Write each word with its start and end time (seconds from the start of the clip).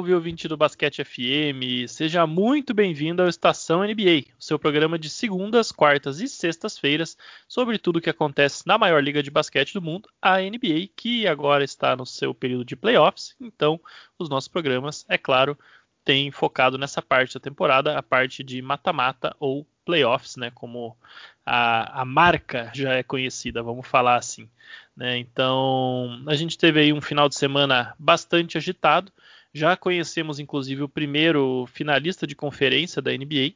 Salve, 0.00 0.14
ouvinte 0.14 0.48
do 0.48 0.56
Basquete 0.56 1.04
FM! 1.04 1.86
Seja 1.86 2.26
muito 2.26 2.72
bem-vindo 2.72 3.20
ao 3.20 3.28
Estação 3.28 3.84
NBA, 3.84 4.32
o 4.38 4.42
seu 4.42 4.58
programa 4.58 4.98
de 4.98 5.10
segundas, 5.10 5.70
quartas 5.70 6.20
e 6.20 6.26
sextas-feiras 6.26 7.18
sobre 7.46 7.76
tudo 7.76 7.98
o 7.98 8.00
que 8.00 8.08
acontece 8.08 8.66
na 8.66 8.78
maior 8.78 9.04
liga 9.04 9.22
de 9.22 9.30
basquete 9.30 9.74
do 9.74 9.82
mundo, 9.82 10.08
a 10.22 10.38
NBA, 10.38 10.88
que 10.96 11.26
agora 11.26 11.62
está 11.62 11.94
no 11.94 12.06
seu 12.06 12.32
período 12.32 12.64
de 12.64 12.76
playoffs. 12.76 13.36
Então, 13.38 13.78
os 14.18 14.30
nossos 14.30 14.48
programas, 14.48 15.04
é 15.06 15.18
claro, 15.18 15.54
têm 16.02 16.30
focado 16.30 16.78
nessa 16.78 17.02
parte 17.02 17.34
da 17.34 17.40
temporada, 17.40 17.98
a 17.98 18.02
parte 18.02 18.42
de 18.42 18.62
mata-mata 18.62 19.36
ou 19.38 19.66
playoffs, 19.84 20.34
né? 20.36 20.50
Como 20.54 20.96
a, 21.44 22.00
a 22.00 22.04
marca 22.06 22.70
já 22.74 22.94
é 22.94 23.02
conhecida, 23.02 23.62
vamos 23.62 23.86
falar 23.86 24.16
assim. 24.16 24.48
Né? 24.96 25.18
Então, 25.18 26.22
a 26.26 26.34
gente 26.34 26.56
teve 26.56 26.80
aí 26.80 26.90
um 26.90 27.02
final 27.02 27.28
de 27.28 27.34
semana 27.34 27.94
bastante 27.98 28.56
agitado. 28.56 29.12
Já 29.52 29.76
conhecemos, 29.76 30.38
inclusive, 30.38 30.82
o 30.82 30.88
primeiro 30.88 31.66
finalista 31.66 32.26
de 32.26 32.36
conferência 32.36 33.02
da 33.02 33.10
NBA, 33.10 33.54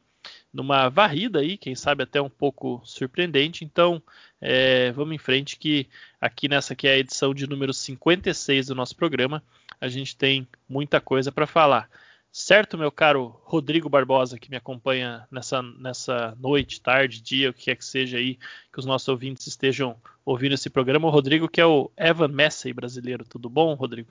numa 0.52 0.88
varrida 0.88 1.40
aí, 1.40 1.56
quem 1.56 1.74
sabe 1.74 2.02
até 2.02 2.20
um 2.20 2.30
pouco 2.30 2.80
surpreendente. 2.84 3.64
Então, 3.64 4.02
é, 4.40 4.90
vamos 4.92 5.14
em 5.14 5.18
frente, 5.18 5.56
que 5.56 5.88
aqui 6.20 6.48
nessa 6.48 6.74
que 6.74 6.88
é 6.88 6.94
a 6.94 6.98
edição 6.98 7.32
de 7.34 7.46
número 7.46 7.72
56 7.72 8.68
do 8.68 8.74
nosso 8.74 8.96
programa, 8.96 9.42
a 9.80 9.88
gente 9.88 10.16
tem 10.16 10.48
muita 10.68 11.00
coisa 11.00 11.30
para 11.30 11.46
falar. 11.46 11.88
Certo, 12.32 12.76
meu 12.76 12.90
caro 12.90 13.40
Rodrigo 13.44 13.88
Barbosa, 13.88 14.38
que 14.38 14.50
me 14.50 14.56
acompanha 14.56 15.26
nessa, 15.30 15.62
nessa 15.62 16.36
noite, 16.40 16.80
tarde, 16.80 17.22
dia, 17.22 17.50
o 17.50 17.54
que 17.54 17.66
quer 17.66 17.76
que 17.76 17.84
seja 17.84 18.18
aí, 18.18 18.36
que 18.72 18.80
os 18.80 18.84
nossos 18.84 19.06
ouvintes 19.06 19.46
estejam 19.46 19.96
ouvindo 20.24 20.54
esse 20.54 20.68
programa. 20.68 21.06
O 21.06 21.10
Rodrigo, 21.12 21.48
que 21.48 21.60
é 21.60 21.66
o 21.66 21.92
Evan 21.96 22.28
Messi 22.28 22.72
brasileiro. 22.72 23.24
Tudo 23.24 23.48
bom, 23.48 23.74
Rodrigo? 23.74 24.10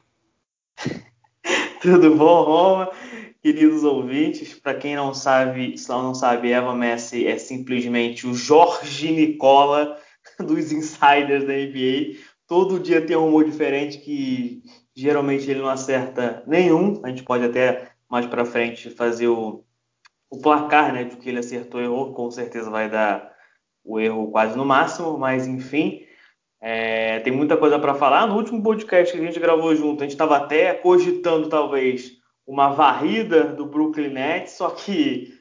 Tudo 1.83 2.15
bom, 2.15 2.43
Roma? 2.43 2.91
Queridos 3.41 3.83
ouvintes, 3.83 4.57
para 4.57 4.73
quem 4.73 4.95
não 4.95 5.13
sabe, 5.13 5.77
se 5.77 5.89
não 5.89 6.15
sabe, 6.15 6.49
Evan 6.49 6.77
Messi 6.77 7.27
é 7.27 7.37
simplesmente 7.37 8.25
o 8.25 8.33
Jorge 8.33 9.11
Nicola 9.11 9.97
dos 10.39 10.71
insiders 10.71 11.45
da 11.45 11.51
NBA. 11.51 12.19
Todo 12.47 12.79
dia 12.79 13.05
tem 13.05 13.17
um 13.17 13.27
humor 13.27 13.43
diferente 13.43 13.97
que 13.97 14.63
geralmente 14.95 15.51
ele 15.51 15.59
não 15.59 15.67
acerta 15.67 16.41
nenhum. 16.47 17.01
A 17.03 17.09
gente 17.09 17.23
pode 17.23 17.43
até 17.43 17.91
mais 18.09 18.25
para 18.27 18.45
frente 18.45 18.89
fazer 18.89 19.27
o, 19.27 19.65
o 20.29 20.39
placar, 20.39 20.93
né, 20.93 21.03
de 21.03 21.17
que 21.17 21.27
ele 21.27 21.39
acertou 21.39 21.81
e 21.81 21.83
errou, 21.83 22.13
com 22.13 22.31
certeza 22.31 22.69
vai 22.69 22.89
dar 22.89 23.29
o 23.83 23.99
erro 23.99 24.31
quase 24.31 24.55
no 24.55 24.63
máximo, 24.63 25.17
mas 25.17 25.45
enfim, 25.45 26.02
é, 26.65 27.19
tem 27.19 27.33
muita 27.33 27.57
coisa 27.57 27.77
para 27.77 27.93
falar. 27.93 28.25
No 28.25 28.37
último 28.37 28.63
podcast 28.63 29.13
que 29.13 29.21
a 29.21 29.25
gente 29.25 29.37
gravou 29.37 29.75
junto, 29.75 29.99
a 30.01 30.05
gente 30.05 30.13
estava 30.13 30.37
até 30.37 30.73
cogitando 30.73 31.49
talvez 31.49 32.13
uma 32.47 32.69
varrida 32.69 33.43
do 33.43 33.65
Brooklyn 33.65 34.07
Nets, 34.07 34.53
só 34.53 34.69
que 34.69 35.33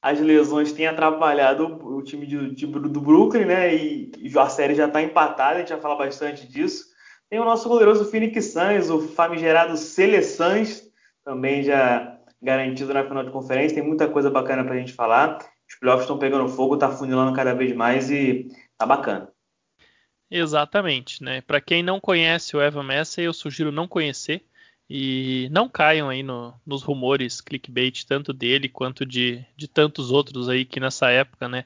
as 0.00 0.20
lesões 0.20 0.70
têm 0.70 0.86
atrapalhado 0.86 1.84
o 1.84 2.00
time 2.04 2.24
de, 2.24 2.54
de, 2.54 2.64
do 2.64 3.00
Brooklyn, 3.00 3.46
né? 3.46 3.74
E, 3.74 4.12
e 4.18 4.38
a 4.38 4.48
série 4.48 4.76
já 4.76 4.86
está 4.86 5.02
empatada, 5.02 5.56
a 5.56 5.58
gente 5.58 5.72
vai 5.72 5.80
falar 5.80 5.96
bastante 5.96 6.46
disso. 6.46 6.84
Tem 7.28 7.40
o 7.40 7.44
nosso 7.44 7.68
poderoso 7.68 8.04
Phoenix 8.04 8.52
Suns, 8.52 8.88
o 8.88 9.00
famigerado 9.00 9.76
Cele 9.76 10.22
Suns, 10.22 10.84
também 11.24 11.64
já 11.64 12.20
garantido 12.40 12.94
na 12.94 13.02
final 13.02 13.24
de 13.24 13.32
conferência. 13.32 13.74
Tem 13.74 13.84
muita 13.84 14.06
coisa 14.06 14.30
bacana 14.30 14.62
para 14.62 14.74
a 14.74 14.78
gente 14.78 14.92
falar. 14.92 15.38
Os 15.68 15.74
playoffs 15.80 16.04
estão 16.04 16.20
pegando 16.20 16.48
fogo, 16.48 16.74
está 16.74 16.88
funilando 16.88 17.34
cada 17.34 17.52
vez 17.52 17.74
mais 17.74 18.08
e 18.12 18.46
tá 18.78 18.86
bacana. 18.86 19.28
Exatamente, 20.30 21.22
né? 21.22 21.40
Para 21.40 21.60
quem 21.60 21.82
não 21.82 21.98
conhece 22.00 22.56
o 22.56 22.60
Evan 22.62 22.82
Messi, 22.82 23.22
eu 23.22 23.32
sugiro 23.32 23.72
não 23.72 23.88
conhecer 23.88 24.44
e 24.88 25.48
não 25.50 25.68
caiam 25.68 26.08
aí 26.08 26.22
no, 26.22 26.54
nos 26.66 26.82
rumores 26.82 27.40
clickbait 27.40 28.04
tanto 28.04 28.32
dele 28.32 28.68
quanto 28.68 29.04
de, 29.06 29.44
de 29.56 29.68
tantos 29.68 30.10
outros 30.10 30.48
aí 30.48 30.64
que 30.64 30.80
nessa 30.80 31.10
época, 31.10 31.48
né, 31.48 31.64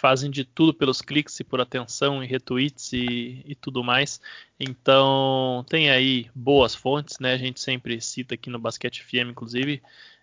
fazem 0.00 0.30
de 0.30 0.44
tudo 0.44 0.72
pelos 0.74 1.02
cliques 1.02 1.38
e 1.40 1.44
por 1.44 1.60
atenção 1.60 2.24
e 2.24 2.26
retweets 2.26 2.92
e, 2.92 3.42
e, 3.44 3.54
tudo 3.54 3.84
mais. 3.84 4.20
Então 4.58 5.64
tem 5.68 5.90
aí 5.90 6.30
boas 6.34 6.74
fontes, 6.74 7.18
né? 7.18 7.34
A 7.34 7.38
gente 7.38 7.60
sempre 7.60 8.00
cita 8.00 8.34
aqui 8.34 8.48
no 8.50 8.58
Basquete 8.58 9.02
FM, 9.04 9.30
inclusive. 9.30 9.82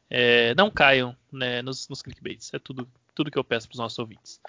É, 0.09 0.56
não 0.56 0.72
caiam 0.72 1.16
né, 1.31 1.62
nos, 1.62 1.88
nos 1.90 2.02
clickbaits. 2.02 2.53
É 2.53 2.59
tudo, 2.59 2.90
tudo 3.14 3.30
que 3.30 3.38
eu 3.38 3.44
peço 3.44 3.68
para 3.68 3.76
os 3.76 3.80
nossos 3.80 4.00
ouvintes. 4.00 4.42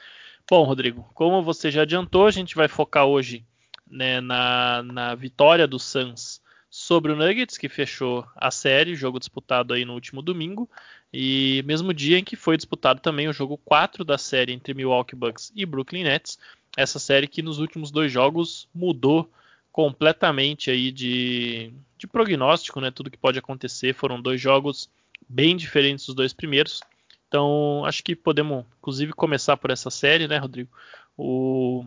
Bom, 0.50 0.62
Rodrigo, 0.64 1.06
como 1.12 1.42
você 1.42 1.70
já 1.70 1.82
adiantou, 1.82 2.26
a 2.26 2.30
gente 2.30 2.54
vai 2.54 2.68
focar 2.68 3.04
hoje 3.04 3.44
né, 3.86 4.18
na, 4.22 4.82
na 4.82 5.14
vitória 5.14 5.66
do 5.66 5.78
Suns 5.78 6.40
sobre 6.70 7.12
o 7.12 7.16
Nuggets, 7.16 7.58
que 7.58 7.68
fechou 7.68 8.26
a 8.34 8.50
série, 8.50 8.94
jogo 8.94 9.18
disputado 9.18 9.74
aí 9.74 9.84
no 9.84 9.92
último 9.92 10.22
domingo, 10.22 10.66
e 11.12 11.62
mesmo 11.66 11.92
dia 11.92 12.18
em 12.18 12.24
que 12.24 12.34
foi 12.34 12.56
disputado 12.56 12.98
também 13.00 13.28
o 13.28 13.32
jogo 13.32 13.58
4 13.58 14.02
da 14.06 14.16
série 14.16 14.54
entre 14.54 14.72
Milwaukee 14.72 15.14
Bucks 15.14 15.52
e 15.54 15.66
Brooklyn 15.66 16.04
Nets, 16.04 16.38
essa 16.78 16.98
série 16.98 17.28
que 17.28 17.42
nos 17.42 17.58
últimos 17.58 17.90
dois 17.90 18.10
jogos 18.10 18.66
mudou 18.74 19.30
completamente 19.70 20.70
aí 20.70 20.90
de, 20.90 21.74
de 21.98 22.06
prognóstico, 22.06 22.80
né, 22.80 22.90
tudo 22.90 23.10
que 23.10 23.18
pode 23.18 23.38
acontecer, 23.38 23.92
foram 23.92 24.18
dois 24.18 24.40
jogos 24.40 24.88
bem 25.28 25.58
diferentes 25.58 26.06
dos 26.06 26.14
dois 26.14 26.32
primeiros, 26.32 26.80
então 27.28 27.84
acho 27.84 28.02
que 28.02 28.16
podemos 28.16 28.64
inclusive 28.78 29.12
começar 29.12 29.56
por 29.56 29.70
essa 29.70 29.90
série, 29.90 30.26
né, 30.26 30.38
Rodrigo? 30.38 30.70
O 31.16 31.84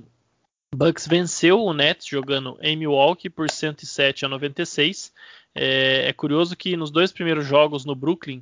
Bucks 0.74 1.08
venceu 1.08 1.60
o 1.60 1.74
Nets 1.74 2.06
jogando 2.06 2.58
em 2.62 2.78
Milwaukee 2.78 3.30
por 3.30 3.50
107 3.50 4.26
a 4.26 4.30
96. 4.30 5.12
É, 5.54 6.08
é, 6.08 6.14
curioso 6.14 6.56
que 6.56 6.78
nos 6.78 6.92
dois 6.92 7.12
primeiros 7.12 7.46
jogos 7.46 7.84
no 7.84 7.94
Brooklyn, 7.94 8.42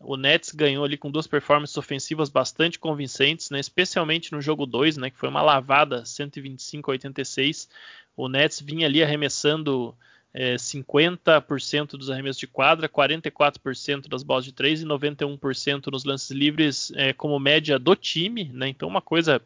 o 0.00 0.16
Nets 0.16 0.50
ganhou 0.50 0.84
ali 0.84 0.96
com 0.96 1.10
duas 1.10 1.26
performances 1.26 1.76
ofensivas 1.76 2.28
bastante 2.28 2.78
convincentes, 2.78 3.50
né, 3.50 3.60
especialmente 3.60 4.32
no 4.32 4.40
jogo 4.40 4.66
2, 4.66 4.96
né, 4.96 5.10
que 5.10 5.18
foi 5.18 5.28
uma 5.28 5.42
lavada 5.42 6.04
125 6.04 6.90
a 6.90 6.92
86. 6.92 7.68
O 8.16 8.28
Nets 8.28 8.60
vinha 8.60 8.86
ali 8.86 9.02
arremessando 9.02 9.94
é, 10.40 10.54
50% 10.54 11.96
dos 11.96 12.08
arremessos 12.08 12.38
de 12.38 12.46
quadra, 12.46 12.88
44% 12.88 14.06
das 14.06 14.22
bolas 14.22 14.44
de 14.44 14.52
3 14.52 14.82
e 14.82 14.86
91% 14.86 15.90
nos 15.90 16.04
lances 16.04 16.30
livres 16.30 16.92
é, 16.94 17.12
como 17.12 17.36
média 17.40 17.76
do 17.76 17.96
time. 17.96 18.44
Né, 18.54 18.68
então, 18.68 18.88
uma 18.88 19.02
coisa 19.02 19.42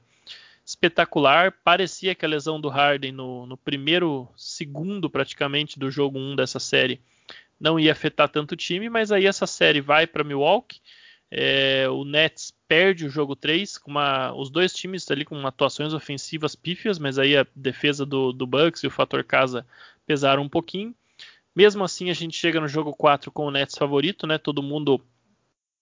espetacular. 0.66 1.50
Parecia 1.64 2.14
que 2.14 2.26
a 2.26 2.28
lesão 2.28 2.60
do 2.60 2.68
Harden 2.68 3.10
no, 3.10 3.46
no 3.46 3.56
primeiro 3.56 4.28
segundo, 4.36 5.08
praticamente, 5.08 5.78
do 5.78 5.90
jogo 5.90 6.18
1 6.18 6.36
dessa 6.36 6.60
série 6.60 7.00
não 7.58 7.80
ia 7.80 7.92
afetar 7.92 8.28
tanto 8.28 8.52
o 8.52 8.56
time, 8.56 8.90
mas 8.90 9.10
aí 9.10 9.24
essa 9.24 9.46
série 9.46 9.80
vai 9.80 10.06
para 10.06 10.22
Milwaukee. 10.22 10.78
É, 11.30 11.88
o 11.88 12.04
Nets 12.04 12.52
perde 12.68 13.06
o 13.06 13.08
jogo 13.08 13.34
3, 13.34 13.78
com 13.78 13.92
uma, 13.92 14.34
os 14.34 14.50
dois 14.50 14.74
times 14.74 15.10
ali 15.10 15.24
com 15.24 15.46
atuações 15.46 15.94
ofensivas 15.94 16.54
pífias, 16.54 16.98
mas 16.98 17.18
aí 17.18 17.34
a 17.34 17.46
defesa 17.56 18.04
do, 18.04 18.30
do 18.30 18.46
Bucks 18.46 18.82
e 18.82 18.86
o 18.86 18.90
fator 18.90 19.24
casa 19.24 19.66
pesaram 20.06 20.42
um 20.42 20.48
pouquinho. 20.48 20.94
Mesmo 21.54 21.84
assim, 21.84 22.10
a 22.10 22.14
gente 22.14 22.36
chega 22.36 22.60
no 22.60 22.68
jogo 22.68 22.94
4 22.94 23.30
com 23.30 23.46
o 23.46 23.50
Nets 23.50 23.76
favorito, 23.76 24.26
né? 24.26 24.38
Todo 24.38 24.62
mundo 24.62 25.00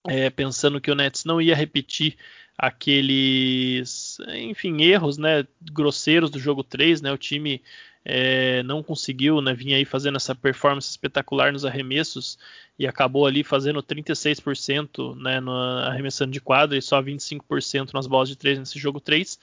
é, 0.07 0.29
pensando 0.29 0.81
que 0.81 0.91
o 0.91 0.95
Nets 0.95 1.25
não 1.25 1.41
ia 1.41 1.55
repetir 1.55 2.17
aqueles, 2.57 4.17
enfim, 4.35 4.81
erros, 4.81 5.17
né, 5.17 5.45
grosseiros 5.71 6.29
do 6.29 6.39
jogo 6.39 6.63
3, 6.63 7.01
né, 7.01 7.11
o 7.11 7.17
time 7.17 7.61
é, 8.03 8.61
não 8.63 8.83
conseguiu, 8.83 9.41
né, 9.41 9.53
vinha 9.53 9.77
aí 9.77 9.85
fazendo 9.85 10.15
essa 10.15 10.35
performance 10.35 10.89
espetacular 10.89 11.51
nos 11.51 11.65
arremessos 11.65 12.37
e 12.77 12.87
acabou 12.87 13.25
ali 13.25 13.43
fazendo 13.43 13.81
36%, 13.81 15.15
né, 15.15 15.39
no, 15.39 15.51
arremessando 15.51 16.31
de 16.31 16.41
quadra 16.41 16.77
e 16.77 16.81
só 16.81 17.01
25% 17.01 17.93
nas 17.93 18.07
bolas 18.07 18.29
de 18.29 18.35
3 18.35 18.59
nesse 18.59 18.79
jogo 18.79 18.99
3. 18.99 19.39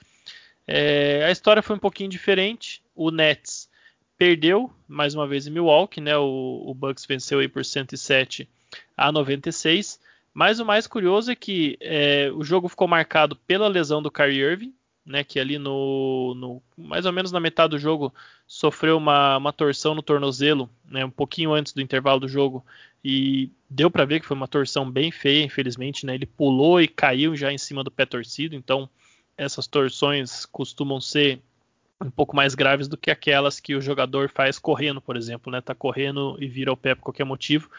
É, 0.67 1.25
a 1.25 1.31
história 1.31 1.61
foi 1.61 1.75
um 1.75 1.79
pouquinho 1.79 2.09
diferente, 2.09 2.81
o 2.95 3.11
Nets 3.11 3.68
perdeu 4.19 4.69
mais 4.85 5.15
uma 5.15 5.25
vez 5.25 5.47
em 5.47 5.51
Milwaukee, 5.51 6.01
né, 6.01 6.17
o, 6.17 6.63
o 6.65 6.73
Bucks 6.73 7.05
venceu 7.05 7.39
aí 7.39 7.47
por 7.47 7.63
107 7.63 8.49
a 8.97 9.11
96, 9.11 9.99
mas 10.33 10.59
o 10.59 10.65
mais 10.65 10.85
curioso 10.87 11.31
é 11.31 11.35
que 11.35 11.77
é, 11.79 12.29
o 12.35 12.43
jogo 12.43 12.67
ficou 12.67 12.87
marcado 12.87 13.35
pela 13.35 13.69
lesão 13.69 14.01
do 14.01 14.11
Kyrie 14.11 14.41
Irving, 14.41 14.73
né, 15.05 15.23
que 15.23 15.39
ali 15.39 15.57
no, 15.57 16.35
no, 16.35 16.61
mais 16.77 17.05
ou 17.05 17.13
menos 17.13 17.31
na 17.31 17.39
metade 17.39 17.71
do 17.71 17.79
jogo 17.79 18.13
sofreu 18.45 18.97
uma, 18.97 19.37
uma 19.37 19.53
torção 19.53 19.95
no 19.95 20.03
tornozelo, 20.03 20.69
né, 20.85 21.05
um 21.05 21.09
pouquinho 21.09 21.53
antes 21.53 21.71
do 21.71 21.81
intervalo 21.81 22.19
do 22.19 22.27
jogo. 22.27 22.63
E 23.03 23.49
deu 23.69 23.89
para 23.89 24.05
ver 24.05 24.19
que 24.19 24.27
foi 24.27 24.35
uma 24.35 24.47
torção 24.47 24.89
bem 24.91 25.11
feia, 25.11 25.45
infelizmente, 25.45 26.05
né, 26.05 26.13
ele 26.13 26.25
pulou 26.25 26.81
e 26.81 26.87
caiu 26.87 27.35
já 27.35 27.53
em 27.53 27.57
cima 27.57 27.83
do 27.83 27.89
pé 27.89 28.05
torcido, 28.05 28.53
então 28.53 28.89
essas 29.37 29.65
torções 29.65 30.45
costumam 30.45 30.99
ser 30.99 31.41
um 32.01 32.09
pouco 32.09 32.35
mais 32.35 32.55
graves 32.55 32.87
do 32.87 32.97
que 32.97 33.11
aquelas 33.11 33.59
que 33.59 33.75
o 33.75 33.81
jogador 33.81 34.29
faz 34.29 34.57
correndo, 34.57 35.01
por 35.01 35.17
exemplo, 35.17 35.51
né? 35.51 35.59
Tá 35.59 35.75
correndo 35.75 36.37
e 36.39 36.47
vira 36.47 36.71
o 36.71 36.77
pé 36.77 36.95
por 36.95 37.03
qualquer 37.03 37.25
motivo. 37.25 37.69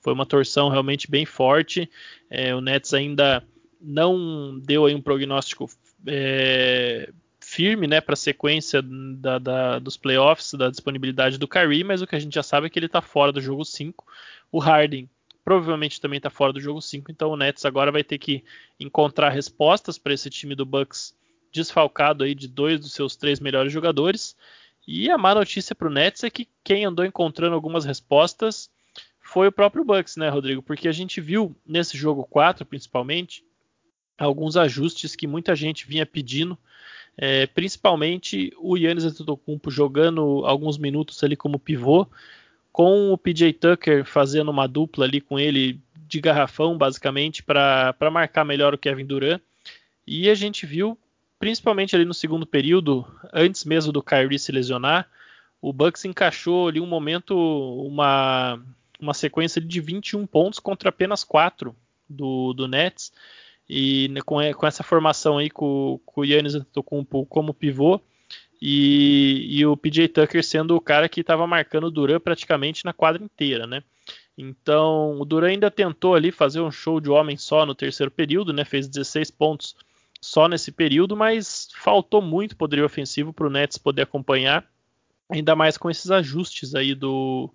Foi 0.00 0.12
uma 0.12 0.26
torção 0.26 0.68
realmente 0.68 1.10
bem 1.10 1.24
forte. 1.24 1.88
É, 2.28 2.54
o 2.54 2.60
Nets 2.60 2.92
ainda 2.92 3.44
não 3.80 4.58
deu 4.58 4.86
aí 4.86 4.94
um 4.94 5.00
prognóstico 5.00 5.70
é, 6.06 7.12
firme, 7.40 7.86
né, 7.86 8.00
para 8.00 8.14
a 8.14 8.16
sequência 8.16 8.82
da, 8.82 9.38
da, 9.38 9.78
dos 9.78 9.96
playoffs, 9.96 10.54
da 10.54 10.68
disponibilidade 10.68 11.38
do 11.38 11.48
Kyrie, 11.48 11.84
mas 11.84 12.02
o 12.02 12.06
que 12.06 12.16
a 12.16 12.18
gente 12.18 12.34
já 12.34 12.42
sabe 12.42 12.66
é 12.66 12.70
que 12.70 12.78
ele 12.78 12.86
está 12.86 13.00
fora 13.00 13.32
do 13.32 13.40
jogo 13.40 13.64
5. 13.64 14.04
O 14.52 14.58
Harden 14.58 15.08
provavelmente 15.44 15.98
também 15.98 16.18
está 16.18 16.28
fora 16.28 16.52
do 16.52 16.60
jogo 16.60 16.82
5, 16.82 17.10
então 17.10 17.30
o 17.30 17.36
Nets 17.36 17.64
agora 17.64 17.90
vai 17.90 18.04
ter 18.04 18.18
que 18.18 18.44
encontrar 18.78 19.30
respostas 19.30 19.96
para 19.96 20.12
esse 20.12 20.28
time 20.28 20.54
do 20.54 20.66
Bucks 20.66 21.16
desfalcado 21.52 22.24
aí 22.24 22.34
de 22.34 22.48
dois 22.48 22.80
dos 22.80 22.92
seus 22.92 23.16
três 23.16 23.40
melhores 23.40 23.72
jogadores. 23.72 24.36
E 24.86 25.10
a 25.10 25.18
má 25.18 25.34
notícia 25.34 25.74
para 25.74 25.88
o 25.88 25.90
Nets 25.90 26.24
é 26.24 26.30
que 26.30 26.48
quem 26.64 26.84
andou 26.84 27.04
encontrando 27.04 27.54
algumas 27.54 27.84
respostas 27.84 28.70
foi 29.20 29.48
o 29.48 29.52
próprio 29.52 29.84
Bucks, 29.84 30.16
né, 30.16 30.28
Rodrigo? 30.30 30.62
Porque 30.62 30.88
a 30.88 30.92
gente 30.92 31.20
viu 31.20 31.54
nesse 31.66 31.96
jogo 31.98 32.24
4, 32.24 32.64
principalmente, 32.64 33.44
alguns 34.16 34.56
ajustes 34.56 35.14
que 35.14 35.26
muita 35.26 35.54
gente 35.54 35.86
vinha 35.86 36.06
pedindo, 36.06 36.56
é, 37.16 37.46
principalmente 37.46 38.52
o 38.58 38.76
Yannis 38.76 39.04
Antetokounmpo 39.04 39.70
jogando 39.70 40.46
alguns 40.46 40.78
minutos 40.78 41.22
ali 41.22 41.36
como 41.36 41.58
pivô, 41.58 42.06
com 42.72 43.12
o 43.12 43.18
PJ 43.18 43.52
Tucker 43.52 44.04
fazendo 44.04 44.50
uma 44.50 44.66
dupla 44.66 45.04
ali 45.04 45.20
com 45.20 45.38
ele 45.38 45.78
de 46.06 46.20
garrafão, 46.20 46.78
basicamente, 46.78 47.42
para 47.42 47.94
marcar 48.10 48.44
melhor 48.44 48.72
o 48.72 48.78
Kevin 48.78 49.04
Durant. 49.04 49.42
E 50.06 50.30
a 50.30 50.34
gente 50.34 50.64
viu 50.64 50.98
principalmente 51.38 51.94
ali 51.94 52.04
no 52.04 52.14
segundo 52.14 52.46
período, 52.46 53.06
antes 53.32 53.64
mesmo 53.64 53.92
do 53.92 54.02
Kyrie 54.02 54.38
se 54.38 54.52
lesionar, 54.52 55.08
o 55.60 55.72
Bucks 55.72 56.04
encaixou 56.04 56.68
ali 56.68 56.80
um 56.80 56.86
momento, 56.86 57.36
uma, 57.36 58.60
uma 59.00 59.14
sequência 59.14 59.60
de 59.60 59.80
21 59.80 60.26
pontos 60.26 60.58
contra 60.58 60.88
apenas 60.88 61.24
4 61.24 61.74
do, 62.08 62.52
do 62.52 62.68
Nets. 62.68 63.12
E 63.68 64.08
com, 64.24 64.38
com 64.54 64.66
essa 64.66 64.82
formação 64.82 65.38
aí 65.38 65.50
com, 65.50 66.00
com 66.06 66.22
o 66.22 66.24
Yannis 66.24 66.54
Antetokounmpo 66.54 67.26
como 67.26 67.52
pivô 67.52 68.00
e, 68.62 69.46
e 69.50 69.66
o 69.66 69.76
PJ 69.76 70.08
Tucker 70.08 70.42
sendo 70.42 70.74
o 70.74 70.80
cara 70.80 71.08
que 71.08 71.20
estava 71.20 71.46
marcando 71.46 71.84
o 71.84 71.90
Duran 71.90 72.18
praticamente 72.18 72.84
na 72.84 72.94
quadra 72.94 73.22
inteira, 73.22 73.66
né? 73.66 73.82
Então 74.38 75.20
o 75.20 75.24
Duran 75.24 75.48
ainda 75.48 75.70
tentou 75.70 76.14
ali 76.14 76.30
fazer 76.32 76.60
um 76.60 76.70
show 76.70 76.98
de 76.98 77.10
homem 77.10 77.36
só 77.36 77.66
no 77.66 77.74
terceiro 77.74 78.10
período, 78.10 78.52
né? 78.52 78.64
Fez 78.64 78.88
16 78.88 79.30
pontos 79.32 79.76
só 80.20 80.48
nesse 80.48 80.72
período, 80.72 81.16
mas 81.16 81.68
faltou 81.74 82.20
muito 82.20 82.56
poderio 82.56 82.84
ofensivo 82.84 83.32
para 83.32 83.46
o 83.46 83.50
Nets 83.50 83.78
poder 83.78 84.02
acompanhar, 84.02 84.64
ainda 85.30 85.54
mais 85.54 85.76
com 85.76 85.90
esses 85.90 86.10
ajustes 86.10 86.74
aí 86.74 86.94
do, 86.94 87.50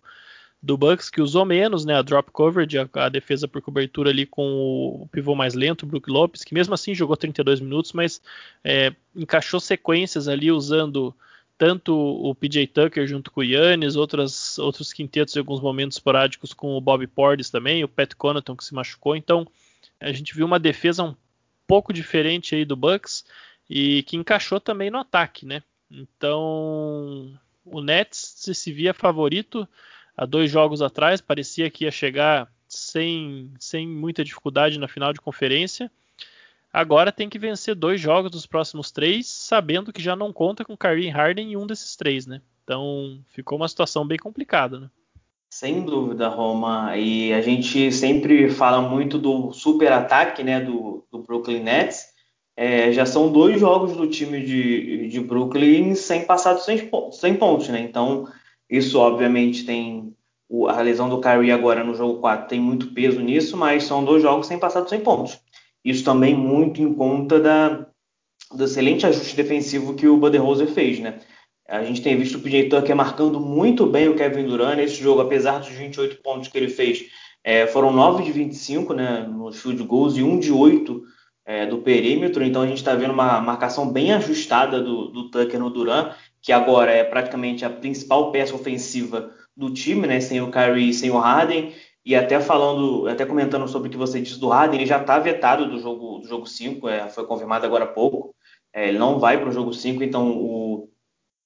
do 0.62 0.78
Bucks, 0.78 1.10
que 1.10 1.22
usou 1.22 1.44
menos 1.44 1.84
né, 1.84 1.96
a 1.96 2.02
drop 2.02 2.32
coverage, 2.32 2.78
a, 2.78 2.88
a 2.94 3.10
defesa 3.10 3.48
por 3.50 3.62
cobertura 3.62 4.10
ali 4.10 4.26
com 4.26 5.02
o 5.02 5.10
pivô 5.12 5.36
mais 5.36 5.54
lento, 5.54 5.84
o 5.84 5.86
Brook 5.86 6.10
Lopes, 6.10 6.44
que 6.44 6.54
mesmo 6.54 6.74
assim 6.74 6.96
jogou 6.96 7.18
32 7.18 7.60
minutos, 7.60 7.92
mas 7.92 8.22
é, 8.64 8.94
encaixou 9.14 9.60
sequências 9.60 10.28
ali 10.30 10.52
usando 10.52 11.14
tanto 11.58 11.94
o 11.96 12.34
PJ 12.34 12.68
Tucker 12.68 13.06
junto 13.06 13.30
com 13.30 13.42
o 13.42 13.44
Yannis, 13.44 13.96
outras, 13.96 14.58
outros 14.58 14.92
quintetos 14.94 15.36
em 15.36 15.40
alguns 15.40 15.60
momentos 15.60 15.98
esporádicos 15.98 16.54
com 16.54 16.76
o 16.78 16.82
Bob 16.82 17.06
Portis 17.08 17.50
também, 17.50 17.84
o 17.84 17.88
Pat 17.88 18.14
Connaughton 18.16 18.56
que 18.56 18.64
se 18.64 18.74
machucou, 18.74 19.16
então 19.16 19.46
a 20.00 20.12
gente 20.14 20.34
viu 20.34 20.46
uma 20.46 20.60
defesa 20.60 21.04
um 21.04 21.16
pouco 21.68 21.94
diferente 21.94 22.56
aí 22.56 22.66
do 22.66 22.76
Bucks 22.76 23.26
e 23.70 24.04
que 24.04 24.18
encaixou 24.18 24.60
também 24.60 24.90
no 24.90 25.00
ataque, 25.00 25.46
né? 25.46 25.64
Então 25.90 27.38
o 27.66 27.82
Nets 27.82 28.36
se 28.38 28.72
via 28.72 28.94
favorito 28.94 29.68
há 30.16 30.26
dois 30.26 30.52
jogos 30.52 30.82
atrás, 30.82 31.22
parecia 31.22 31.70
que 31.70 31.86
ia 31.86 31.92
chegar 31.92 32.52
sem, 32.68 33.52
sem 33.60 33.88
muita 33.88 34.24
dificuldade 34.24 34.80
na 34.80 34.88
final 34.88 35.14
de 35.14 35.22
conferência. 35.22 35.92
Agora 36.72 37.12
tem 37.12 37.30
que 37.30 37.38
vencer 37.38 37.76
dois 37.76 38.02
jogos 38.02 38.32
dos 38.32 38.48
próximos 38.48 38.92
três, 38.92 39.28
sabendo 39.28 39.94
que 39.94 40.02
já 40.02 40.16
não 40.16 40.34
conta 40.34 40.66
com 40.66 40.76
Kyrie 40.76 41.10
Harden 41.10 41.52
em 41.52 41.56
um 41.56 41.68
desses 41.68 41.96
três, 41.96 42.26
né? 42.26 42.42
Então 42.64 43.24
ficou 43.30 43.58
uma 43.58 43.68
situação 43.68 44.06
bem 44.06 44.18
complicada, 44.18 44.80
né? 44.80 44.90
Sem 45.56 45.82
dúvida, 45.82 46.30
Roma. 46.30 46.98
E 46.98 47.32
a 47.32 47.40
gente 47.40 47.92
sempre 47.92 48.50
fala 48.50 48.82
muito 48.82 49.20
do 49.20 49.52
super 49.52 49.92
ataque 49.92 50.42
né, 50.42 50.60
do, 50.60 51.06
do 51.12 51.20
Brooklyn 51.20 51.60
Nets. 51.60 52.08
É, 52.58 52.92
já 52.92 53.06
são 53.06 53.32
dois 53.32 53.60
jogos 53.60 53.96
do 53.96 54.08
time 54.08 54.44
de, 54.44 55.08
de 55.10 55.20
Brooklyn 55.20 55.94
sem 55.94 56.26
passar 56.26 56.56
dos 56.56 56.66
100, 56.66 56.90
100 57.12 57.36
pontos. 57.36 57.70
Né? 57.70 57.82
Então, 57.82 58.28
isso 58.68 58.98
obviamente 58.98 59.64
tem. 59.64 60.16
A 60.70 60.82
lesão 60.82 61.08
do 61.08 61.22
Kyrie 61.22 61.52
agora 61.52 61.84
no 61.84 61.94
jogo 61.94 62.20
4 62.20 62.48
tem 62.48 62.60
muito 62.60 62.92
peso 62.92 63.22
nisso, 63.22 63.56
mas 63.56 63.84
são 63.84 64.04
dois 64.04 64.24
jogos 64.24 64.48
sem 64.48 64.58
passar 64.58 64.82
dos 64.82 64.90
100 64.90 65.02
pontos. 65.02 65.40
Isso 65.86 66.04
também 66.04 66.36
muito 66.36 66.82
em 66.82 66.92
conta 66.96 67.40
da, 67.40 67.86
do 68.52 68.64
excelente 68.64 69.06
ajuste 69.06 69.36
defensivo 69.36 69.94
que 69.94 70.08
o 70.08 70.18
Budenholzer 70.18 70.68
fez. 70.68 71.00
Né? 71.00 71.20
A 71.68 71.84
gente 71.84 72.02
tem 72.02 72.18
visto 72.18 72.38
o 72.38 72.42
PJ 72.42 72.70
Tucker 72.70 72.96
marcando 72.96 73.40
muito 73.40 73.86
bem 73.86 74.10
o 74.10 74.16
Kevin 74.16 74.46
Durant 74.46 74.76
nesse 74.76 75.02
jogo, 75.02 75.22
apesar 75.22 75.60
dos 75.60 75.70
28 75.70 76.22
pontos 76.22 76.50
que 76.50 76.58
ele 76.58 76.70
fez. 76.70 77.06
É, 77.44 77.68
foram 77.68 77.92
9 77.92 78.24
de 78.24 78.32
25 78.32 78.94
né, 78.94 79.26
nos 79.30 79.62
field 79.62 79.84
goals 79.84 80.18
e 80.18 80.24
1 80.24 80.40
de 80.40 80.52
8 80.52 81.04
é, 81.46 81.66
do 81.66 81.80
perímetro. 81.80 82.44
Então 82.44 82.62
a 82.62 82.68
gente 82.68 82.78
está 82.78 82.96
vendo 82.96 83.14
uma 83.14 83.40
marcação 83.42 83.90
bem 83.90 84.14
ajustada 84.14 84.82
do, 84.82 85.08
do 85.08 85.30
Tucker 85.30 85.60
no 85.60 85.70
Durant, 85.70 86.14
que 86.42 86.52
agora 86.52 86.92
é 86.92 87.04
praticamente 87.04 87.64
a 87.64 87.70
principal 87.70 88.32
peça 88.32 88.56
ofensiva 88.56 89.32
do 89.56 89.72
time, 89.72 90.08
né, 90.08 90.20
sem 90.20 90.42
o 90.42 90.52
Kyrie 90.52 90.90
e 90.90 90.94
sem 90.94 91.12
o 91.12 91.18
Harden. 91.18 91.74
E 92.06 92.16
até 92.16 92.40
falando, 92.42 93.08
até 93.08 93.26
comentando 93.26 93.68
sobre 93.68 93.88
o 93.88 93.92
que 93.92 93.98
você 93.98 94.20
disse 94.20 94.40
do 94.40 94.50
Harden, 94.50 94.80
ele 94.80 94.86
já 94.86 95.00
está 95.00 95.18
vetado 95.20 95.70
do 95.70 95.80
jogo 95.80 96.20
do 96.20 96.28
jogo 96.28 96.46
5, 96.46 96.90
é, 96.90 97.10
foi 97.10 97.26
confirmado 97.26 97.66
agora 97.66 97.86
há 97.86 97.88
pouco. 97.88 98.36
É, 98.74 98.90
ele 98.90 98.98
não 98.98 99.20
vai 99.20 99.40
para 99.40 99.50
o 99.50 99.54
jogo 99.54 99.74
5, 99.74 100.04
então 100.04 100.32
o 100.32 100.90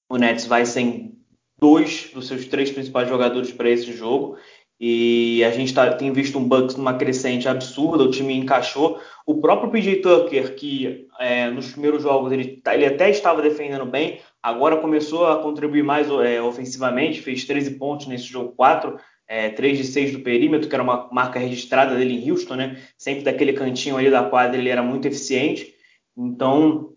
o 0.08 0.16
Nets 0.16 0.46
vai 0.46 0.64
sem 0.64 1.18
dois 1.60 2.10
dos 2.14 2.26
seus 2.26 2.46
três 2.46 2.70
principais 2.70 3.08
jogadores 3.08 3.52
para 3.52 3.68
esse 3.68 3.92
jogo. 3.92 4.36
E 4.80 5.42
a 5.42 5.50
gente 5.50 5.74
tá, 5.74 5.92
tem 5.92 6.12
visto 6.12 6.38
um 6.38 6.48
Bucks 6.48 6.76
numa 6.76 6.94
crescente 6.94 7.48
absurda, 7.48 8.04
o 8.04 8.10
time 8.10 8.34
encaixou. 8.34 9.00
O 9.26 9.40
próprio 9.40 9.70
PJ 9.70 9.96
Tucker, 9.96 10.54
que 10.54 11.08
é, 11.18 11.50
nos 11.50 11.72
primeiros 11.72 12.02
jogos 12.02 12.30
ele, 12.30 12.60
tá, 12.62 12.74
ele, 12.74 12.86
até 12.86 13.10
estava 13.10 13.42
defendendo 13.42 13.84
bem, 13.84 14.20
agora 14.40 14.76
começou 14.76 15.26
a 15.26 15.42
contribuir 15.42 15.82
mais 15.82 16.08
é, 16.08 16.40
ofensivamente, 16.40 17.20
fez 17.20 17.44
13 17.44 17.72
pontos 17.72 18.06
nesse 18.06 18.24
jogo 18.24 18.52
4, 18.52 18.96
é, 19.26 19.50
3 19.50 19.78
de 19.78 19.84
6 19.84 20.12
do 20.12 20.20
perímetro, 20.20 20.68
que 20.68 20.74
era 20.74 20.82
uma 20.82 21.08
marca 21.10 21.40
registrada 21.40 21.96
dele 21.96 22.14
em 22.14 22.30
Houston, 22.30 22.54
né? 22.54 22.80
Sempre 22.96 23.24
daquele 23.24 23.54
cantinho 23.54 23.96
ali 23.96 24.10
da 24.10 24.22
quadra 24.22 24.56
ele 24.56 24.70
era 24.70 24.82
muito 24.82 25.08
eficiente. 25.08 25.74
Então, 26.16 26.92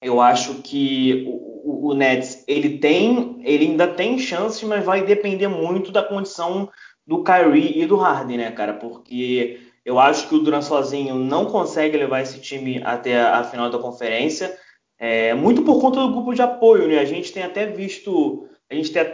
eu 0.00 0.20
acho 0.20 0.62
que 0.62 1.24
o, 1.26 1.53
o, 1.64 1.94
Nets 1.94 2.44
ele 2.46 2.78
tem, 2.78 3.40
ele 3.42 3.66
ainda 3.66 3.88
tem 3.88 4.18
chances, 4.18 4.62
mas 4.64 4.84
vai 4.84 5.04
depender 5.04 5.48
muito 5.48 5.90
da 5.90 6.02
condição 6.02 6.70
do 7.06 7.22
Kyrie 7.22 7.82
e 7.82 7.86
do 7.86 7.96
Harden, 7.96 8.38
né, 8.38 8.50
cara? 8.50 8.74
Porque 8.74 9.60
eu 9.84 9.98
acho 9.98 10.28
que 10.28 10.34
o 10.34 10.38
Durant 10.38 10.62
sozinho 10.62 11.14
não 11.14 11.46
consegue 11.46 11.96
levar 11.96 12.20
esse 12.20 12.40
time 12.40 12.82
até 12.84 13.20
a, 13.20 13.44
final 13.44 13.70
da 13.70 13.78
conferência, 13.78 14.56
é, 14.98 15.34
muito 15.34 15.62
por 15.62 15.80
conta 15.80 16.00
do 16.00 16.12
grupo 16.12 16.34
de 16.34 16.42
apoio, 16.42 16.86
né? 16.86 16.98
A 16.98 17.04
gente 17.04 17.32
tem 17.32 17.42
até 17.42 17.66
visto, 17.66 18.48
a 18.70 18.74
gente 18.74 18.92
tem, 18.92 19.04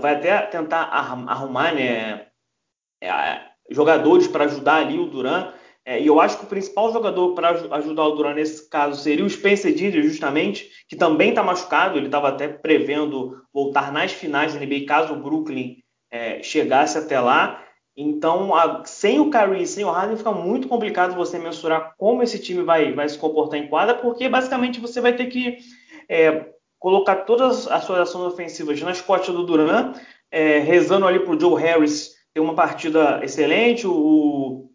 vai 0.00 0.14
até 0.14 0.38
tentar 0.42 0.82
arrumar, 0.82 1.74
né, 1.74 2.26
é, 3.02 3.40
jogadores 3.70 4.28
para 4.28 4.44
ajudar 4.44 4.76
ali 4.76 4.98
o 4.98 5.06
Durant. 5.06 5.54
É, 5.90 6.00
e 6.00 6.06
eu 6.06 6.20
acho 6.20 6.38
que 6.38 6.44
o 6.44 6.48
principal 6.48 6.92
jogador 6.92 7.34
para 7.34 7.50
ajudar 7.50 8.04
o 8.04 8.12
Duran 8.12 8.34
nesse 8.34 8.70
caso 8.70 9.02
seria 9.02 9.24
o 9.24 9.28
Spencer 9.28 9.74
Dinwiddie, 9.74 10.04
justamente, 10.04 10.70
que 10.88 10.94
também 10.94 11.30
está 11.30 11.42
machucado. 11.42 11.98
Ele 11.98 12.06
estava 12.06 12.28
até 12.28 12.46
prevendo 12.46 13.42
voltar 13.52 13.90
nas 13.90 14.12
finais 14.12 14.54
da 14.54 14.60
NBA 14.60 14.86
caso 14.86 15.12
o 15.12 15.20
Brooklyn 15.20 15.78
é, 16.08 16.44
chegasse 16.44 16.96
até 16.96 17.18
lá. 17.18 17.60
Então, 17.96 18.54
a, 18.54 18.84
sem 18.84 19.18
o 19.18 19.32
Kyrie, 19.32 19.66
sem 19.66 19.84
o 19.84 19.90
Harden, 19.90 20.16
fica 20.16 20.30
muito 20.30 20.68
complicado 20.68 21.16
você 21.16 21.40
mensurar 21.40 21.92
como 21.98 22.22
esse 22.22 22.38
time 22.38 22.62
vai, 22.62 22.92
vai 22.92 23.08
se 23.08 23.18
comportar 23.18 23.58
em 23.58 23.66
quadra, 23.66 23.96
porque 23.96 24.28
basicamente 24.28 24.78
você 24.78 25.00
vai 25.00 25.16
ter 25.16 25.26
que 25.26 25.58
é, 26.08 26.50
colocar 26.78 27.16
todas 27.24 27.66
as 27.66 27.82
suas 27.82 27.98
ações 27.98 28.32
ofensivas 28.32 28.80
nas 28.80 29.00
costas 29.00 29.34
do 29.34 29.44
Duran, 29.44 29.94
é, 30.30 30.60
rezando 30.60 31.04
ali 31.04 31.18
para 31.18 31.34
o 31.34 31.40
Joe 31.40 31.60
Harris 31.60 32.12
ter 32.32 32.38
uma 32.38 32.54
partida 32.54 33.18
excelente, 33.24 33.88
o 33.88 34.69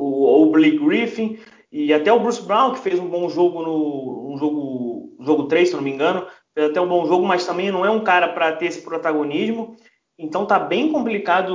o, 0.00 0.42
o 0.42 0.50
Blake 0.50 0.78
Griffin 0.78 1.38
e 1.70 1.92
até 1.92 2.12
o 2.12 2.18
Bruce 2.18 2.42
Brown, 2.42 2.72
que 2.72 2.80
fez 2.80 2.98
um 2.98 3.08
bom 3.08 3.28
jogo 3.28 3.62
no 3.62 4.32
um 4.32 4.38
jogo, 4.38 5.16
jogo 5.20 5.44
3, 5.44 5.68
se 5.68 5.76
não 5.76 5.82
me 5.82 5.90
engano, 5.90 6.26
fez 6.54 6.70
até 6.70 6.80
um 6.80 6.88
bom 6.88 7.06
jogo, 7.06 7.24
mas 7.26 7.46
também 7.46 7.70
não 7.70 7.84
é 7.84 7.90
um 7.90 8.00
cara 8.00 8.28
para 8.28 8.52
ter 8.52 8.66
esse 8.66 8.82
protagonismo. 8.82 9.76
Então 10.18 10.44
tá 10.44 10.58
bem 10.58 10.90
complicado 10.90 11.54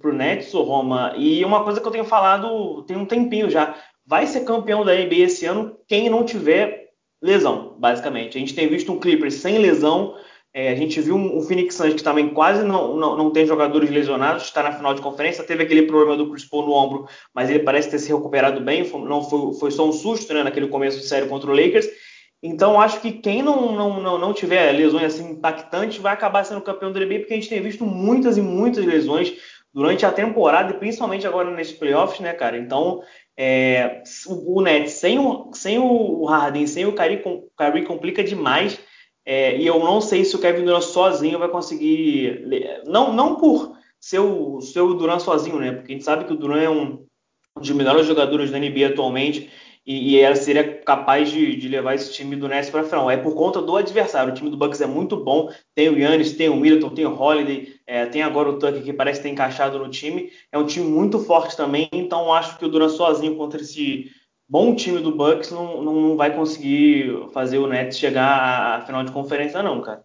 para 0.00 0.10
o 0.10 0.14
Nets, 0.14 0.54
o 0.54 0.62
Roma. 0.62 1.14
E 1.16 1.44
uma 1.44 1.64
coisa 1.64 1.80
que 1.80 1.86
eu 1.86 1.92
tenho 1.92 2.04
falado 2.04 2.82
tem 2.84 2.96
um 2.96 3.06
tempinho 3.06 3.50
já. 3.50 3.74
Vai 4.06 4.26
ser 4.26 4.44
campeão 4.44 4.84
da 4.84 4.94
NBA 4.94 5.16
esse 5.16 5.46
ano 5.46 5.76
quem 5.88 6.08
não 6.08 6.24
tiver 6.24 6.90
lesão, 7.22 7.76
basicamente. 7.78 8.36
A 8.36 8.40
gente 8.40 8.54
tem 8.54 8.68
visto 8.68 8.92
um 8.92 9.00
Clippers 9.00 9.34
sem 9.34 9.58
lesão, 9.58 10.14
é, 10.54 10.70
a 10.70 10.74
gente 10.76 11.00
viu 11.00 11.16
um, 11.16 11.42
Phoenix 11.42 11.74
Suns 11.74 11.94
que 11.94 12.02
também 12.02 12.28
quase 12.28 12.62
não, 12.62 12.96
não, 12.96 13.16
não 13.16 13.30
tem 13.32 13.44
jogadores 13.44 13.90
lesionados, 13.90 14.44
está 14.44 14.62
na 14.62 14.70
final 14.70 14.94
de 14.94 15.02
conferência, 15.02 15.42
teve 15.42 15.64
aquele 15.64 15.82
problema 15.82 16.16
do 16.16 16.30
Chris 16.30 16.44
Paul 16.44 16.66
no 16.66 16.72
ombro, 16.72 17.08
mas 17.34 17.50
ele 17.50 17.58
parece 17.58 17.90
ter 17.90 17.98
se 17.98 18.12
recuperado 18.12 18.60
bem, 18.60 18.84
foi, 18.84 19.00
não 19.00 19.28
foi, 19.28 19.52
foi 19.58 19.70
só 19.72 19.88
um 19.88 19.92
susto 19.92 20.32
né, 20.32 20.44
naquele 20.44 20.68
começo 20.68 20.98
de 21.00 21.06
série 21.06 21.26
contra 21.26 21.50
o 21.50 21.54
Lakers. 21.54 21.88
Então 22.40 22.80
acho 22.80 23.00
que 23.00 23.10
quem 23.10 23.42
não, 23.42 23.72
não, 23.72 24.00
não, 24.00 24.18
não 24.18 24.32
tiver 24.32 24.70
lesões 24.70 25.14
assim 25.14 25.32
impactantes 25.32 25.98
vai 25.98 26.12
acabar 26.12 26.44
sendo 26.44 26.60
campeão 26.60 26.92
do 26.92 27.00
NBA, 27.00 27.20
porque 27.20 27.32
a 27.32 27.36
gente 27.36 27.48
tem 27.48 27.60
visto 27.60 27.84
muitas 27.84 28.36
e 28.38 28.40
muitas 28.40 28.84
lesões 28.84 29.32
durante 29.72 30.06
a 30.06 30.12
temporada 30.12 30.72
e 30.72 30.78
principalmente 30.78 31.26
agora 31.26 31.50
nesses 31.50 31.76
playoffs, 31.76 32.20
né, 32.20 32.32
cara? 32.32 32.56
Então, 32.56 33.02
é, 33.36 34.02
o, 34.28 34.60
o 34.60 34.62
Nets 34.62 34.92
sem 34.92 35.18
o, 35.18 35.50
sem 35.52 35.80
o 35.80 36.24
Harden, 36.26 36.64
sem 36.68 36.86
o 36.86 36.92
Kyrie, 36.92 37.24
Kyrie 37.58 37.84
complica 37.84 38.22
demais. 38.22 38.78
É, 39.26 39.56
e 39.56 39.66
eu 39.66 39.78
não 39.78 40.00
sei 40.00 40.24
se 40.24 40.36
o 40.36 40.38
Kevin 40.38 40.64
Durant 40.64 40.82
sozinho 40.82 41.38
vai 41.38 41.48
conseguir. 41.48 42.46
Não, 42.86 43.12
não 43.12 43.36
por 43.36 43.76
ser 43.98 44.18
o, 44.18 44.60
ser 44.60 44.80
o 44.80 44.94
Durant 44.94 45.20
sozinho, 45.20 45.58
né? 45.58 45.72
Porque 45.72 45.92
a 45.92 45.94
gente 45.94 46.04
sabe 46.04 46.24
que 46.24 46.32
o 46.32 46.36
Durant 46.36 46.62
é 46.62 46.68
um, 46.68 47.04
dos 47.56 47.70
melhores 47.70 48.06
jogadores 48.06 48.50
da 48.50 48.58
NBA 48.58 48.88
atualmente 48.88 49.50
e, 49.86 50.12
e 50.12 50.20
ela 50.20 50.34
seria 50.34 50.78
capaz 50.78 51.30
de, 51.30 51.56
de, 51.56 51.68
levar 51.68 51.94
esse 51.94 52.12
time 52.12 52.36
do 52.36 52.48
Nets 52.48 52.70
para 52.70 52.80
a 52.80 52.84
final. 52.84 53.10
É 53.10 53.16
por 53.16 53.34
conta 53.34 53.60
do 53.60 53.76
adversário. 53.76 54.32
O 54.32 54.34
time 54.34 54.50
do 54.50 54.56
Bucks 54.56 54.80
é 54.80 54.86
muito 54.86 55.16
bom. 55.16 55.50
Tem 55.74 55.88
o 55.88 55.98
Yannis, 55.98 56.32
tem 56.32 56.48
o 56.48 56.56
Middleton, 56.56 56.94
tem 56.94 57.06
o 57.06 57.14
Holiday, 57.14 57.74
é, 57.86 58.06
tem 58.06 58.22
agora 58.22 58.48
o 58.48 58.58
Tucker 58.58 58.82
que 58.82 58.92
parece 58.92 59.22
ter 59.22 59.28
encaixado 59.28 59.78
no 59.78 59.88
time. 59.88 60.30
É 60.50 60.58
um 60.58 60.66
time 60.66 60.86
muito 60.86 61.18
forte 61.20 61.56
também. 61.56 61.88
Então 61.92 62.32
acho 62.32 62.58
que 62.58 62.64
o 62.64 62.68
Durant 62.68 62.92
sozinho 62.92 63.36
contra 63.36 63.60
esse 63.60 64.10
bom 64.48 64.74
time 64.74 65.00
do 65.00 65.14
Bucks 65.14 65.50
não, 65.50 65.82
não 65.82 66.16
vai 66.16 66.34
conseguir 66.34 67.28
fazer 67.32 67.58
o 67.58 67.66
Nets 67.66 67.98
chegar 67.98 68.78
à, 68.78 68.80
final 68.82 69.04
de 69.04 69.12
conferência 69.12 69.62
não, 69.62 69.80
cara. 69.80 70.04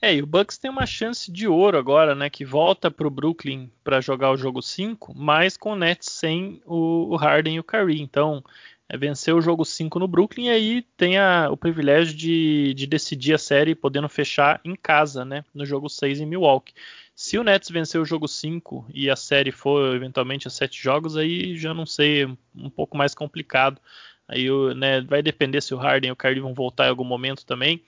É, 0.00 0.14
e 0.14 0.22
o 0.22 0.26
Bucks 0.26 0.58
tem 0.58 0.70
uma 0.70 0.86
chance 0.86 1.30
de 1.30 1.48
ouro 1.48 1.76
agora, 1.76 2.14
né? 2.14 2.30
Que 2.30 2.44
volta 2.44 2.88
para 2.88 3.06
o 3.06 3.10
Brooklyn 3.10 3.68
para 3.82 4.00
jogar 4.00 4.30
o 4.30 4.36
jogo 4.36 4.62
5, 4.62 5.12
mas 5.16 5.56
com 5.56 5.72
o 5.72 5.76
Nets 5.76 6.08
sem 6.12 6.62
o, 6.64 7.12
o 7.12 7.16
Harden 7.16 7.56
e 7.56 7.60
o 7.60 7.64
Curry. 7.64 8.00
Então, 8.00 8.44
é 8.88 8.96
vencer 8.96 9.34
o 9.34 9.40
jogo 9.40 9.64
5 9.64 9.98
no 9.98 10.08
Brooklyn 10.08 10.46
e 10.46 10.50
aí 10.50 10.82
tem 10.96 11.18
a, 11.18 11.50
o 11.50 11.56
privilégio 11.56 12.16
de, 12.16 12.72
de, 12.74 12.86
decidir 12.86 13.34
a 13.34 13.38
série 13.38 13.74
podendo 13.74 14.08
fechar 14.08 14.60
em 14.64 14.74
casa, 14.74 15.24
né, 15.24 15.44
no 15.52 15.66
jogo 15.66 15.88
6 15.90 16.20
em 16.20 16.26
Milwaukee. 16.26 16.72
Se 17.18 17.36
o 17.36 17.42
Nets 17.42 17.68
vencer 17.68 18.00
o 18.00 18.04
jogo 18.04 18.28
5 18.28 18.86
e 18.94 19.10
a 19.10 19.16
série 19.16 19.50
for 19.50 19.92
eventualmente 19.92 20.46
a 20.46 20.50
7 20.52 20.80
jogos, 20.80 21.16
aí 21.16 21.56
já 21.56 21.74
não 21.74 21.84
sei, 21.84 22.26
um 22.54 22.70
pouco 22.70 22.96
mais 22.96 23.12
complicado. 23.12 23.80
Aí 24.28 24.46
né, 24.76 25.00
vai 25.00 25.20
depender 25.20 25.60
se 25.60 25.74
o 25.74 25.76
Harden 25.76 26.10
e 26.10 26.12
o 26.12 26.16
Kyrie 26.16 26.38
vão 26.38 26.54
voltar 26.54 26.86
em 26.86 26.90
algum 26.90 27.02
momento 27.02 27.44
também. 27.44 27.82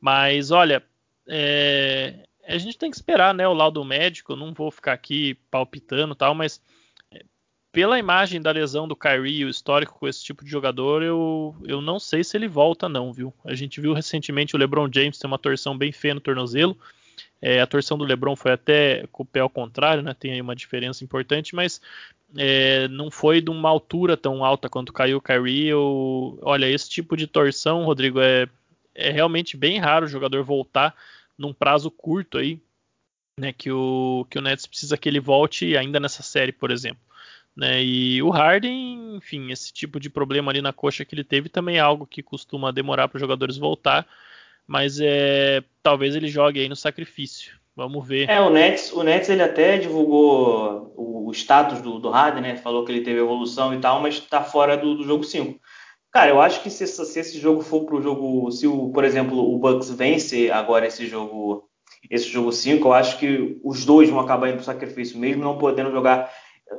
Mas 0.00 0.52
olha, 0.52 0.84
é, 1.26 2.28
a 2.46 2.56
gente 2.58 2.78
tem 2.78 2.88
que 2.88 2.96
esperar 2.96 3.34
né, 3.34 3.48
o 3.48 3.52
laudo 3.52 3.84
médico. 3.84 4.36
Não 4.36 4.54
vou 4.54 4.70
ficar 4.70 4.92
aqui 4.92 5.34
palpitando 5.50 6.14
tal, 6.14 6.32
mas 6.32 6.62
pela 7.72 7.98
imagem 7.98 8.40
da 8.40 8.52
lesão 8.52 8.86
do 8.86 8.94
Kyrie 8.94 9.44
o 9.44 9.50
histórico 9.50 9.98
com 9.98 10.06
esse 10.06 10.22
tipo 10.22 10.44
de 10.44 10.50
jogador, 10.50 11.02
eu, 11.02 11.56
eu 11.64 11.80
não 11.80 11.98
sei 11.98 12.22
se 12.22 12.36
ele 12.36 12.46
volta 12.46 12.88
não, 12.88 13.12
viu? 13.12 13.34
A 13.44 13.52
gente 13.52 13.80
viu 13.80 13.92
recentemente 13.94 14.54
o 14.54 14.58
LeBron 14.60 14.88
James 14.94 15.18
ter 15.18 15.26
uma 15.26 15.40
torção 15.40 15.76
bem 15.76 15.90
feia 15.90 16.14
no 16.14 16.20
tornozelo. 16.20 16.78
É, 17.48 17.60
a 17.60 17.66
torção 17.66 17.96
do 17.96 18.04
LeBron 18.04 18.34
foi 18.34 18.50
até 18.50 19.06
com 19.12 19.22
o 19.22 19.26
pé 19.26 19.38
ao 19.38 19.48
contrário, 19.48 20.02
né? 20.02 20.12
Tem 20.18 20.32
aí 20.32 20.40
uma 20.40 20.56
diferença 20.56 21.04
importante, 21.04 21.54
mas 21.54 21.80
é, 22.36 22.88
não 22.88 23.08
foi 23.08 23.40
de 23.40 23.50
uma 23.50 23.68
altura 23.68 24.16
tão 24.16 24.44
alta 24.44 24.68
quanto 24.68 24.92
caiu 24.92 25.18
o 25.18 25.22
Kyrie. 25.22 25.68
Eu, 25.68 26.40
olha, 26.42 26.68
esse 26.68 26.90
tipo 26.90 27.16
de 27.16 27.28
torção, 27.28 27.84
Rodrigo, 27.84 28.18
é, 28.20 28.48
é 28.92 29.12
realmente 29.12 29.56
bem 29.56 29.78
raro 29.78 30.06
o 30.06 30.08
jogador 30.08 30.42
voltar 30.42 30.92
num 31.38 31.52
prazo 31.52 31.88
curto 31.88 32.36
aí, 32.36 32.60
né? 33.38 33.52
Que 33.52 33.70
o, 33.70 34.26
que 34.28 34.40
o 34.40 34.42
Nets 34.42 34.66
precisa 34.66 34.98
que 34.98 35.08
ele 35.08 35.20
volte 35.20 35.76
ainda 35.76 36.00
nessa 36.00 36.24
série, 36.24 36.50
por 36.50 36.72
exemplo. 36.72 37.00
Né? 37.54 37.80
E 37.84 38.20
o 38.24 38.30
Harden, 38.30 39.14
enfim, 39.18 39.52
esse 39.52 39.72
tipo 39.72 40.00
de 40.00 40.10
problema 40.10 40.50
ali 40.50 40.60
na 40.60 40.72
coxa 40.72 41.04
que 41.04 41.14
ele 41.14 41.22
teve 41.22 41.48
também 41.48 41.76
é 41.76 41.80
algo 41.80 42.08
que 42.08 42.24
costuma 42.24 42.72
demorar 42.72 43.06
para 43.06 43.18
os 43.18 43.20
jogadores 43.20 43.56
voltar, 43.56 44.04
mas 44.66 44.98
é 45.00 45.62
talvez 45.82 46.16
ele 46.16 46.28
jogue 46.28 46.60
aí 46.60 46.68
no 46.68 46.76
sacrifício. 46.76 47.54
Vamos 47.74 48.06
ver. 48.06 48.28
É, 48.28 48.40
o 48.40 48.50
Nets, 48.50 48.92
o 48.92 49.02
Nets 49.02 49.28
ele 49.28 49.42
até 49.42 49.76
divulgou 49.76 50.94
o, 50.96 51.30
status 51.32 51.82
do, 51.82 51.98
do 51.98 52.08
Harden, 52.08 52.42
né? 52.42 52.56
Falou 52.56 52.84
que 52.84 52.90
ele 52.90 53.02
teve 53.02 53.20
evolução 53.20 53.74
e 53.74 53.78
tal, 53.78 54.00
mas 54.00 54.14
está 54.14 54.42
fora 54.42 54.76
do, 54.76 54.94
do, 54.94 55.04
jogo 55.04 55.24
5. 55.24 55.60
Cara, 56.10 56.30
eu 56.30 56.40
acho 56.40 56.62
que 56.62 56.70
se, 56.70 56.86
se 56.86 57.20
esse 57.20 57.38
jogo 57.38 57.60
for 57.60 57.84
pro 57.84 58.00
jogo, 58.00 58.50
se 58.50 58.66
o, 58.66 58.90
por 58.90 59.04
exemplo, 59.04 59.38
o 59.38 59.58
Bucks 59.58 59.90
vence 59.90 60.50
agora 60.50 60.86
esse 60.86 61.06
jogo, 61.06 61.68
esse 62.10 62.28
jogo 62.28 62.50
5, 62.50 62.88
eu 62.88 62.92
acho 62.94 63.18
que 63.18 63.60
os 63.62 63.84
dois 63.84 64.08
vão 64.08 64.20
acabar 64.20 64.48
indo 64.48 64.56
pro 64.56 64.64
sacrifício, 64.64 65.18
mesmo 65.18 65.44
não 65.44 65.58
podendo 65.58 65.90
jogar 65.90 66.30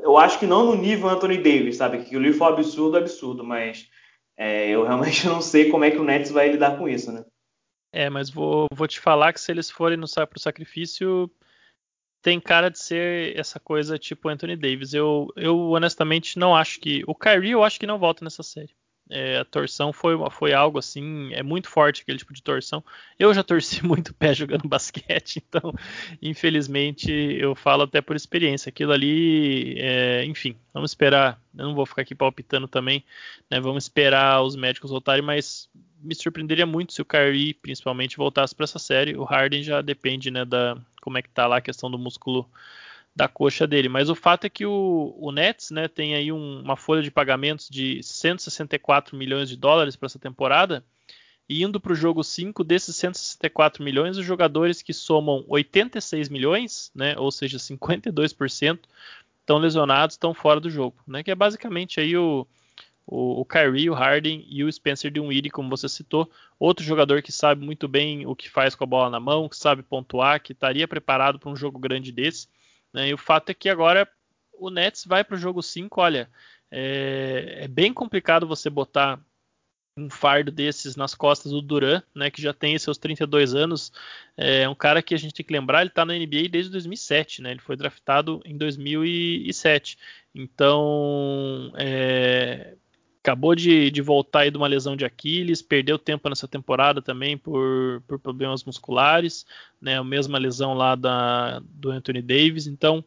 eu 0.03 0.17
acho 0.17 0.39
que 0.39 0.46
não 0.46 0.65
no 0.65 0.75
nível 0.75 1.10
Anthony 1.10 1.38
Davis, 1.38 1.77
sabe? 1.77 2.03
Que 2.03 2.17
o 2.17 2.20
livro 2.20 2.38
foi 2.38 2.48
absurdo, 2.48 2.98
absurdo, 2.98 3.44
mas 3.44 3.88
é, 4.36 4.70
eu 4.70 4.84
realmente 4.84 5.25
não 5.27 5.41
sei 5.41 5.70
como 5.70 5.86
é 5.86 5.91
que 5.91 5.98
o 5.98 6.03
Nets 6.03 6.32
vai 6.32 6.50
lidar 6.50 6.77
com 6.77 6.88
isso, 6.88 7.12
né? 7.12 7.24
É, 7.98 8.12
mas 8.12 8.30
vou, 8.30 8.68
vou 8.72 8.88
te 8.88 9.00
falar 9.00 9.34
que 9.34 9.42
se 9.42 9.51
eles 9.51 9.72
forem 9.72 9.98
no 9.98 10.06
pro 10.27 10.39
sacrifício, 10.39 11.27
tem 12.22 12.39
cara 12.39 12.70
de 12.70 12.77
ser 12.77 13.36
essa 13.36 13.60
coisa 13.60 13.98
tipo 13.98 14.30
Anthony 14.30 14.56
Davis. 14.56 14.94
Eu, 14.94 15.30
eu 15.36 15.72
honestamente 15.72 16.38
não 16.38 16.56
acho 16.56 16.80
que. 16.80 17.04
O 17.08 17.16
Kyrie 17.16 17.54
eu 17.54 17.63
acho 17.63 17.80
que 17.80 17.88
não 17.88 17.98
volta 17.98 18.24
nessa 18.24 18.44
série. 18.44 18.77
É, 19.10 19.38
a 19.38 19.46
torção 19.46 19.94
foi, 19.94 20.16
foi 20.32 20.54
algo 20.54 20.78
assim, 20.78 21.34
é 21.34 21.42
muito 21.42 21.70
forte 21.70 22.02
aquele 22.02 22.18
tipo 22.18 22.34
de 22.34 22.44
torção. 22.44 22.84
Eu 23.18 23.34
já 23.34 23.44
torci 23.44 23.84
muito 23.86 24.14
pé 24.14 24.34
jogando 24.34 24.68
basquete, 24.70 25.44
então, 25.48 25.74
infelizmente, 26.22 27.12
eu 27.12 27.56
falo 27.56 27.84
até 27.84 28.02
por 28.02 28.16
experiência. 28.16 28.70
Aquilo 28.70 28.92
ali, 28.92 29.76
é, 29.80 30.26
enfim, 30.26 30.56
vamos 30.74 30.92
esperar. 30.92 31.42
Eu 31.58 31.68
não 31.68 31.76
vou 31.76 31.86
ficar 31.86 32.02
aqui 32.02 32.14
palpitando 32.14 32.68
também, 32.68 33.04
né? 33.50 33.60
Vamos 33.60 33.86
esperar 33.86 34.42
os 34.44 34.56
médicos 34.56 34.92
voltarem, 34.92 35.24
mas 35.24 35.70
me 36.02 36.14
surpreenderia 36.14 36.66
muito 36.66 36.94
se 36.94 37.02
o 37.02 37.06
Kyrie, 37.06 37.54
principalmente, 37.54 38.18
voltasse 38.18 38.54
para 38.54 38.66
essa 38.66 38.80
série. 38.80 39.16
O 39.16 39.24
Harden 39.24 39.64
já 39.64 39.82
depende, 39.82 40.30
né, 40.30 40.46
da 40.46 40.78
como 41.02 41.18
é 41.18 41.22
que 41.22 41.30
tá 41.30 41.48
lá 41.48 41.58
a 41.58 41.62
questão 41.62 41.90
do 41.90 41.98
músculo 41.98 42.48
da 43.18 43.28
coxa 43.28 43.66
dele. 43.66 43.90
Mas 43.90 44.10
o 44.10 44.16
fato 44.16 44.46
é 44.46 44.50
que 44.50 44.64
o, 44.64 45.16
o 45.18 45.32
Nets 45.32 45.72
né, 45.72 45.88
tem 45.88 46.14
aí 46.14 46.32
um, 46.32 46.62
uma 46.62 46.78
folha 46.78 47.02
de 47.02 47.10
pagamentos 47.10 47.68
de 47.68 48.02
164 48.04 49.18
milhões 49.18 49.50
de 49.50 49.58
dólares 49.58 49.96
para 49.96 50.06
essa 50.06 50.20
temporada. 50.20 50.86
E 51.50 51.64
indo 51.64 51.80
para 51.80 51.94
o 51.94 51.96
jogo 51.96 52.24
5, 52.24 52.64
desses 52.64 52.96
164 52.96 53.84
milhões, 53.84 54.18
os 54.18 54.26
jogadores 54.26 54.84
que 54.84 54.94
somam 54.94 55.44
86 55.48 56.30
milhões, 56.30 56.92
né, 56.94 57.16
ou 57.18 57.32
seja, 57.32 57.58
52%, 57.58 58.80
estão 59.40 59.58
lesionados, 59.58 60.14
estão 60.14 60.34
fora 60.36 60.60
do 60.60 60.70
jogo. 60.70 60.96
Né, 61.08 61.24
que 61.24 61.32
é 61.32 61.36
basicamente 61.36 62.00
aí 62.00 62.16
o, 62.16 62.46
o, 63.08 63.42
o 63.42 63.46
Kyrie, 63.46 63.90
o 63.90 63.96
Harden 63.96 64.46
e 64.48 64.64
o 64.64 64.72
Spencer 64.72 65.10
Dinwiddie, 65.10 65.50
como 65.50 65.70
você 65.70 65.90
citou. 65.90 66.30
Outro 66.60 66.86
jogador 66.86 67.24
que 67.24 67.32
sabe 67.32 67.66
muito 67.66 67.88
bem 67.88 68.28
o 68.28 68.36
que 68.36 68.48
faz 68.48 68.76
com 68.76 68.84
a 68.84 68.88
bola 68.88 69.10
na 69.10 69.20
mão, 69.20 69.50
que 69.50 69.58
sabe 69.58 69.82
pontuar, 69.82 70.40
que 70.40 70.52
estaria 70.52 70.88
preparado 70.88 71.40
para 71.40 71.50
um 71.50 71.56
jogo 71.56 71.80
grande 71.80 72.12
desse. 72.12 72.48
Né? 72.98 73.10
E 73.10 73.13
o 73.13 73.18
fato 73.18 73.51
é 73.51 73.54
que 73.54 73.70
agora 73.70 74.10
o 74.54 74.72
Nets 74.72 75.06
vai 75.06 75.24
para 75.24 75.36
o 75.36 75.39
jogo 75.39 75.62
5, 75.62 76.01
olha, 76.01 76.27
é, 76.72 77.60
é, 77.62 77.68
bem 77.68 77.94
complicado 77.94 78.48
você 78.48 78.72
botar 78.72 79.20
um 79.96 80.10
fardo 80.10 80.51
desses 80.51 80.96
nas 80.96 81.13
costas 81.13 81.51
do 81.51 81.62
Duran, 81.62 82.01
né, 82.13 82.32
que 82.32 82.42
já 82.42 82.54
tem 82.54 82.77
seus 82.80 82.98
32 82.98 83.54
anos, 83.54 83.92
é 84.36 84.68
um 84.68 84.74
cara 84.74 85.04
que 85.04 85.13
a 85.13 85.18
gente 85.18 85.34
tem 85.34 85.46
que 85.46 85.54
lembrar, 85.54 85.82
ele 85.82 85.89
está 85.89 86.04
na 86.04 86.13
NBA 86.13 86.50
desde 86.50 86.72
2007, 86.72 87.44
né, 87.44 87.51
ele 87.51 87.60
foi 87.60 87.75
draftado 87.75 88.42
em 88.44 88.58
2007, 88.58 89.98
então 90.34 91.72
é, 91.77 92.75
acabou 93.28 93.54
de, 93.54 93.92
de, 93.92 94.02
voltar 94.02 94.42
aí 94.42 94.52
de 94.52 94.58
uma 94.58 94.68
lesão 94.68 94.96
de 94.96 95.04
Aquiles, 95.04 95.62
perdeu 95.62 96.00
tempo 96.00 96.30
nessa 96.30 96.48
temporada 96.48 97.02
também 97.02 97.38
por, 97.38 98.02
por 98.08 98.18
problemas 98.18 98.64
musculares, 98.64 99.46
né? 99.82 99.98
A 99.98 100.04
mesma 100.04 100.38
lesão 100.38 100.74
lá 100.74 100.96
da, 100.96 101.60
do 101.66 101.92
Anthony 101.92 102.22
Davis. 102.22 102.68
Então 102.68 103.04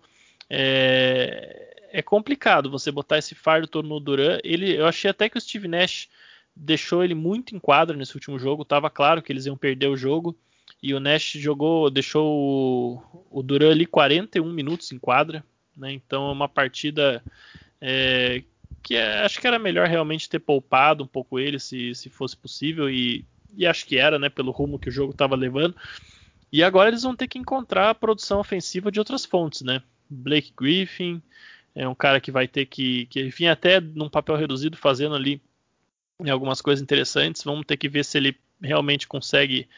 é, 0.48 1.88
é 1.90 2.02
complicado 2.02 2.70
você 2.70 2.92
botar 2.92 3.16
esse 3.16 3.34
fardo 3.34 3.66
todo 3.66 3.88
no 3.88 3.98
Duran. 3.98 4.38
Ele, 4.44 4.76
eu 4.76 4.86
achei 4.86 5.10
até 5.10 5.26
que 5.26 5.38
o 5.38 5.40
Steve 5.40 5.66
Nash 5.66 6.08
deixou 6.54 7.02
ele 7.02 7.14
muito 7.14 7.56
em 7.56 7.58
quadra 7.58 7.96
nesse 7.96 8.14
último 8.14 8.38
jogo. 8.38 8.62
Tava 8.62 8.90
claro 8.90 9.22
que 9.22 9.32
eles 9.32 9.46
iam 9.46 9.56
perder 9.56 9.86
o 9.86 9.96
jogo. 9.96 10.36
E 10.82 10.92
o 10.92 11.00
Nash 11.00 11.32
jogou, 11.36 11.90
deixou 11.90 12.26
o, 12.26 13.38
o 13.38 13.42
Duran 13.42 13.70
ali 13.70 13.86
41 13.86 14.44
minutos 14.52 14.92
em 14.92 14.98
quadra. 14.98 15.42
Né? 15.74 15.92
Então 15.92 16.28
é 16.28 16.32
uma 16.32 16.48
partida 16.48 17.22
é, 17.80 18.42
que 18.82 18.94
é, 18.96 19.24
acho 19.24 19.40
que 19.40 19.46
era 19.46 19.58
melhor 19.58 19.88
realmente 19.88 20.28
ter 20.28 20.38
poupado 20.38 21.04
um 21.04 21.06
pouco 21.06 21.38
ele, 21.38 21.58
se, 21.58 21.94
se 21.94 22.08
fosse 22.08 22.36
possível, 22.36 22.88
e, 22.88 23.24
e 23.56 23.66
acho 23.66 23.86
que 23.86 23.96
era, 23.96 24.18
né, 24.18 24.28
pelo 24.28 24.50
rumo 24.50 24.78
que 24.78 24.88
o 24.88 24.92
jogo 24.92 25.12
estava 25.12 25.36
levando. 25.36 25.74
E 26.52 26.62
agora 26.62 26.88
eles 26.88 27.02
vão 27.02 27.14
ter 27.14 27.28
que 27.28 27.38
encontrar 27.38 27.90
a 27.90 27.94
produção 27.94 28.40
ofensiva 28.40 28.90
de 28.90 28.98
outras 28.98 29.24
fontes, 29.24 29.62
né? 29.62 29.82
Blake 30.08 30.52
Griffin 30.56 31.22
é 31.74 31.86
um 31.86 31.94
cara 31.94 32.20
que 32.20 32.32
vai 32.32 32.48
ter 32.48 32.66
que, 32.66 33.06
que 33.06 33.24
enfim, 33.24 33.46
até 33.46 33.80
num 33.80 34.08
papel 34.08 34.36
reduzido, 34.36 34.76
fazendo 34.76 35.14
ali 35.14 35.40
algumas 36.28 36.60
coisas 36.60 36.82
interessantes. 36.82 37.44
Vamos 37.44 37.64
ter 37.64 37.76
que 37.76 37.88
ver 37.88 38.04
se 38.04 38.18
ele 38.18 38.36
realmente 38.60 39.06
consegue 39.06 39.68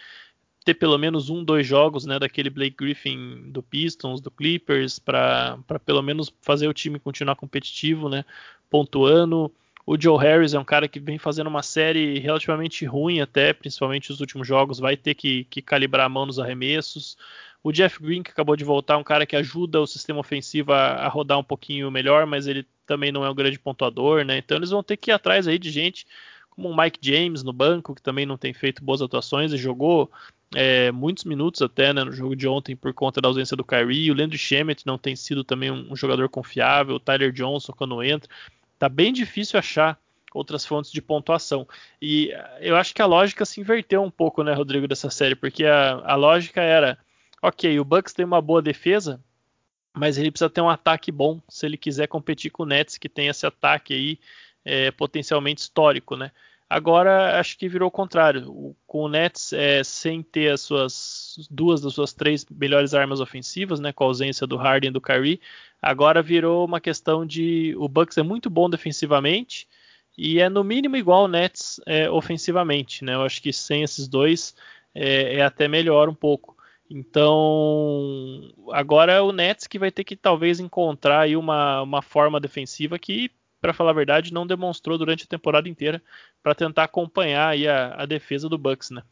ter 0.64 0.74
pelo 0.74 0.98
menos 0.98 1.28
um, 1.30 1.42
dois 1.42 1.66
jogos, 1.66 2.06
né, 2.06 2.18
daquele 2.18 2.50
Blake 2.50 2.76
Griffin 2.76 3.50
do 3.50 3.62
Pistons, 3.62 4.20
do 4.20 4.30
Clippers, 4.30 4.98
para 4.98 5.58
pelo 5.84 6.02
menos 6.02 6.32
fazer 6.40 6.68
o 6.68 6.74
time 6.74 6.98
continuar 6.98 7.36
competitivo, 7.36 8.08
né, 8.08 8.24
pontuando. 8.70 9.52
O 9.84 10.00
Joe 10.00 10.18
Harris 10.18 10.54
é 10.54 10.58
um 10.58 10.64
cara 10.64 10.86
que 10.86 11.00
vem 11.00 11.18
fazendo 11.18 11.48
uma 11.48 11.62
série 11.62 12.18
relativamente 12.20 12.84
ruim 12.84 13.20
até, 13.20 13.52
principalmente 13.52 14.12
os 14.12 14.20
últimos 14.20 14.46
jogos, 14.46 14.78
vai 14.78 14.96
ter 14.96 15.14
que, 15.14 15.44
que 15.44 15.60
calibrar 15.60 16.06
a 16.06 16.08
mão 16.08 16.26
nos 16.26 16.38
arremessos. 16.38 17.16
O 17.64 17.72
Jeff 17.72 18.00
Green, 18.00 18.22
que 18.22 18.30
acabou 18.30 18.56
de 18.56 18.64
voltar, 18.64 18.96
um 18.96 19.04
cara 19.04 19.26
que 19.26 19.36
ajuda 19.36 19.80
o 19.80 19.86
sistema 19.86 20.20
ofensivo 20.20 20.72
a, 20.72 20.94
a 20.94 21.08
rodar 21.08 21.38
um 21.38 21.44
pouquinho 21.44 21.90
melhor, 21.90 22.26
mas 22.26 22.46
ele 22.46 22.64
também 22.86 23.10
não 23.10 23.24
é 23.24 23.30
um 23.30 23.34
grande 23.34 23.58
pontuador, 23.58 24.24
né? 24.24 24.38
Então 24.38 24.56
eles 24.56 24.70
vão 24.70 24.82
ter 24.82 24.96
que 24.96 25.10
ir 25.10 25.14
atrás 25.14 25.48
aí 25.48 25.58
de 25.58 25.70
gente 25.70 26.06
como 26.50 26.68
o 26.68 26.76
Mike 26.76 26.98
James 27.00 27.42
no 27.42 27.52
banco, 27.52 27.94
que 27.94 28.02
também 28.02 28.26
não 28.26 28.36
tem 28.36 28.52
feito 28.52 28.84
boas 28.84 29.00
atuações 29.00 29.52
e 29.52 29.56
jogou 29.56 30.10
é, 30.54 30.90
muitos 30.92 31.24
minutos 31.24 31.62
até 31.62 31.92
né, 31.92 32.04
no 32.04 32.12
jogo 32.12 32.36
de 32.36 32.46
ontem 32.46 32.76
por 32.76 32.92
conta 32.92 33.20
da 33.20 33.28
ausência 33.28 33.56
do 33.56 33.64
Kyrie. 33.64 34.10
O 34.10 34.14
Leandro 34.14 34.36
Shemet 34.36 34.86
não 34.86 34.98
tem 34.98 35.16
sido 35.16 35.44
também 35.44 35.70
um, 35.70 35.92
um 35.92 35.96
jogador 35.96 36.28
confiável. 36.28 36.96
O 36.96 37.00
Tyler 37.00 37.32
Johnson, 37.32 37.72
quando 37.72 38.02
entra, 38.02 38.28
tá 38.78 38.88
bem 38.88 39.12
difícil 39.12 39.58
achar 39.58 39.98
outras 40.34 40.64
fontes 40.64 40.90
de 40.90 41.02
pontuação. 41.02 41.66
E 42.00 42.32
eu 42.60 42.76
acho 42.76 42.94
que 42.94 43.02
a 43.02 43.06
lógica 43.06 43.44
se 43.44 43.60
inverteu 43.60 44.02
um 44.02 44.10
pouco, 44.10 44.42
né, 44.42 44.52
Rodrigo, 44.52 44.88
dessa 44.88 45.10
série, 45.10 45.34
porque 45.34 45.64
a, 45.64 46.02
a 46.04 46.14
lógica 46.14 46.60
era 46.60 46.98
ok, 47.40 47.78
o 47.78 47.84
Bucks 47.84 48.12
tem 48.12 48.24
uma 48.24 48.40
boa 48.40 48.62
defesa, 48.62 49.20
mas 49.92 50.16
ele 50.16 50.30
precisa 50.30 50.48
ter 50.48 50.60
um 50.60 50.70
ataque 50.70 51.12
bom 51.12 51.40
se 51.48 51.66
ele 51.66 51.76
quiser 51.76 52.06
competir 52.06 52.50
com 52.50 52.62
o 52.62 52.66
Nets, 52.66 52.96
que 52.96 53.08
tem 53.08 53.28
esse 53.28 53.44
ataque 53.46 53.92
aí 53.92 54.18
é, 54.64 54.90
potencialmente 54.90 55.60
histórico, 55.60 56.16
né? 56.16 56.30
Agora 56.72 57.38
acho 57.38 57.58
que 57.58 57.68
virou 57.68 57.88
o 57.88 57.90
contrário. 57.90 58.50
O, 58.50 58.74
com 58.86 59.02
o 59.02 59.08
Nets 59.08 59.52
é, 59.52 59.84
sem 59.84 60.22
ter 60.22 60.50
as 60.52 60.62
suas 60.62 61.46
duas 61.50 61.82
das 61.82 61.92
suas 61.92 62.14
três 62.14 62.46
melhores 62.50 62.94
armas 62.94 63.20
ofensivas, 63.20 63.78
né, 63.78 63.92
com 63.92 64.04
a 64.04 64.06
ausência 64.06 64.46
do 64.46 64.56
Harden 64.56 64.88
e 64.88 64.92
do 64.92 65.00
Kyrie, 65.00 65.38
agora 65.82 66.22
virou 66.22 66.64
uma 66.64 66.80
questão 66.80 67.26
de 67.26 67.74
o 67.76 67.86
Bucks 67.88 68.16
é 68.16 68.22
muito 68.22 68.48
bom 68.48 68.70
defensivamente 68.70 69.68
e 70.16 70.40
é 70.40 70.48
no 70.48 70.64
mínimo 70.64 70.96
igual 70.96 71.24
o 71.24 71.28
Nets 71.28 71.78
é, 71.86 72.10
ofensivamente, 72.10 73.04
né? 73.04 73.14
Eu 73.14 73.22
acho 73.22 73.42
que 73.42 73.52
sem 73.52 73.82
esses 73.82 74.08
dois 74.08 74.54
é, 74.94 75.36
é 75.36 75.42
até 75.42 75.68
melhor 75.68 76.08
um 76.08 76.14
pouco. 76.14 76.56
Então, 76.88 78.50
agora 78.70 79.12
é 79.12 79.20
o 79.20 79.30
Nets 79.30 79.66
que 79.66 79.78
vai 79.78 79.90
ter 79.90 80.04
que 80.04 80.16
talvez 80.16 80.58
encontrar 80.58 81.20
aí 81.20 81.36
uma, 81.36 81.82
uma 81.82 82.00
forma 82.00 82.40
defensiva 82.40 82.98
que, 82.98 83.30
para 83.62 83.72
falar 83.72 83.92
a 83.92 83.94
verdade, 83.94 84.34
não 84.34 84.44
demonstrou 84.44 84.98
durante 84.98 85.22
a 85.22 85.28
temporada 85.28 85.68
inteira 85.68 86.02
para 86.42 86.54
tentar 86.54 86.82
acompanhar 86.82 87.50
aí 87.50 87.68
a, 87.68 87.94
a, 87.94 88.04
defesa 88.04 88.48
do 88.48 88.58
Bucks, 88.58 88.90
né? 88.90 89.02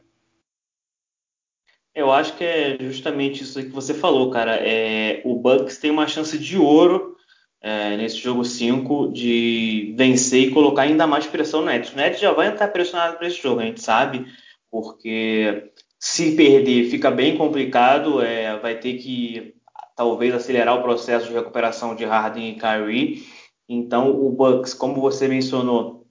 Eu 1.95 2.11
acho 2.11 2.35
que 2.35 2.43
é 2.43 2.77
justamente 2.81 3.43
isso 3.43 3.63
que 3.63 3.69
você 3.69 3.93
falou, 3.93 4.29
cara. 4.29 4.55
É, 4.55 5.21
o 5.23 5.35
Bucks 5.35 5.77
tem 5.77 5.89
uma 5.89 6.05
chance 6.05 6.37
de 6.37 6.57
ouro 6.57 7.15
é, 7.61 7.95
nesse 7.95 8.17
jogo 8.17 8.43
5 8.43 9.13
de 9.13 9.93
vencer 9.97 10.49
e 10.49 10.51
colocar 10.51 10.83
ainda 10.83 11.07
mais 11.07 11.25
pressão 11.25 11.61
no 11.61 11.67
Nets. 11.67 11.93
O 11.93 11.95
Nets 11.95 12.19
já 12.19 12.33
vai 12.33 12.51
estar 12.51 12.67
pressionado 12.67 13.17
para 13.17 13.27
esse 13.27 13.41
jogo, 13.41 13.61
a 13.61 13.65
gente 13.65 13.81
sabe, 13.81 14.25
porque 14.69 15.71
se 15.97 16.35
perder, 16.35 16.89
fica 16.89 17.09
bem 17.09 17.37
complicado. 17.37 18.21
É, 18.21 18.57
vai 18.59 18.75
ter 18.79 18.97
que 18.97 19.55
talvez 19.95 20.33
acelerar 20.33 20.75
o 20.75 20.81
processo 20.81 21.27
de 21.27 21.33
recuperação 21.33 21.95
de 21.95 22.03
Harden 22.03 22.49
e 22.49 22.55
Kyrie. 22.59 23.40
Então, 23.67 24.11
o 24.11 24.31
Bucks, 24.31 24.73
como 24.73 25.01
você 25.01 25.27
mencionou, 25.27 26.05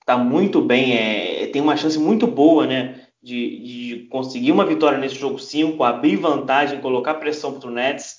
está 0.00 0.16
muito 0.16 0.60
bem. 0.60 0.96
É, 0.96 1.46
tem 1.48 1.60
uma 1.60 1.76
chance 1.76 1.98
muito 1.98 2.26
boa, 2.26 2.66
né, 2.66 3.06
de, 3.22 3.58
de 3.58 4.08
conseguir 4.10 4.52
uma 4.52 4.64
vitória 4.64 4.98
nesse 4.98 5.16
jogo 5.16 5.38
5, 5.38 5.82
abrir 5.84 6.16
vantagem, 6.16 6.80
colocar 6.80 7.14
pressão 7.14 7.58
para 7.58 7.68
o 7.68 7.72
Nets 7.72 8.16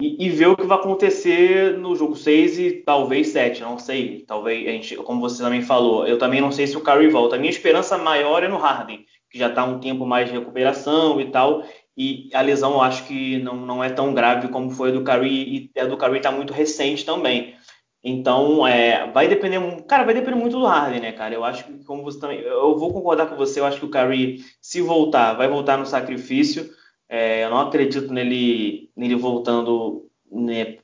e, 0.00 0.26
e, 0.26 0.30
ver 0.30 0.46
o 0.46 0.56
que 0.56 0.66
vai 0.66 0.78
acontecer 0.78 1.76
no 1.76 1.94
jogo 1.94 2.16
6 2.16 2.58
e 2.58 2.70
talvez 2.84 3.28
7, 3.28 3.60
não 3.60 3.78
sei. 3.78 4.24
Talvez, 4.26 4.66
a 4.66 4.70
gente, 4.70 4.96
como 4.96 5.20
você 5.20 5.42
também 5.42 5.62
falou, 5.62 6.06
eu 6.06 6.18
também 6.18 6.40
não 6.40 6.50
sei 6.50 6.66
se 6.66 6.76
o 6.76 6.80
Curry 6.80 7.08
volta. 7.08 7.36
A 7.36 7.38
minha 7.38 7.50
esperança 7.50 7.98
maior 7.98 8.42
é 8.42 8.48
no 8.48 8.56
Harden 8.56 9.04
que 9.30 9.38
já 9.38 9.48
está 9.48 9.64
um 9.64 9.78
tempo 9.78 10.04
mais 10.04 10.28
de 10.28 10.36
recuperação 10.36 11.20
e 11.20 11.30
tal. 11.30 11.64
E 11.96 12.28
a 12.34 12.40
lesão 12.40 12.72
eu 12.72 12.82
acho 12.82 13.06
que 13.06 13.38
não, 13.38 13.54
não 13.54 13.84
é 13.84 13.88
tão 13.88 14.12
grave 14.12 14.48
como 14.48 14.70
foi 14.70 14.90
a 14.90 14.92
do 14.92 15.04
Curry, 15.04 15.70
e 15.74 15.80
a 15.80 15.86
do 15.86 15.96
Curry 15.96 16.16
está 16.16 16.32
muito 16.32 16.52
recente 16.52 17.04
também. 17.04 17.54
Então, 18.02 18.66
é, 18.66 19.10
vai 19.12 19.28
depender, 19.28 19.60
cara, 19.86 20.04
vai 20.04 20.14
depender 20.14 20.36
muito 20.36 20.58
do 20.58 20.64
Harden, 20.64 21.00
né, 21.00 21.12
cara? 21.12 21.34
Eu 21.34 21.44
acho 21.44 21.64
que, 21.64 21.84
como 21.84 22.02
você 22.02 22.18
também, 22.18 22.40
eu 22.40 22.78
vou 22.78 22.92
concordar 22.92 23.26
com 23.26 23.36
você, 23.36 23.60
eu 23.60 23.66
acho 23.66 23.78
que 23.78 23.84
o 23.84 23.90
Curry, 23.90 24.42
se 24.60 24.80
voltar, 24.80 25.34
vai 25.34 25.48
voltar 25.48 25.76
no 25.76 25.84
sacrifício. 25.84 26.70
É, 27.08 27.44
eu 27.44 27.50
não 27.50 27.60
acredito 27.60 28.12
nele, 28.12 28.90
nele 28.96 29.16
voltando, 29.16 30.08
né, 30.30 30.78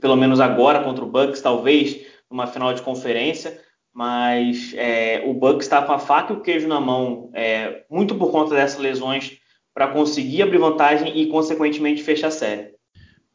pelo 0.00 0.16
menos 0.16 0.40
agora 0.40 0.84
contra 0.84 1.04
o 1.04 1.08
Bucks, 1.08 1.40
talvez 1.40 2.04
numa 2.30 2.46
final 2.46 2.74
de 2.74 2.82
conferência 2.82 3.58
mas 3.92 4.72
é, 4.76 5.22
o 5.26 5.34
Bucks 5.34 5.66
está 5.66 5.82
com 5.82 5.92
a 5.92 5.98
faca 5.98 6.32
e 6.32 6.36
o 6.36 6.40
queijo 6.40 6.68
na 6.68 6.80
mão, 6.80 7.30
é, 7.34 7.84
muito 7.90 8.14
por 8.14 8.30
conta 8.30 8.54
dessas 8.54 8.78
lesões, 8.78 9.38
para 9.74 9.88
conseguir 9.88 10.42
abrir 10.42 10.58
vantagem 10.58 11.18
e, 11.18 11.26
consequentemente, 11.26 12.02
fechar 12.02 12.28
a 12.28 12.32
série. 12.32 12.74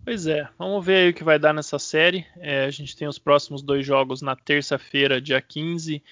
Pois 0.06 0.28
é, 0.28 0.48
vamos 0.56 0.86
ver 0.86 0.98
aí 0.98 1.10
o 1.10 1.14
que 1.16 1.24
vai 1.24 1.40
dar 1.40 1.52
nessa 1.52 1.80
série. 1.80 2.28
É, 2.38 2.66
a 2.66 2.70
gente 2.70 2.96
tem 2.96 3.08
os 3.08 3.18
próximos 3.18 3.64
dois 3.64 3.84
jogos 3.84 4.22
na 4.22 4.36
terça-feira, 4.36 5.20
dia 5.20 5.42
15, 5.42 6.04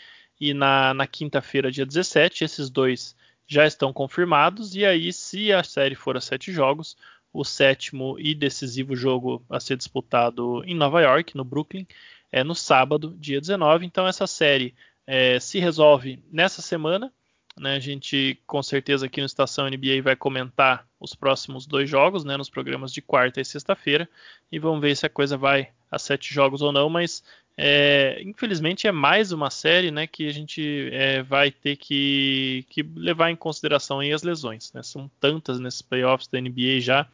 e 0.42 0.52
na, 0.52 0.96
na 0.96 1.06
quinta-feira, 1.06 1.72
dia 1.72 1.86
17. 1.86 2.44
Esses 2.44 2.72
dois 2.72 3.16
já 3.46 3.68
estão 3.68 3.94
confirmados, 3.94 4.76
e 4.76 4.84
aí, 4.84 5.14
se 5.14 5.54
a 5.54 5.64
série 5.64 5.94
for 5.94 6.18
a 6.18 6.22
sete 6.22 6.52
jogos, 6.52 6.98
o 7.32 7.44
sétimo 7.44 8.16
e 8.18 8.34
decisivo 8.34 8.96
jogo 8.96 9.46
a 9.48 9.60
ser 9.60 9.78
disputado 9.78 10.64
em 10.66 10.74
Nova 10.74 11.00
York, 11.00 11.38
no 11.38 11.44
Brooklyn, 11.44 11.86
é 12.32 12.44
no 12.44 12.56
sábado, 12.56 13.16
dia 13.20 13.40
19. 13.40 13.86
Então 13.86 14.08
essa 14.08 14.26
série 14.26 14.74
é, 15.06 15.40
se 15.40 15.60
resolve 15.60 16.24
nessa 16.32 16.64
semana. 16.64 17.14
Né? 17.58 17.76
A 17.76 17.80
gente 17.80 18.40
com 18.48 18.62
certeza 18.64 19.06
aqui 19.06 19.20
no 19.20 19.26
Estação 19.26 19.68
NBA 19.68 20.02
vai 20.04 20.16
comentar 20.16 20.88
os 21.00 21.14
próximos 21.14 21.66
dois 21.66 21.90
jogos, 21.90 22.24
né? 22.24 22.38
nos 22.38 22.50
programas 22.50 22.92
de 22.92 23.02
quarta 23.02 23.40
e 23.42 23.46
sexta-feira, 23.46 24.10
e 24.52 24.60
vamos 24.60 24.82
ver 24.82 24.96
se 24.96 25.06
a 25.06 25.10
coisa 25.10 25.38
vai 25.38 25.70
a 25.92 26.00
sete 26.00 26.34
jogos 26.34 26.62
ou 26.62 26.72
não. 26.72 26.90
Mas 26.90 27.24
é, 27.56 28.22
infelizmente 28.26 28.88
é 28.88 28.92
mais 28.92 29.32
uma 29.32 29.50
série 29.52 29.92
né, 29.92 30.08
que 30.08 30.28
a 30.28 30.34
gente 30.34 30.90
é, 30.92 31.22
vai 31.22 31.52
ter 31.52 31.76
que, 31.76 32.66
que, 32.70 32.82
levar 32.96 33.30
em 33.30 33.36
consideração 33.36 34.00
as 34.00 34.24
lesões. 34.24 34.74
Né? 34.74 34.82
São 34.82 35.10
tantas 35.20 35.60
nesses 35.60 35.82
playoffs 35.82 36.28
da 36.28 36.42
NBA 36.42 36.80
já 36.80 37.08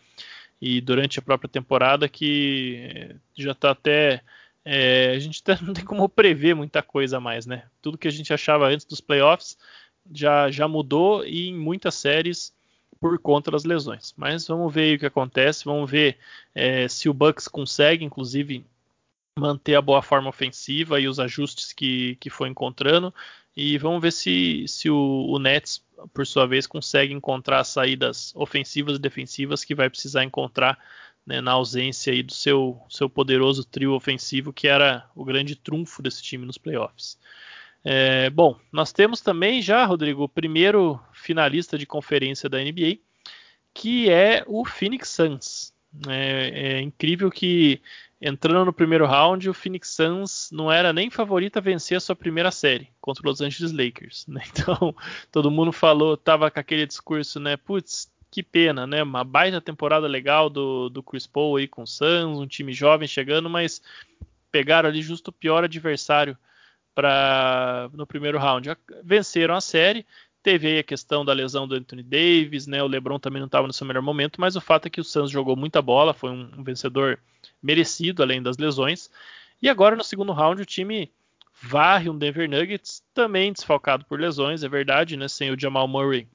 e 0.62 0.80
durante 0.82 1.20
a 1.20 1.22
própria 1.22 1.50
temporada 1.50 2.08
que 2.08 3.16
já 3.36 3.52
está 3.52 3.72
até 3.72 4.22
é, 4.64 5.14
a 5.16 5.20
gente 5.20 5.42
não 5.64 5.74
tem 5.74 5.86
como 5.86 6.08
prever 6.08 6.56
muita 6.56 6.82
coisa 6.82 7.20
mais, 7.20 7.46
né? 7.46 7.64
Tudo 7.82 7.98
que 7.98 8.08
a 8.08 8.12
gente 8.12 8.34
achava 8.34 8.68
antes 8.68 8.86
dos 8.86 9.02
playoffs 9.02 9.58
já, 10.14 10.50
já 10.52 10.68
mudou 10.68 11.26
e 11.26 11.50
em 11.50 11.56
muitas 11.56 11.96
séries 11.96 12.54
por 13.00 13.18
conta 13.20 13.52
das 13.52 13.64
lesões. 13.64 14.14
Mas 14.18 14.48
vamos 14.48 14.74
ver 14.74 14.96
o 14.96 15.00
que 15.00 15.06
acontece, 15.06 15.66
vamos 15.66 15.90
ver 15.90 16.18
é, 16.54 16.88
se 16.88 17.10
o 17.10 17.14
Bucks 17.14 17.48
consegue, 17.48 18.04
inclusive, 18.04 18.66
manter 19.38 19.76
a 19.76 19.82
boa 19.82 20.02
forma 20.02 20.30
ofensiva 20.30 21.00
e 21.00 21.08
os 21.08 21.20
ajustes 21.20 21.72
que, 21.74 22.16
que 22.20 22.30
foi 22.30 22.50
encontrando. 22.50 23.14
E 23.56 23.78
vamos 23.78 24.02
ver 24.02 24.12
se, 24.12 24.66
se 24.68 24.90
o, 24.90 25.26
o 25.30 25.40
Nets, 25.40 25.84
por 26.14 26.26
sua 26.28 26.46
vez, 26.46 26.68
consegue 26.68 27.14
encontrar 27.14 27.64
saídas 27.64 28.34
ofensivas 28.36 28.98
e 28.98 29.00
defensivas 29.00 29.64
que 29.64 29.76
vai 29.76 29.90
precisar 29.90 30.24
encontrar 30.24 30.78
né, 31.26 31.42
na 31.42 31.52
ausência 31.52 32.14
aí 32.14 32.24
do 32.24 32.34
seu, 32.34 32.82
seu 32.90 33.10
poderoso 33.10 33.64
trio 33.64 33.94
ofensivo, 33.94 34.54
que 34.54 34.68
era 34.68 35.10
o 35.16 35.24
grande 35.24 35.56
trunfo 35.56 36.02
desse 36.02 36.24
time 36.24 36.46
nos 36.46 36.58
playoffs. 36.58 37.18
É, 37.84 38.30
bom, 38.30 38.58
nós 38.72 38.92
temos 38.92 39.22
também 39.22 39.62
já, 39.62 39.86
Rodrigo, 39.86 40.24
o 40.24 40.30
primeiro 40.30 41.00
finalista 41.14 41.78
de 41.78 41.86
conferência 41.86 42.50
da 42.50 42.60
NBA, 42.60 43.00
que 43.74 44.10
é 44.10 44.44
o 44.48 44.66
Phoenix 44.66 45.10
Suns. 45.10 45.74
É, 46.08 46.78
é, 46.78 46.82
incrível 46.82 47.32
que 47.32 47.82
entrando 48.22 48.66
no 48.66 48.74
primeiro 48.74 49.06
round, 49.06 49.50
o 49.50 49.54
Phoenix 49.54 49.90
Suns 49.90 50.50
não 50.52 50.72
era 50.72 50.92
nem 50.92 51.10
favorito 51.10 51.58
a 51.58 51.62
vencer 51.62 51.98
a 51.98 52.02
sua 52.02 52.16
primeira 52.16 52.52
série 52.52 52.90
contra 53.00 53.22
os 53.22 53.26
Los 53.26 53.42
Angeles 53.42 53.72
Lakers. 53.72 54.28
Né? 54.28 54.42
Então, 54.52 54.96
todo 55.32 55.50
mundo 55.50 55.72
falou, 55.72 56.18
tava 56.18 56.52
com 56.52 56.60
aquele 56.60 56.86
discurso, 56.86 57.40
né? 57.40 57.56
Putz, 57.56 58.12
que 58.30 58.44
pena, 58.44 58.86
né? 58.86 59.02
Uma 59.02 59.24
baita 59.24 59.62
temporada 59.62 60.06
legal 60.06 60.50
do, 60.50 60.90
do 60.90 61.02
Chris 61.02 61.26
Paul 61.26 61.58
aí 61.58 61.68
com 61.68 61.84
o 61.84 61.88
Suns, 61.88 62.40
um 62.40 62.48
time 62.48 62.74
jovem 62.74 63.08
chegando, 63.08 63.50
mas 63.50 63.82
pegaram 64.52 64.90
ali 64.90 65.02
justo 65.02 65.30
o 65.30 65.34
pior 65.34 65.64
adversário 65.64 66.38
para 67.00 67.90
no 67.94 68.06
primeiro 68.06 68.38
round. 68.38 68.70
Venceram 69.02 69.56
a 69.56 69.62
série. 69.62 70.06
Teve 70.44 70.68
aí 70.68 70.80
a 70.80 70.84
questão 70.84 71.24
da 71.24 71.32
lesão 71.32 71.66
do 71.66 71.76
Anthony 71.76 72.04
Davis, 72.04 72.68
né? 72.68 72.84
O 72.84 72.88
LeBron 72.88 73.20
também 73.20 73.40
não 73.40 73.46
estava 73.46 73.68
no 73.68 73.74
seu 73.74 73.88
melhor 73.88 74.02
momento, 74.02 74.40
mas 74.40 74.58
o 74.58 74.62
fato 74.62 74.88
é 74.88 74.90
que 74.90 75.00
o 75.00 75.04
Suns 75.04 75.32
jogou 75.32 75.56
muita 75.56 75.82
bola, 75.82 76.14
foi 76.14 76.30
um, 76.30 76.64
vencedor 76.64 77.20
merecido 77.64 78.22
além 78.22 78.42
das 78.42 78.58
lesões. 78.58 79.10
E 79.62 79.70
agora 79.70 79.96
no 79.96 80.04
segundo 80.04 80.34
round 80.34 80.62
o 80.62 80.66
time 80.66 81.12
varre 81.62 82.10
um 82.10 82.18
Denver 82.18 82.50
Nuggets, 82.50 83.02
também 83.14 83.52
desfalcado 83.54 84.06
por 84.06 84.20
lesões, 84.20 84.64
é 84.64 84.70
verdade, 84.70 85.16
né? 85.16 85.28
Sem 85.28 85.52
o 85.52 85.60
Jamal 85.60 85.88
Murray 85.88 86.28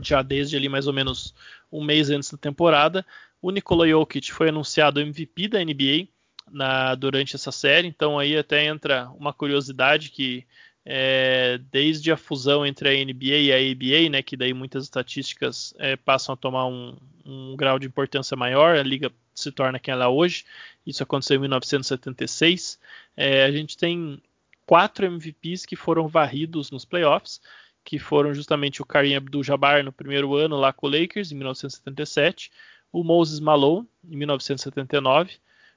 já 0.00 0.22
desde 0.22 0.56
ali 0.56 0.68
mais 0.70 0.86
ou 0.86 0.92
menos 0.92 1.34
um 1.70 1.84
mês 1.84 2.08
antes 2.08 2.30
da 2.30 2.38
temporada. 2.38 3.04
O 3.42 3.50
Nikola 3.50 3.86
Jokic 3.88 4.32
foi 4.32 4.48
anunciado 4.48 5.00
MVP 5.00 5.48
da 5.48 5.62
NBA 5.62 6.08
na, 6.52 6.94
durante 6.94 7.34
essa 7.34 7.50
série, 7.50 7.88
então 7.88 8.18
aí 8.18 8.36
até 8.36 8.64
entra 8.64 9.10
uma 9.18 9.32
curiosidade 9.32 10.10
que 10.10 10.46
é, 10.84 11.60
desde 11.70 12.10
a 12.10 12.16
fusão 12.16 12.66
entre 12.66 12.88
a 12.88 13.04
NBA 13.04 13.24
e 13.24 13.52
a 13.52 13.72
ABA, 13.72 14.10
né, 14.10 14.22
que 14.22 14.36
daí 14.36 14.52
muitas 14.52 14.84
estatísticas 14.84 15.72
é, 15.78 15.96
passam 15.96 16.32
a 16.32 16.36
tomar 16.36 16.66
um, 16.66 16.96
um, 17.24 17.56
grau 17.56 17.78
de 17.78 17.86
importância 17.86 18.36
maior, 18.36 18.76
a 18.76 18.82
liga 18.82 19.10
se 19.34 19.50
torna 19.50 19.78
quem 19.78 19.92
ela 19.92 20.04
é 20.04 20.08
hoje. 20.08 20.44
Isso 20.86 21.02
aconteceu 21.02 21.36
em 21.36 21.40
1976. 21.40 22.78
É, 23.16 23.44
a 23.44 23.52
gente 23.52 23.76
tem 23.76 24.20
quatro 24.66 25.06
MVPs 25.06 25.64
que 25.64 25.76
foram 25.76 26.08
varridos 26.08 26.70
nos 26.70 26.84
playoffs, 26.84 27.40
que 27.84 27.98
foram 27.98 28.34
justamente 28.34 28.82
o 28.82 28.86
Kareem 28.86 29.16
Abdul-Jabbar 29.16 29.84
no 29.84 29.92
primeiro 29.92 30.34
ano 30.34 30.56
lá 30.56 30.72
com 30.72 30.86
o 30.86 30.90
Lakers 30.90 31.32
em 31.32 31.36
1977, 31.36 32.50
o 32.92 33.02
Moses 33.02 33.40
Malone 33.40 33.88
em 34.04 34.16
1979, 34.16 35.36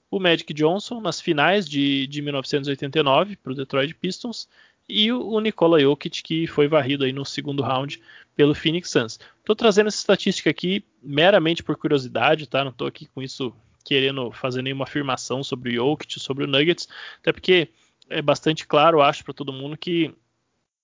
o 0.10 0.20
Magic 0.20 0.54
Johnson 0.54 1.02
nas 1.02 1.20
finais 1.20 1.68
de, 1.68 2.08
de 2.08 2.22
1989 2.22 3.36
para 3.38 3.52
o 3.52 3.56
Detroit 3.56 3.94
Pistons 3.96 4.48
e 4.88 5.12
o 5.12 5.40
Nikola 5.40 5.80
Jokic, 5.80 6.22
que 6.22 6.48
foi 6.48 6.68
varrido 6.68 7.04
aí 7.04 7.12
no 7.12 7.26
segundo 7.26 7.64
round 7.64 8.00
pelo 8.36 8.54
Phoenix 8.54 8.90
Suns. 8.90 9.20
Estou 9.40 9.56
trazendo 9.56 9.88
essa 9.88 9.98
estatística 9.98 10.50
aqui 10.50 10.84
meramente 11.02 11.64
por 11.64 11.76
curiosidade, 11.76 12.48
tá? 12.48 12.64
Não 12.64 12.72
estou 12.72 12.88
aqui 12.88 13.08
com 13.08 13.22
isso 13.22 13.54
querendo 13.84 14.32
fazer 14.32 14.62
nenhuma 14.62 14.84
afirmação 14.84 15.44
sobre 15.44 15.72
o 15.72 15.74
Jokic, 15.74 16.20
sobre 16.20 16.44
o 16.44 16.48
Nuggets, 16.48 16.88
até 17.20 17.32
porque 17.32 17.70
é 18.10 18.22
bastante 18.22 18.66
claro, 18.66 19.02
acho, 19.02 19.24
para 19.24 19.34
todo 19.34 19.54
mundo 19.54 19.78
que 19.78 20.14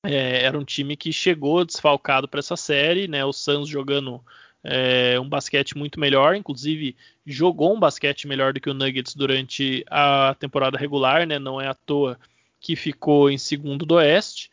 é, 0.04 0.44
era 0.44 0.58
um 0.58 0.64
time 0.64 0.96
que 0.96 1.14
chegou 1.14 1.64
desfalcado 1.64 2.28
para 2.28 2.40
essa 2.40 2.56
série, 2.56 3.08
né? 3.08 3.24
O 3.24 3.34
Suns 3.34 3.68
jogando 3.68 4.24
é, 4.64 5.20
um 5.20 5.28
basquete 5.28 5.78
muito 5.78 6.00
melhor, 6.00 6.36
inclusive 6.36 6.96
jogou 7.26 7.76
um 7.76 7.80
basquete 7.80 8.28
melhor 8.28 8.54
do 8.54 8.60
que 8.60 8.70
o 8.70 8.74
Nuggets 8.74 9.16
durante 9.16 9.84
a 9.90 10.36
temporada 10.40 10.78
regular, 10.78 11.26
né? 11.26 11.40
Não 11.40 11.60
é 11.60 11.68
à 11.68 11.74
toa 11.74 12.20
que 12.60 12.76
ficou 12.76 13.30
em 13.30 13.38
segundo 13.38 13.86
do 13.86 13.96
Oeste. 13.96 14.52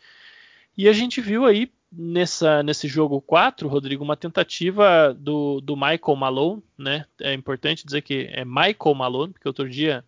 E 0.76 0.88
a 0.88 0.92
gente 0.92 1.20
viu 1.20 1.44
aí 1.44 1.70
nessa, 1.92 2.62
nesse 2.62 2.88
jogo 2.88 3.20
4, 3.20 3.68
Rodrigo, 3.68 4.04
uma 4.04 4.16
tentativa 4.16 5.14
do, 5.18 5.60
do 5.60 5.76
Michael 5.76 6.16
Malone, 6.16 6.62
né? 6.76 7.04
É 7.20 7.34
importante 7.34 7.84
dizer 7.84 8.02
que 8.02 8.28
é 8.32 8.44
Michael 8.44 8.94
Malone, 8.94 9.32
porque 9.32 9.48
outro 9.48 9.68
dia, 9.68 10.04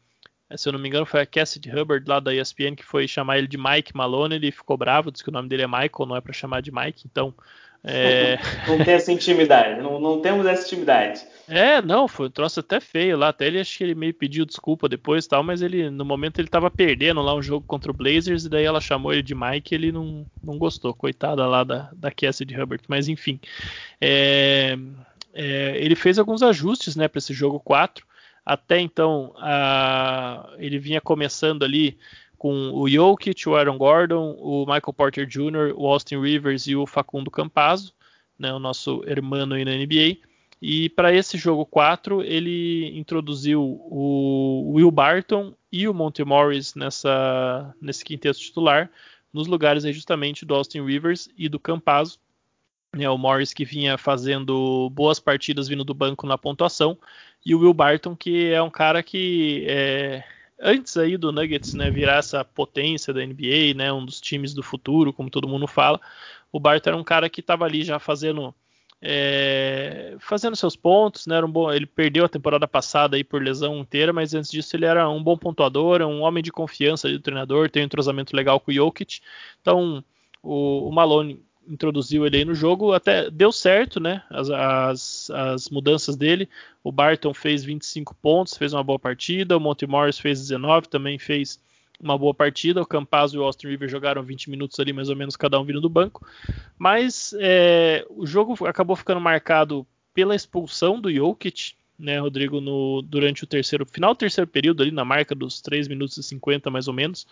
se 0.56 0.68
eu 0.68 0.72
não 0.72 0.80
me 0.80 0.88
engano, 0.88 1.04
foi 1.04 1.20
a 1.20 1.26
Cassidy 1.26 1.70
Hubbard 1.70 2.08
lá 2.08 2.20
da 2.20 2.34
ESPN 2.34 2.74
que 2.74 2.84
foi 2.84 3.06
chamar 3.06 3.38
ele 3.38 3.46
de 3.46 3.58
Mike 3.58 3.94
Malone, 3.94 4.36
ele 4.36 4.50
ficou 4.50 4.76
bravo, 4.76 5.10
disse 5.10 5.24
que 5.24 5.30
o 5.30 5.32
nome 5.32 5.48
dele 5.48 5.62
é 5.62 5.66
Michael, 5.66 6.06
não 6.06 6.16
é 6.16 6.20
para 6.20 6.32
chamar 6.32 6.62
de 6.62 6.72
Mike, 6.72 7.06
então 7.10 7.34
é... 7.82 8.38
Não 8.68 8.78
tem 8.84 8.94
essa 8.94 9.10
intimidade, 9.10 9.80
não, 9.80 9.98
não 9.98 10.20
temos 10.20 10.46
essa 10.46 10.66
intimidade. 10.66 11.24
É, 11.48 11.82
não, 11.82 12.06
foi 12.06 12.28
um 12.28 12.30
troço 12.30 12.60
até 12.60 12.78
feio 12.78 13.16
lá. 13.16 13.28
Até 13.28 13.48
ele 13.48 13.58
acho 13.58 13.76
que 13.76 13.82
ele 13.82 13.94
meio 13.94 14.14
pediu 14.14 14.46
desculpa 14.46 14.88
depois 14.88 15.26
tal, 15.26 15.42
mas 15.42 15.62
ele 15.62 15.90
no 15.90 16.04
momento 16.04 16.38
ele 16.38 16.46
tava 16.46 16.70
perdendo 16.70 17.20
lá 17.20 17.34
um 17.34 17.42
jogo 17.42 17.66
contra 17.66 17.90
o 17.90 17.94
Blazers, 17.94 18.44
e 18.44 18.48
daí 18.48 18.64
ela 18.64 18.80
chamou 18.80 19.12
ele 19.12 19.22
de 19.22 19.34
Mike 19.34 19.74
e 19.74 19.76
ele 19.76 19.90
não, 19.90 20.24
não 20.42 20.56
gostou. 20.58 20.94
Coitada 20.94 21.44
lá 21.46 21.64
da, 21.64 21.90
da 21.92 22.10
Cassidy 22.12 22.54
Hubbard. 22.54 22.84
Mas 22.86 23.08
enfim. 23.08 23.40
É, 24.00 24.78
é, 25.34 25.76
ele 25.76 25.96
fez 25.96 26.20
alguns 26.20 26.42
ajustes 26.42 26.94
né, 26.94 27.08
para 27.08 27.18
esse 27.18 27.34
jogo 27.34 27.58
4. 27.58 28.06
Até 28.46 28.78
então 28.78 29.34
a, 29.38 30.54
ele 30.58 30.78
vinha 30.78 31.00
começando 31.00 31.64
ali 31.64 31.98
com 32.40 32.72
o 32.72 32.88
Jokic, 32.88 33.46
o 33.46 33.54
Aaron 33.54 33.76
Gordon, 33.76 34.34
o 34.38 34.60
Michael 34.60 34.94
Porter 34.96 35.26
Jr., 35.26 35.74
o 35.76 35.86
Austin 35.86 36.18
Rivers 36.18 36.66
e 36.66 36.74
o 36.74 36.86
Facundo 36.86 37.30
Campazzo, 37.30 37.92
né, 38.38 38.50
o 38.50 38.58
nosso 38.58 39.04
hermano 39.06 39.56
aí 39.56 39.62
na 39.62 39.72
NBA. 39.72 40.16
E 40.62 40.88
para 40.88 41.12
esse 41.12 41.36
jogo 41.36 41.66
4, 41.66 42.22
ele 42.22 42.98
introduziu 42.98 43.62
o 43.62 44.72
Will 44.72 44.90
Barton 44.90 45.52
e 45.70 45.86
o 45.86 45.92
Monte 45.92 46.24
Morris 46.24 46.74
nessa, 46.74 47.74
nesse 47.78 48.02
quinteto 48.02 48.38
titular, 48.38 48.90
nos 49.30 49.46
lugares 49.46 49.84
aí 49.84 49.92
justamente 49.92 50.46
do 50.46 50.54
Austin 50.54 50.82
Rivers 50.82 51.28
e 51.36 51.46
do 51.46 51.60
Campazzo. 51.60 52.18
Né, 52.96 53.06
o 53.06 53.18
Morris 53.18 53.52
que 53.52 53.66
vinha 53.66 53.98
fazendo 53.98 54.88
boas 54.94 55.20
partidas 55.20 55.68
vindo 55.68 55.84
do 55.84 55.92
banco 55.92 56.26
na 56.26 56.38
pontuação, 56.38 56.96
e 57.44 57.54
o 57.54 57.58
Will 57.60 57.74
Barton 57.74 58.16
que 58.16 58.50
é 58.50 58.62
um 58.62 58.70
cara 58.70 59.02
que 59.02 59.66
é, 59.68 60.24
antes 60.60 60.96
aí 60.96 61.16
do 61.16 61.32
Nuggets 61.32 61.74
né, 61.74 61.90
virar 61.90 62.16
essa 62.16 62.44
potência 62.44 63.12
da 63.12 63.24
NBA, 63.24 63.74
né, 63.74 63.92
um 63.92 64.04
dos 64.04 64.20
times 64.20 64.54
do 64.54 64.62
futuro, 64.62 65.12
como 65.12 65.30
todo 65.30 65.48
mundo 65.48 65.66
fala, 65.66 66.00
o 66.52 66.60
Barton 66.60 66.90
era 66.90 66.96
um 66.96 67.04
cara 67.04 67.28
que 67.30 67.40
estava 67.40 67.64
ali 67.64 67.82
já 67.82 67.98
fazendo 67.98 68.54
é, 69.02 70.16
fazendo 70.20 70.54
seus 70.54 70.76
pontos, 70.76 71.26
né, 71.26 71.42
um 71.42 71.50
bom, 71.50 71.72
ele 71.72 71.86
perdeu 71.86 72.24
a 72.24 72.28
temporada 72.28 72.68
passada 72.68 73.16
aí 73.16 73.24
por 73.24 73.42
lesão 73.42 73.78
inteira, 73.78 74.12
mas 74.12 74.34
antes 74.34 74.50
disso 74.50 74.76
ele 74.76 74.84
era 74.84 75.08
um 75.08 75.22
bom 75.22 75.38
pontuador, 75.38 76.02
um 76.02 76.20
homem 76.20 76.42
de 76.42 76.52
confiança 76.52 77.08
do 77.08 77.18
treinador, 77.18 77.70
tem 77.70 77.82
um 77.82 77.86
entrosamento 77.86 78.36
legal 78.36 78.60
com 78.60 78.70
o 78.70 78.74
Jokic, 78.74 79.20
então 79.60 80.04
o, 80.42 80.88
o 80.88 80.92
Malone 80.92 81.42
introduziu 81.68 82.26
ele 82.26 82.38
aí 82.38 82.44
no 82.44 82.54
jogo, 82.54 82.92
até 82.92 83.30
deu 83.30 83.52
certo, 83.52 84.00
né? 84.00 84.22
As, 84.30 84.50
as, 84.50 85.30
as, 85.30 85.68
mudanças 85.68 86.16
dele. 86.16 86.48
O 86.82 86.90
Barton 86.90 87.32
fez 87.32 87.62
25 87.62 88.14
pontos, 88.14 88.56
fez 88.56 88.72
uma 88.72 88.82
boa 88.82 88.98
partida. 88.98 89.56
O 89.56 89.60
Monte 89.60 89.86
Morris 89.86 90.18
fez 90.18 90.40
19, 90.40 90.88
também 90.88 91.18
fez 91.18 91.60
uma 92.00 92.16
boa 92.16 92.34
partida. 92.34 92.82
O 92.82 92.86
Campazzo 92.86 93.36
e 93.36 93.38
o 93.38 93.44
Austin 93.44 93.68
River 93.68 93.88
jogaram 93.88 94.22
20 94.22 94.50
minutos 94.50 94.80
ali, 94.80 94.92
mais 94.92 95.08
ou 95.08 95.16
menos, 95.16 95.36
cada 95.36 95.60
um 95.60 95.64
vindo 95.64 95.80
do 95.80 95.88
banco. 95.88 96.26
Mas 96.78 97.34
é, 97.38 98.04
o 98.10 98.26
jogo 98.26 98.66
acabou 98.66 98.96
ficando 98.96 99.20
marcado 99.20 99.86
pela 100.14 100.34
expulsão 100.34 101.00
do 101.00 101.12
Jokic, 101.12 101.74
né, 101.98 102.18
Rodrigo, 102.18 102.60
no, 102.60 103.02
durante 103.02 103.44
o 103.44 103.46
terceiro, 103.46 103.84
final 103.84 104.14
do 104.14 104.18
terceiro 104.18 104.48
período, 104.48 104.82
ali 104.82 104.90
na 104.90 105.04
marca 105.04 105.34
dos 105.34 105.60
3 105.60 105.86
minutos 105.86 106.16
e 106.16 106.22
50, 106.22 106.70
mais 106.70 106.88
ou 106.88 106.94
menos. 106.94 107.26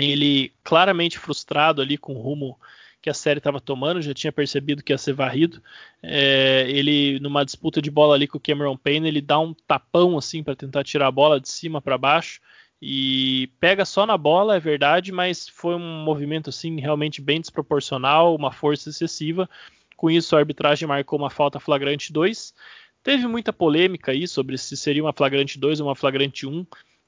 Ele 0.00 0.50
claramente 0.64 1.18
frustrado 1.18 1.82
ali 1.82 1.96
com 1.96 2.14
o 2.14 2.20
rumo 2.20 2.58
que 3.04 3.10
a 3.10 3.14
série 3.14 3.36
estava 3.36 3.60
tomando, 3.60 4.00
já 4.00 4.14
tinha 4.14 4.32
percebido 4.32 4.82
que 4.82 4.90
ia 4.90 4.96
ser 4.96 5.12
varrido. 5.12 5.62
É, 6.02 6.64
ele, 6.70 7.20
numa 7.20 7.44
disputa 7.44 7.82
de 7.82 7.90
bola 7.90 8.14
ali 8.14 8.26
com 8.26 8.38
o 8.38 8.40
Cameron 8.40 8.78
Payne, 8.78 9.06
ele 9.06 9.20
dá 9.20 9.38
um 9.38 9.52
tapão 9.52 10.16
assim 10.16 10.42
para 10.42 10.56
tentar 10.56 10.82
tirar 10.84 11.08
a 11.08 11.10
bola 11.10 11.38
de 11.38 11.50
cima 11.50 11.82
para 11.82 11.98
baixo 11.98 12.40
e 12.80 13.50
pega 13.60 13.84
só 13.84 14.06
na 14.06 14.16
bola, 14.16 14.56
é 14.56 14.60
verdade, 14.60 15.12
mas 15.12 15.46
foi 15.46 15.74
um 15.74 16.02
movimento 16.02 16.48
assim 16.48 16.80
realmente 16.80 17.20
bem 17.20 17.42
desproporcional, 17.42 18.34
uma 18.34 18.50
força 18.50 18.88
excessiva. 18.88 19.50
Com 19.98 20.10
isso, 20.10 20.34
a 20.34 20.38
arbitragem 20.38 20.88
marcou 20.88 21.18
uma 21.18 21.28
falta 21.28 21.60
flagrante 21.60 22.10
2. 22.10 22.54
Teve 23.02 23.26
muita 23.26 23.52
polêmica 23.52 24.12
aí 24.12 24.26
sobre 24.26 24.56
se 24.56 24.78
seria 24.78 25.04
uma 25.04 25.12
flagrante 25.12 25.58
2 25.58 25.78
ou 25.80 25.88
uma 25.88 25.94
flagrante 25.94 26.46
1. 26.46 26.66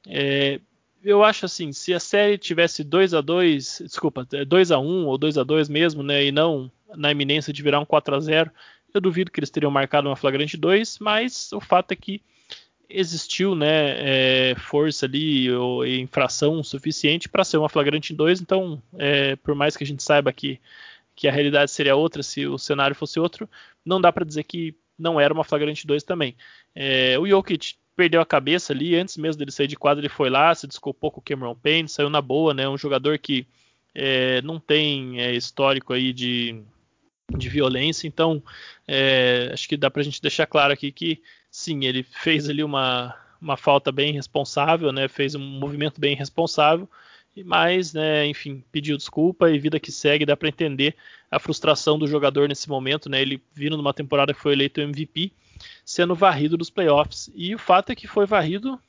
É, 0.09 0.61
eu 1.07 1.23
acho 1.23 1.47
assim, 1.47 1.73
se 1.73 1.95
a 1.95 2.01
série 2.01 2.37
tivesse 2.37 2.83
2 2.83 3.15
a 3.15 3.21
2 3.21 3.83
desculpa, 3.85 4.27
2 4.47 4.73
a 4.73 4.79
1 4.79 5.07
ou 5.07 5.17
2 5.17 5.39
a 5.39 5.45
2 5.45 5.69
mesmo, 5.69 6.03
né, 6.03 6.25
e 6.25 6.33
não 6.33 6.71
na 6.97 7.13
iminência 7.13 7.53
de 7.53 7.63
virar 7.63 7.79
um 7.79 7.85
4 7.87 8.17
a 8.17 8.21
0 8.21 8.51
eu 8.93 9.01
duvido 9.01 9.31
que 9.31 9.39
eles 9.39 9.51
teriam 9.51 9.71
marcado 9.71 10.09
uma 10.09 10.17
flagrante 10.17 10.57
2, 10.57 10.99
mas 10.99 11.53
o 11.53 11.61
fato 11.61 11.93
é 11.93 11.97
que 11.97 12.21
existiu 12.89 13.55
né, 13.55 14.51
é, 14.51 14.55
força 14.57 15.07
ali 15.07 15.51
ou 15.53 15.87
infração 15.87 16.63
suficiente 16.65 17.29
para 17.29 17.45
ser 17.45 17.59
uma 17.59 17.69
flagrante 17.69 18.13
2, 18.13 18.41
então 18.41 18.83
é, 18.99 19.37
por 19.37 19.55
mais 19.55 19.77
que 19.77 19.85
a 19.85 19.87
gente 19.87 20.03
saiba 20.03 20.33
que, 20.33 20.61
que 21.15 21.29
a 21.29 21.33
realidade 21.33 21.71
seria 21.71 21.95
outra 21.95 22.23
se 22.23 22.47
o 22.47 22.59
cenário 22.59 22.97
fosse 22.97 23.21
outro, 23.21 23.49
não 23.85 24.01
dá 24.01 24.13
para 24.13 24.25
dizer 24.25 24.43
que 24.43 24.75
não 24.99 25.21
era 25.21 25.33
uma 25.33 25.45
flagrante 25.45 25.87
2 25.87 26.03
também. 26.03 26.35
É, 26.75 27.17
o 27.19 27.29
Jokic 27.29 27.77
perdeu 27.97 28.21
a 28.21 28.27
cabeça 28.27 28.73
ali, 28.73 28.95
antes 28.95 29.17
mesmo 29.17 29.39
dele 29.39 29.51
sair 29.51 29.67
de 29.67 29.77
quadra, 29.77 30.03
ele 30.03 30.09
foi 30.09 30.29
lá, 30.29 30.55
se 30.55 30.67
desculpou 30.67 31.11
com 31.11 31.21
o 31.21 31.23
Cameron 31.23 31.55
Payne, 31.55 31.89
saiu 31.89 32.11
na 32.11 32.21
boa, 32.21 32.53
né? 32.53 32.69
Um 32.69 32.77
jogador 32.77 33.19
que 33.19 33.47
é, 33.95 34.43
não 34.43 34.61
tem 34.61 35.21
é, 35.21 35.35
histórico 35.35 35.93
aí 35.95 36.13
de, 36.13 36.63
de 37.37 37.49
violência, 37.49 38.07
então 38.07 38.43
é, 38.87 39.51
acho 39.53 39.67
que 39.69 39.77
dá 39.77 39.91
pra 39.91 40.03
gente 40.03 40.21
deixar 40.21 40.47
claro 40.47 40.73
aqui 40.73 40.93
que 40.93 41.23
sim, 41.51 41.87
ele 41.87 42.03
fez 42.03 42.49
ali 42.51 42.63
uma, 42.63 43.17
uma 43.41 43.57
falta 43.57 43.91
bem 43.91 44.13
responsável, 44.13 44.93
né? 44.93 45.09
Fez 45.09 45.35
um 45.35 45.41
movimento 45.41 45.99
bem 45.99 46.15
responsável, 46.15 46.89
mas, 47.45 47.93
né, 47.93 48.27
enfim, 48.27 48.63
pediu 48.71 48.97
desculpa 48.97 49.51
e 49.51 49.59
vida 49.59 49.81
que 49.81 49.93
segue, 49.93 50.27
dá 50.27 50.37
para 50.37 50.49
entender 50.49 50.95
a 51.31 51.39
frustração 51.39 51.99
do 51.99 52.07
jogador 52.07 52.49
nesse 52.49 52.69
momento, 52.69 53.09
né? 53.09 53.23
Ele 53.23 53.43
vindo 53.55 53.77
numa 53.77 53.95
temporada 53.95 54.35
que 54.35 54.41
foi 54.41 54.53
eleito 54.53 54.81
MVP, 54.81 55.33
sendo 55.85 56.15
varrido 56.15 56.57
dos 56.57 56.71
playoffs. 56.71 57.31
E 57.35 57.55
o 57.55 57.59
fato 57.59 57.91
é 57.91 57.95
que 57.95 58.07
foi 58.07 58.27
varrido, 58.27 58.81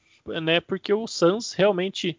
né, 0.41 0.59
porque 0.59 0.93
o 0.93 1.07
Suns 1.07 1.53
realmente 1.53 2.17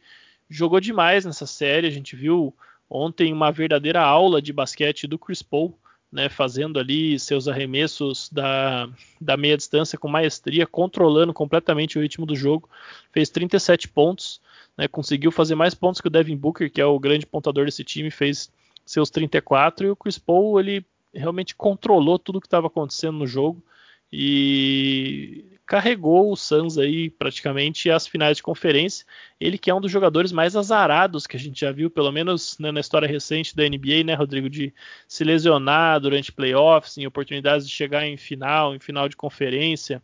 jogou 0.49 0.81
demais 0.81 1.25
nessa 1.25 1.47
série. 1.47 1.87
A 1.87 1.91
gente 1.91 2.17
viu 2.17 2.55
ontem 2.89 3.33
uma 3.33 3.53
verdadeira 3.53 4.01
aula 4.01 4.41
de 4.41 4.53
basquete 4.53 5.07
do 5.07 5.19
Chris 5.19 5.43
Paul, 5.43 5.79
né, 6.11 6.29
fazendo 6.29 6.79
ali 6.79 7.19
seus 7.19 7.47
arremessos 7.49 8.31
da, 8.31 8.89
da 9.21 9.37
meia 9.37 9.57
distância 9.57 9.99
com 9.99 10.09
maestria, 10.09 10.67
controlando 10.67 11.35
completamente 11.35 11.99
o 11.99 12.03
ritmo 12.03 12.25
do 12.25 12.35
jogo. 12.35 12.69
Fez 13.13 13.29
37 13.29 13.89
pontos, 13.89 14.41
né, 14.77 14.89
conseguiu 14.89 15.31
fazer 15.31 15.55
mais 15.55 15.75
pontos 15.75 16.01
que 16.01 16.09
o 16.09 16.11
Devin 16.11 16.37
Booker, 16.37 16.71
que 16.71 16.81
é 16.81 16.87
o 16.87 16.99
grande 16.99 17.27
pontador 17.27 17.67
desse 17.67 17.85
time, 17.85 18.11
fez 18.11 18.51
seus 18.87 19.11
34 19.11 19.87
e 19.87 19.91
o 19.91 19.97
Chris 19.97 20.19
Paul 20.19 20.59
ele 20.59 20.85
realmente 21.13 21.55
controlou 21.55 22.19
tudo 22.19 22.37
o 22.37 22.41
que 22.41 22.47
estava 22.47 22.69
acontecendo 22.69 23.19
no 23.19 23.27
jogo 23.27 23.63
e 24.13 25.45
carregou 25.69 26.33
o 26.33 26.37
Suns 26.37 26.79
aí 26.79 27.11
praticamente 27.11 27.91
às 27.91 28.07
finais 28.07 28.39
de 28.39 28.43
conferência. 28.43 29.05
Ele 29.39 29.59
que 29.59 29.71
é 29.71 29.75
um 29.75 29.81
dos 29.81 29.93
jogadores 29.93 30.33
mais 30.33 30.57
azarados 30.57 31.27
que 31.27 31.37
a 31.37 31.39
gente 31.39 31.61
já 31.61 31.71
viu, 31.71 31.91
pelo 31.91 32.11
menos 32.11 32.59
né, 32.59 32.73
na 32.73 32.81
história 32.81 33.07
recente 33.07 33.55
da 33.55 33.69
NBA, 33.69 34.03
né, 34.05 34.15
Rodrigo, 34.15 34.49
de 34.49 34.73
se 35.07 35.25
lesionar 35.25 36.01
durante 36.01 36.33
playoffs, 36.33 36.97
em 36.97 37.07
oportunidades 37.07 37.69
de 37.69 37.75
chegar 37.75 38.07
em 38.07 38.17
final, 38.17 38.75
em 38.75 38.79
final 38.79 39.11
de 39.11 39.17
conferência. 39.17 40.03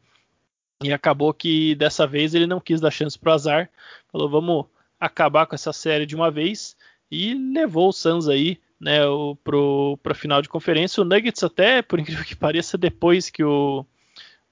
E 0.83 0.93
acabou 0.93 1.33
que 1.33 1.75
dessa 1.77 2.07
vez 2.07 2.35
ele 2.35 2.47
não 2.47 2.61
quis 2.61 2.79
dar 2.79 2.91
chance 2.91 3.19
pro 3.19 3.33
azar, 3.33 3.71
falou 4.13 4.29
vamos 4.29 4.67
acabar 5.01 5.47
com 5.47 5.55
essa 5.55 5.73
série 5.73 6.05
de 6.05 6.15
uma 6.15 6.31
vez 6.31 6.77
e 7.11 7.33
levou 7.35 7.89
o 7.89 7.93
Suns 7.93 8.29
aí 8.29 8.59
né, 8.79 9.01
para 9.43 10.13
a 10.13 10.15
final 10.15 10.43
de 10.43 10.49
conferência. 10.51 11.01
O 11.01 11.07
Nuggets 11.07 11.43
até, 11.43 11.81
por 11.81 11.99
incrível 11.99 12.25
que 12.25 12.37
pareça, 12.37 12.77
depois 12.77 13.31
que 13.31 13.43
o 13.43 13.87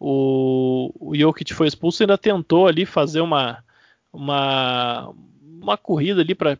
o, 0.04 0.92
o 0.98 1.14
Jokic 1.14 1.54
foi 1.54 1.68
expulso, 1.68 2.02
ainda 2.02 2.18
tentou 2.18 2.66
ali 2.66 2.84
fazer 2.84 3.20
uma, 3.20 3.64
uma, 4.12 5.14
uma 5.40 5.78
corrida 5.78 6.22
ali 6.22 6.34
para 6.34 6.58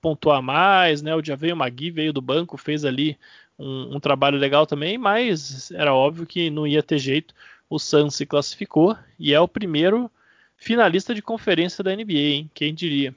pontuar 0.00 0.40
mais, 0.40 1.02
né? 1.02 1.14
O 1.14 1.22
Javeio 1.22 1.54
Magui 1.54 1.90
veio 1.90 2.14
do 2.14 2.22
banco, 2.22 2.56
fez 2.56 2.86
ali 2.86 3.18
um, 3.58 3.96
um, 3.96 4.00
trabalho 4.00 4.38
legal 4.38 4.66
também, 4.66 4.96
mas 4.96 5.70
era 5.72 5.94
óbvio 5.94 6.24
que 6.24 6.48
não 6.48 6.66
ia 6.66 6.82
ter 6.82 6.98
jeito. 6.98 7.34
O 7.68 7.78
Suns 7.78 8.14
se 8.14 8.24
classificou 8.24 8.96
e 9.18 9.34
é 9.34 9.40
o 9.40 9.46
primeiro 9.46 10.10
finalista 10.56 11.14
de 11.14 11.20
conferência 11.20 11.84
da 11.84 11.94
NBA, 11.94 12.12
hein? 12.12 12.50
Quem 12.54 12.72
diria? 12.72 13.14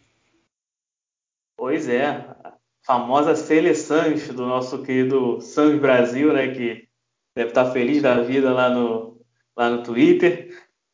Pois 1.55 1.88
é, 1.88 2.07
a 2.07 2.55
famosa 2.86 3.38
seleção 3.38 4.13
do 4.36 4.45
nosso 4.45 4.84
querido 4.84 5.39
Suns 5.39 5.79
Brasil, 5.79 6.34
né? 6.34 6.49
Que 6.49 6.89
deve 7.34 7.51
estar 7.51 7.71
feliz 7.71 8.01
da 8.01 8.21
vida 8.21 8.51
lá 8.51 8.69
no, 8.69 9.11
lá 9.55 9.69
no 9.69 9.83
Twitter. 9.83 10.49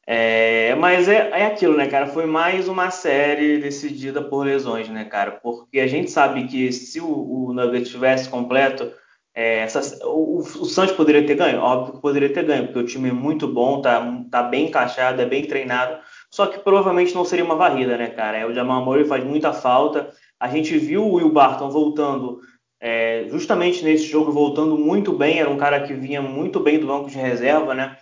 É, 0.09 0.73
mas 0.75 1.09
é, 1.09 1.29
é 1.31 1.45
aquilo, 1.47 1.75
né, 1.75 1.87
cara? 1.87 2.07
Foi 2.07 2.25
mais 2.25 2.69
uma 2.69 2.89
série 2.89 3.57
decidida 3.57 4.21
por 4.21 4.45
lesões, 4.45 4.87
né, 4.87 5.03
cara? 5.03 5.31
Porque 5.31 5.81
a 5.81 5.87
gente 5.87 6.09
sabe 6.09 6.47
que 6.47 6.71
se 6.71 7.01
o, 7.01 7.07
o 7.07 7.83
tivesse 7.83 8.29
completo, 8.29 8.89
é, 9.35 9.59
essa, 9.59 10.07
o, 10.07 10.39
o 10.39 10.65
Santos 10.65 10.95
poderia 10.95 11.25
ter 11.25 11.35
ganho? 11.35 11.59
Óbvio 11.59 11.95
que 11.95 12.01
poderia 12.01 12.33
ter 12.33 12.43
ganho, 12.43 12.65
porque 12.67 12.79
o 12.79 12.85
time 12.85 13.09
é 13.09 13.13
muito 13.13 13.47
bom, 13.47 13.81
tá, 13.81 14.23
tá 14.31 14.43
bem 14.43 14.67
encaixado, 14.67 15.21
é 15.21 15.25
bem 15.25 15.45
treinado. 15.45 15.99
Só 16.31 16.47
que 16.47 16.57
provavelmente 16.59 17.13
não 17.13 17.25
seria 17.25 17.45
uma 17.45 17.55
varrida, 17.55 17.97
né, 17.97 18.07
cara? 18.07 18.37
É, 18.37 18.45
o 18.45 18.53
Jamal 18.53 18.83
Murray 18.85 19.05
faz 19.05 19.23
muita 19.23 19.51
falta. 19.51 20.09
A 20.39 20.47
gente 20.47 20.77
viu 20.77 21.03
o 21.05 21.13
Will 21.15 21.31
Barton 21.31 21.69
voltando 21.69 22.39
é, 22.79 23.25
justamente 23.29 23.83
nesse 23.83 24.05
jogo, 24.05 24.31
voltando 24.31 24.77
muito 24.77 25.11
bem. 25.13 25.39
Era 25.39 25.49
um 25.49 25.57
cara 25.57 25.81
que 25.81 25.93
vinha 25.93 26.21
muito 26.21 26.59
bem 26.59 26.79
do 26.79 26.87
banco 26.87 27.09
de 27.09 27.17
reserva, 27.17 27.73
né? 27.73 27.97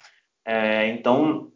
É, 0.46 0.88
então, 0.90 1.52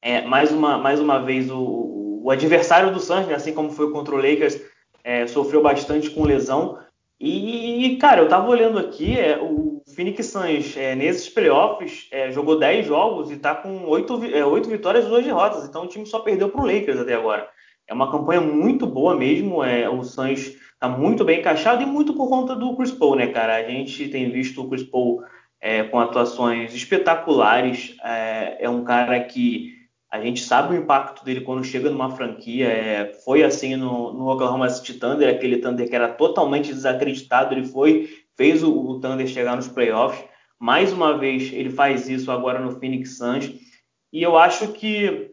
é, 0.00 0.22
mais, 0.22 0.50
uma, 0.50 0.78
mais 0.78 0.98
uma 0.98 1.18
vez, 1.18 1.50
o, 1.50 2.22
o 2.24 2.30
adversário 2.30 2.92
do 2.92 3.00
Suns, 3.00 3.26
né, 3.26 3.34
assim 3.34 3.52
como 3.52 3.70
foi 3.70 3.90
contra 3.92 4.14
o 4.14 4.18
Lakers, 4.18 4.60
é, 5.04 5.26
sofreu 5.26 5.62
bastante 5.62 6.10
com 6.10 6.24
lesão. 6.24 6.78
E, 7.22 7.98
cara, 8.00 8.22
eu 8.22 8.28
tava 8.28 8.48
olhando 8.48 8.78
aqui, 8.78 9.18
é, 9.18 9.38
o 9.38 9.82
Phoenix 9.94 10.26
Suns, 10.26 10.74
é, 10.74 10.94
nesses 10.94 11.28
playoffs, 11.28 12.08
é, 12.10 12.32
jogou 12.32 12.58
10 12.58 12.86
jogos 12.86 13.30
e 13.30 13.36
tá 13.36 13.54
com 13.54 13.84
8, 13.84 14.24
é, 14.24 14.44
8 14.44 14.68
vitórias 14.70 15.04
e 15.04 15.08
2 15.08 15.26
derrotas. 15.26 15.68
Então 15.68 15.84
o 15.84 15.86
time 15.86 16.06
só 16.06 16.20
perdeu 16.20 16.48
pro 16.48 16.64
Lakers 16.64 16.98
até 16.98 17.14
agora. 17.14 17.46
É 17.86 17.92
uma 17.92 18.10
campanha 18.10 18.40
muito 18.40 18.86
boa 18.86 19.14
mesmo. 19.14 19.62
É, 19.62 19.86
o 19.86 20.02
Suns 20.02 20.56
tá 20.78 20.88
muito 20.88 21.22
bem 21.22 21.40
encaixado 21.40 21.82
e 21.82 21.86
muito 21.86 22.14
por 22.14 22.28
conta 22.28 22.56
do 22.56 22.74
Chris 22.74 22.90
Paul, 22.90 23.16
né, 23.16 23.26
cara? 23.26 23.56
A 23.56 23.64
gente 23.64 24.08
tem 24.08 24.30
visto 24.30 24.62
o 24.62 24.68
Chris 24.70 24.82
Paul 24.82 25.22
é, 25.60 25.82
com 25.84 25.98
atuações 25.98 26.74
espetaculares. 26.74 27.94
É, 28.02 28.64
é, 28.64 28.70
um 28.70 28.82
cara 28.82 29.20
que 29.20 29.78
a 30.10 30.20
gente 30.20 30.42
sabe 30.42 30.74
o 30.74 30.78
impacto 30.78 31.24
dele 31.24 31.42
quando 31.42 31.64
chega 31.64 31.90
numa 31.90 32.16
franquia. 32.16 32.66
É, 32.66 33.12
foi 33.24 33.42
assim 33.42 33.76
no, 33.76 34.12
no, 34.12 34.28
Oklahoma 34.28 34.68
City 34.70 34.94
Thunder, 34.94 35.28
aquele 35.28 35.58
Thunder 35.58 35.88
que 35.88 35.94
era 35.94 36.08
totalmente 36.08 36.72
desacreditado. 36.72 37.54
Ele 37.54 37.66
foi, 37.66 38.08
fez 38.36 38.62
o, 38.62 38.72
o 38.72 39.00
Thunder 39.00 39.26
chegar 39.26 39.54
nos 39.54 39.68
playoffs. 39.68 40.24
Mais 40.58 40.92
uma 40.92 41.16
vez 41.16 41.52
ele 41.52 41.70
faz 41.70 42.08
isso 42.08 42.30
agora 42.30 42.58
no 42.58 42.78
Phoenix 42.78 43.16
Suns. 43.16 43.50
E 44.12 44.22
eu 44.22 44.36
acho 44.36 44.72
que 44.72 45.30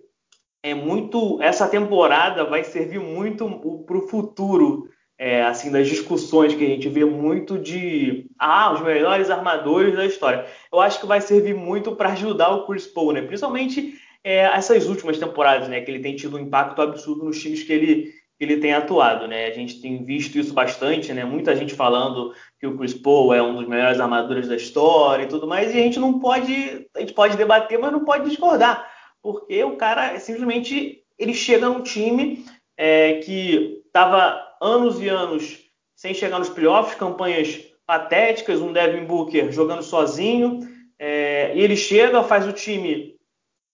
é 0.63 0.73
muito 0.73 1.41
essa 1.41 1.67
temporada 1.67 2.43
vai 2.43 2.63
servir 2.63 2.99
muito 2.99 3.49
para 3.85 3.97
o 3.97 4.07
futuro 4.07 4.89
é, 5.17 5.41
assim, 5.43 5.71
das 5.71 5.87
discussões 5.87 6.53
que 6.53 6.63
a 6.63 6.67
gente 6.67 6.87
vê 6.89 7.03
muito 7.03 7.57
de 7.57 8.29
ah, 8.37 8.71
os 8.73 8.81
melhores 8.81 9.29
armadores 9.29 9.95
da 9.95 10.05
história. 10.05 10.45
Eu 10.71 10.79
acho 10.79 10.99
que 10.99 11.07
vai 11.07 11.19
servir 11.19 11.55
muito 11.55 11.95
para 11.95 12.11
ajudar 12.11 12.51
o 12.51 12.67
Chris 12.67 12.85
Paul, 12.85 13.13
né? 13.13 13.21
Principalmente 13.23 13.95
é, 14.23 14.41
essas 14.41 14.87
últimas 14.87 15.17
temporadas, 15.17 15.67
né? 15.67 15.81
Que 15.81 15.89
ele 15.89 16.03
tem 16.03 16.15
tido 16.15 16.37
um 16.37 16.39
impacto 16.39 16.81
absurdo 16.81 17.25
nos 17.25 17.41
times 17.41 17.63
que 17.63 17.73
ele, 17.73 18.13
que 18.37 18.45
ele 18.45 18.57
tem 18.57 18.73
atuado, 18.73 19.27
né? 19.27 19.47
A 19.47 19.51
gente 19.51 19.81
tem 19.81 20.05
visto 20.05 20.37
isso 20.37 20.53
bastante, 20.53 21.11
né? 21.11 21.25
Muita 21.25 21.55
gente 21.55 21.73
falando 21.73 22.31
que 22.59 22.67
o 22.67 22.77
Chris 22.77 22.93
Paul 22.93 23.33
é 23.33 23.41
um 23.41 23.55
dos 23.55 23.67
melhores 23.67 23.99
armadores 23.99 24.47
da 24.47 24.55
história 24.55 25.23
e 25.23 25.27
tudo 25.27 25.47
mais, 25.47 25.73
e 25.73 25.79
a 25.79 25.81
gente 25.81 25.99
não 25.99 26.19
pode, 26.19 26.87
a 26.95 26.99
gente 26.99 27.13
pode 27.13 27.35
debater, 27.35 27.79
mas 27.79 27.91
não 27.91 28.05
pode 28.05 28.29
discordar, 28.29 28.87
porque 29.21 29.63
o 29.63 29.77
cara 29.77 30.19
simplesmente 30.19 31.01
ele 31.17 31.33
chega 31.33 31.67
num 31.67 31.81
time 31.81 32.45
é, 32.77 33.13
que 33.13 33.81
estava 33.87 34.46
anos 34.61 34.99
e 35.01 35.07
anos 35.07 35.59
sem 35.95 36.13
chegar 36.13 36.39
nos 36.39 36.49
playoffs, 36.49 36.95
campanhas 36.95 37.59
patéticas, 37.85 38.61
um 38.61 38.71
Devin 38.71 39.05
Booker 39.05 39.51
jogando 39.51 39.81
sozinho, 39.81 40.59
é, 40.99 41.55
e 41.55 41.61
ele 41.61 41.75
chega, 41.75 42.23
faz 42.23 42.47
o 42.47 42.53
time 42.53 43.15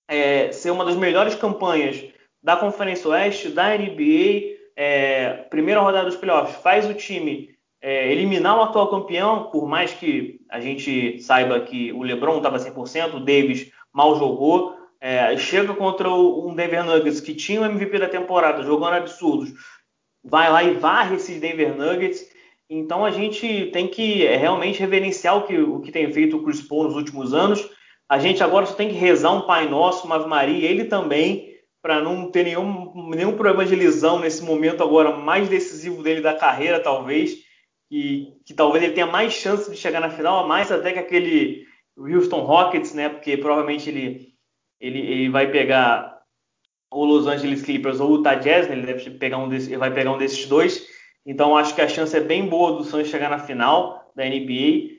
é, 0.07 0.51
ser 0.51 0.71
uma 0.71 0.85
das 0.85 0.95
melhores 0.95 1.35
campanhas 1.35 2.03
da 2.41 2.55
Conferência 2.55 3.09
Oeste, 3.09 3.49
da 3.49 3.77
NBA, 3.77 4.53
é, 4.75 5.45
primeira 5.49 5.81
rodada 5.81 6.05
dos 6.05 6.15
playoffs, 6.15 6.61
faz 6.61 6.89
o 6.89 6.93
time 6.93 7.53
é, 7.81 8.11
eliminar 8.11 8.57
o 8.57 8.61
atual 8.61 8.89
campeão, 8.89 9.49
por 9.51 9.67
mais 9.67 9.91
que 9.93 10.39
a 10.49 10.59
gente 10.59 11.21
saiba 11.21 11.59
que 11.59 11.91
o 11.91 12.03
LeBron 12.03 12.37
estava 12.37 12.57
100%, 12.57 13.15
o 13.15 13.19
Davis 13.19 13.71
mal 13.91 14.17
jogou, 14.17 14.77
é, 15.01 15.35
chega 15.35 15.73
contra 15.73 16.09
um 16.09 16.55
Denver 16.55 16.85
Nuggets 16.85 17.19
que 17.19 17.35
tinha 17.35 17.61
o 17.61 17.65
MVP 17.65 17.99
da 17.99 18.07
temporada, 18.07 18.63
jogando 18.63 18.93
absurdos, 18.93 19.53
vai 20.23 20.51
lá 20.51 20.63
e 20.63 20.73
varre 20.73 21.15
esses 21.15 21.39
Denver 21.39 21.75
Nuggets. 21.75 22.25
Então 22.69 23.05
a 23.05 23.11
gente 23.11 23.69
tem 23.71 23.87
que 23.87 24.25
é, 24.25 24.37
realmente 24.37 24.79
reverenciar 24.79 25.37
o 25.37 25.43
que, 25.45 25.57
o 25.57 25.79
que 25.81 25.91
tem 25.91 26.11
feito 26.11 26.37
o 26.37 26.43
Chris 26.43 26.61
Paul 26.61 26.85
nos 26.85 26.95
últimos 26.95 27.33
anos. 27.33 27.69
A 28.07 28.17
gente 28.17 28.43
agora 28.43 28.65
só 28.65 28.73
tem 28.73 28.89
que 28.89 28.95
rezar 28.95 29.31
um 29.31 29.41
Pai 29.41 29.67
Nosso, 29.67 30.05
uma 30.05 30.15
Ave 30.15 30.27
Maria, 30.27 30.69
ele 30.69 30.85
também, 30.85 31.53
para 31.81 32.01
não 32.01 32.29
ter 32.31 32.43
nenhum, 32.43 33.09
nenhum 33.09 33.35
problema 33.35 33.65
de 33.65 33.75
lesão 33.75 34.19
nesse 34.19 34.43
momento 34.43 34.83
agora 34.83 35.15
mais 35.15 35.49
decisivo 35.49 36.01
dele 36.01 36.21
da 36.21 36.33
carreira, 36.33 36.79
talvez. 36.79 37.35
E 37.91 38.33
que 38.45 38.53
talvez 38.53 38.83
ele 38.83 38.93
tenha 38.93 39.05
mais 39.05 39.33
chance 39.33 39.69
de 39.69 39.77
chegar 39.77 39.99
na 39.99 40.09
final, 40.09 40.47
mais 40.47 40.71
até 40.71 40.93
que 40.93 40.99
aquele 40.99 41.65
Houston 41.97 42.41
Rockets, 42.41 42.93
né? 42.93 43.09
Porque 43.09 43.37
provavelmente 43.37 43.89
ele, 43.89 44.33
ele, 44.79 44.99
ele 44.99 45.29
vai 45.29 45.51
pegar 45.51 46.12
o 46.93 47.05
Los 47.05 47.27
Angeles 47.27 47.61
Clippers 47.63 47.99
ou 47.99 48.11
o 48.11 48.15
Utah 48.17 48.35
Jazz, 48.35 48.67
né? 48.67 48.75
ele 48.75 48.85
deve 48.85 49.09
pegar 49.11 49.37
um 49.37 49.49
desses, 49.49 49.77
vai 49.77 49.91
pegar 49.91 50.11
um 50.11 50.17
desses 50.17 50.45
dois. 50.45 50.87
Então 51.25 51.57
acho 51.57 51.73
que 51.73 51.81
a 51.81 51.87
chance 51.87 52.15
é 52.15 52.21
bem 52.21 52.47
boa 52.47 52.73
do 52.73 52.83
Suns 52.83 53.07
chegar 53.07 53.29
na 53.29 53.39
final 53.39 54.11
da 54.15 54.25
NBA. 54.25 54.93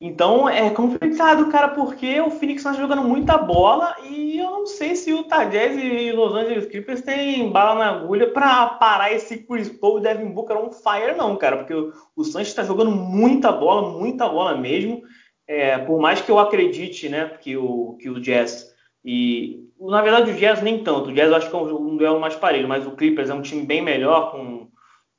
Então 0.00 0.48
é 0.48 0.68
complicado, 0.70 1.50
cara, 1.50 1.68
porque 1.68 2.20
o 2.20 2.30
Phoenix 2.30 2.60
está 2.60 2.72
jogando 2.72 3.02
muita 3.02 3.38
bola 3.38 3.96
e 4.04 4.38
eu 4.38 4.50
não 4.50 4.66
sei 4.66 4.96
se 4.96 5.12
o 5.12 5.18
Utah 5.18 5.44
Jazz 5.44 5.76
e 5.76 6.12
Los 6.12 6.34
Angeles 6.34 6.66
Clippers 6.66 7.00
têm 7.00 7.50
bala 7.50 7.78
na 7.78 7.90
agulha 7.90 8.30
para 8.30 8.66
parar 8.66 9.12
esse 9.12 9.38
Chris 9.38 9.68
Paul 9.68 9.98
e 9.98 10.02
Devin 10.02 10.30
Booker 10.30 10.56
on 10.56 10.70
fire, 10.72 11.16
não, 11.16 11.36
cara, 11.36 11.58
porque 11.58 11.74
o 11.74 12.24
Suns 12.24 12.48
está 12.48 12.64
jogando 12.64 12.90
muita 12.90 13.52
bola, 13.52 13.98
muita 13.98 14.28
bola 14.28 14.56
mesmo. 14.56 15.02
É, 15.46 15.78
por 15.78 16.00
mais 16.00 16.20
que 16.20 16.30
eu 16.30 16.38
acredite, 16.38 17.08
né, 17.08 17.30
que 17.40 17.56
o, 17.56 17.96
que 18.00 18.10
o 18.10 18.20
Jazz 18.20 18.73
e, 19.04 19.68
na 19.78 20.00
verdade, 20.00 20.30
o 20.30 20.34
Jazz 20.34 20.62
nem 20.62 20.82
tanto. 20.82 21.10
O 21.10 21.12
Jazz 21.12 21.28
eu 21.28 21.36
acho 21.36 21.50
que 21.50 21.56
é 21.56 21.58
um, 21.58 21.96
duelo 21.96 22.20
mais 22.20 22.34
parelho, 22.34 22.68
mas 22.68 22.86
o 22.86 22.92
Clippers 22.92 23.28
é 23.28 23.34
um 23.34 23.42
time 23.42 23.66
bem 23.66 23.82
melhor, 23.82 24.30
com, 24.30 24.68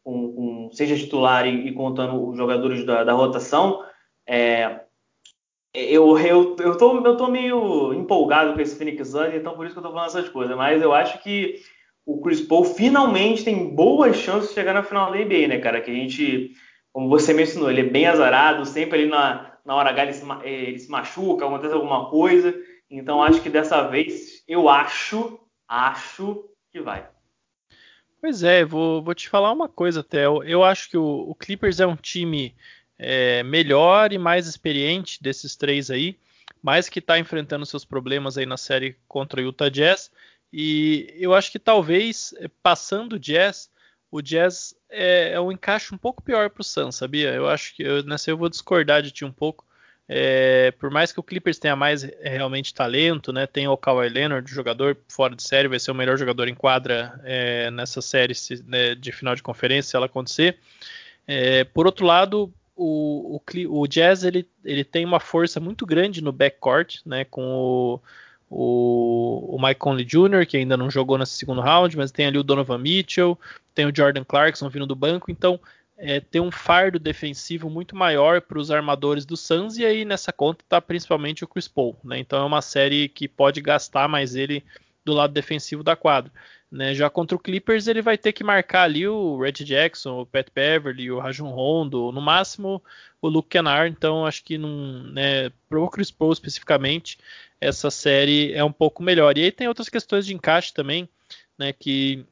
com, 0.03 0.33
com 0.33 0.69
seja 0.73 0.95
titular 0.95 1.45
e, 1.45 1.67
e, 1.67 1.73
contando 1.73 2.29
os 2.29 2.37
jogadores 2.37 2.85
da, 2.85 3.03
da 3.03 3.13
rotação. 3.13 3.83
É, 4.27 4.81
eu, 5.73 6.17
eu, 6.17 6.55
eu, 6.59 6.77
tô, 6.77 7.05
eu 7.05 7.17
tô 7.17 7.27
meio 7.27 7.93
empolgado 7.93 8.53
com 8.53 8.61
esse 8.61 8.75
Phoenix 8.75 9.09
Suns, 9.09 9.35
então 9.35 9.55
por 9.55 9.65
isso 9.65 9.75
que 9.75 9.79
eu 9.79 9.83
tô 9.83 9.91
falando 9.91 10.07
essas 10.07 10.29
coisas. 10.29 10.55
Mas 10.57 10.81
eu 10.81 10.93
acho 10.93 11.21
que 11.21 11.61
o 12.05 12.21
Chris 12.21 12.41
Paul 12.41 12.63
finalmente 12.63 13.43
tem 13.43 13.75
boas 13.75 14.15
chances 14.15 14.49
de 14.49 14.55
chegar 14.55 14.73
na 14.73 14.83
final 14.83 15.11
da 15.11 15.17
NBA, 15.17 15.47
né, 15.47 15.59
cara? 15.59 15.81
Que 15.81 15.91
a 15.91 15.93
gente, 15.93 16.51
como 16.91 17.09
você 17.09 17.33
mencionou, 17.33 17.69
ele 17.69 17.81
é 17.81 17.89
bem 17.89 18.07
azarado, 18.07 18.65
sempre 18.65 19.01
ali 19.01 19.09
na, 19.09 19.57
na 19.65 19.75
hora 19.75 19.89
H 19.89 20.03
ele 20.03 20.13
se, 20.13 20.25
ele 20.43 20.79
se 20.79 20.89
machuca, 20.89 21.45
acontece 21.45 21.73
alguma 21.73 22.09
coisa. 22.09 22.55
Então 22.89 23.21
acho 23.21 23.41
que 23.41 23.49
dessa 23.49 23.87
vez 23.87 24.43
eu 24.47 24.69
acho, 24.69 25.39
acho 25.67 26.49
que 26.71 26.79
vai. 26.79 27.09
Pois 28.21 28.43
é, 28.43 28.65
vou, 28.65 29.03
vou 29.03 29.13
te 29.13 29.29
falar 29.29 29.51
uma 29.51 29.69
coisa, 29.69 30.03
Theo. 30.03 30.43
Eu 30.43 30.63
acho 30.63 30.89
que 30.89 30.97
o, 30.97 31.29
o 31.29 31.35
Clippers 31.35 31.79
é 31.79 31.85
um 31.85 31.95
time 31.95 32.55
é, 32.97 33.43
melhor 33.43 34.11
e 34.11 34.17
mais 34.17 34.47
experiente 34.47 35.21
desses 35.21 35.55
três 35.55 35.91
aí, 35.91 36.17
mas 36.61 36.89
que 36.89 36.99
está 36.99 37.19
enfrentando 37.19 37.65
seus 37.65 37.85
problemas 37.85 38.37
aí 38.37 38.45
na 38.45 38.57
série 38.57 38.97
contra 39.07 39.41
o 39.41 39.43
Utah 39.43 39.69
Jazz. 39.69 40.11
E 40.51 41.13
eu 41.17 41.33
acho 41.33 41.51
que 41.51 41.59
talvez 41.59 42.33
eh, 42.37 42.49
passando 42.63 43.13
o 43.13 43.19
Jazz, 43.19 43.69
o 44.09 44.21
Jazz 44.21 44.73
é, 44.89 45.33
é 45.33 45.39
um 45.39 45.51
encaixe 45.51 45.93
um 45.93 45.97
pouco 45.97 46.23
pior 46.23 46.49
para 46.49 46.61
o 46.61 46.63
Suns, 46.63 46.95
sabia? 46.95 47.33
Eu 47.33 47.49
acho 47.49 47.75
que 47.75 47.83
eu, 47.83 48.01
nessa 48.03 48.31
eu 48.31 48.37
vou 48.37 48.49
discordar 48.49 49.01
de 49.01 49.11
ti 49.11 49.25
um 49.25 49.31
pouco. 49.31 49.64
É, 50.07 50.71
por 50.79 50.91
mais 50.91 51.11
que 51.11 51.19
o 51.19 51.23
Clippers 51.23 51.57
tenha 51.57 51.75
mais 51.75 52.03
é, 52.03 52.29
realmente 52.29 52.73
talento, 52.73 53.33
né? 53.33 53.47
Tem 53.47 53.67
o 53.67 53.75
Kawhi 53.75 54.09
Leonard, 54.09 54.49
jogador 54.51 54.95
fora 55.09 55.35
de 55.35 55.41
série, 55.41 55.67
vai 55.67 55.79
ser 55.79 55.91
o 55.91 55.95
melhor 55.95 56.17
jogador 56.17 56.47
em 56.47 56.53
quadra 56.53 57.19
é, 57.23 57.71
nessa 57.71 58.01
série 58.01 58.33
né, 58.67 58.93
de 58.93 59.11
final 59.11 59.35
de 59.35 59.41
conferência, 59.41 59.89
se 59.89 59.95
ela 59.95 60.05
acontecer. 60.05 60.57
É, 61.27 61.63
por 61.63 61.87
outro 61.87 62.05
lado, 62.05 62.53
o, 62.75 63.37
o, 63.37 63.81
o, 63.81 63.87
Jazz 63.87 64.23
ele, 64.23 64.47
ele 64.63 64.83
tem 64.83 65.03
uma 65.05 65.19
força 65.19 65.59
muito 65.59 65.87
grande 65.87 66.21
no 66.23 66.31
backcourt, 66.31 66.97
né? 67.03 67.25
Com 67.25 67.43
o, 67.43 68.01
o, 68.47 69.55
o 69.55 69.59
Mike 69.59 69.79
Conley 69.79 70.05
Jr., 70.05 70.45
que 70.47 70.57
ainda 70.57 70.77
não 70.77 70.91
jogou 70.91 71.17
nesse 71.17 71.33
segundo 71.33 71.61
round, 71.61 71.97
mas 71.97 72.11
tem 72.11 72.27
ali 72.27 72.37
o 72.37 72.43
Donovan 72.43 72.77
Mitchell, 72.77 73.39
tem 73.73 73.87
o 73.87 73.95
Jordan 73.95 74.23
Clarkson 74.23 74.69
vindo 74.69 74.85
do 74.85 74.95
banco, 74.95 75.31
então 75.31 75.59
é, 75.97 76.19
ter 76.19 76.39
um 76.39 76.51
fardo 76.51 76.99
defensivo 76.99 77.69
muito 77.69 77.95
maior 77.95 78.41
para 78.41 78.59
os 78.59 78.69
armadores 78.71 79.25
do 79.25 79.37
Suns, 79.37 79.77
e 79.77 79.85
aí 79.85 80.05
nessa 80.05 80.31
conta 80.31 80.63
está 80.63 80.81
principalmente 80.81 81.43
o 81.43 81.47
Chris 81.47 81.67
Paul. 81.67 81.95
Né? 82.03 82.19
Então 82.19 82.41
é 82.41 82.45
uma 82.45 82.61
série 82.61 83.07
que 83.07 83.27
pode 83.27 83.61
gastar 83.61 84.07
mais 84.07 84.35
ele 84.35 84.63
do 85.03 85.13
lado 85.13 85.33
defensivo 85.33 85.83
da 85.83 85.95
quadra. 85.95 86.31
Né? 86.71 86.93
Já 86.93 87.09
contra 87.09 87.37
o 87.37 87.39
Clippers, 87.39 87.87
ele 87.87 88.01
vai 88.01 88.17
ter 88.17 88.33
que 88.33 88.43
marcar 88.43 88.83
ali 88.83 89.07
o 89.07 89.39
Red 89.39 89.63
Jackson, 89.63 90.21
o 90.21 90.25
Pat 90.25 90.47
Beverly, 90.53 91.11
o 91.11 91.19
Rajon 91.19 91.49
Rondo, 91.49 92.11
no 92.11 92.19
máximo 92.19 92.83
o 93.21 93.29
Luke 93.29 93.49
Kennard. 93.49 93.89
Então 93.89 94.25
acho 94.25 94.43
que 94.43 94.57
né, 94.57 95.51
para 95.69 95.79
o 95.79 95.89
Chris 95.89 96.11
Paul 96.11 96.33
especificamente, 96.33 97.17
essa 97.61 97.89
série 97.89 98.51
é 98.53 98.63
um 98.63 98.71
pouco 98.71 99.01
melhor. 99.01 99.37
E 99.37 99.43
aí 99.43 99.51
tem 99.51 99.67
outras 99.67 99.89
questões 99.89 100.25
de 100.25 100.33
encaixe 100.33 100.73
também, 100.73 101.07
né, 101.57 101.71
que 101.71 102.25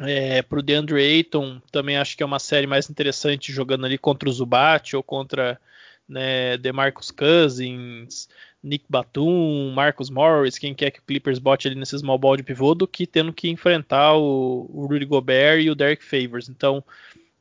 é, 0.00 0.42
para 0.42 0.58
o 0.58 0.62
DeAndre 0.62 1.00
Ayton, 1.00 1.60
também 1.70 1.96
acho 1.96 2.16
que 2.16 2.22
é 2.22 2.26
uma 2.26 2.38
série 2.38 2.66
mais 2.66 2.88
interessante 2.88 3.52
jogando 3.52 3.86
ali 3.86 3.98
contra 3.98 4.28
o 4.28 4.32
Zubat 4.32 4.96
ou 4.96 5.02
contra 5.02 5.60
né, 6.08 6.56
DeMarcus 6.58 7.10
Cousins, 7.10 8.28
Nick 8.62 8.84
Batum, 8.88 9.72
Marcus 9.74 10.10
Morris, 10.10 10.58
quem 10.58 10.74
quer 10.74 10.90
que 10.90 11.00
o 11.00 11.02
Clippers 11.02 11.38
bote 11.38 11.68
ali 11.68 11.76
nesse 11.76 11.98
small 11.98 12.18
ball 12.18 12.36
de 12.36 12.42
pivô, 12.42 12.74
do 12.74 12.86
que 12.86 13.06
tendo 13.06 13.32
que 13.32 13.48
enfrentar 13.48 14.14
o, 14.16 14.68
o 14.72 14.86
Rudy 14.86 15.04
Gobert 15.04 15.60
e 15.60 15.70
o 15.70 15.74
Derek 15.74 16.02
Favors. 16.02 16.48
Então, 16.48 16.82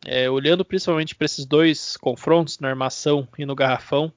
é, 0.05 0.29
olhando 0.29 0.65
principalmente 0.65 1.15
para 1.15 1.25
esses 1.25 1.45
dois 1.45 1.95
confrontos 1.97 2.59
na 2.59 2.69
armação 2.69 3.27
e 3.37 3.45
no 3.45 3.55
garrafão, 3.55 4.11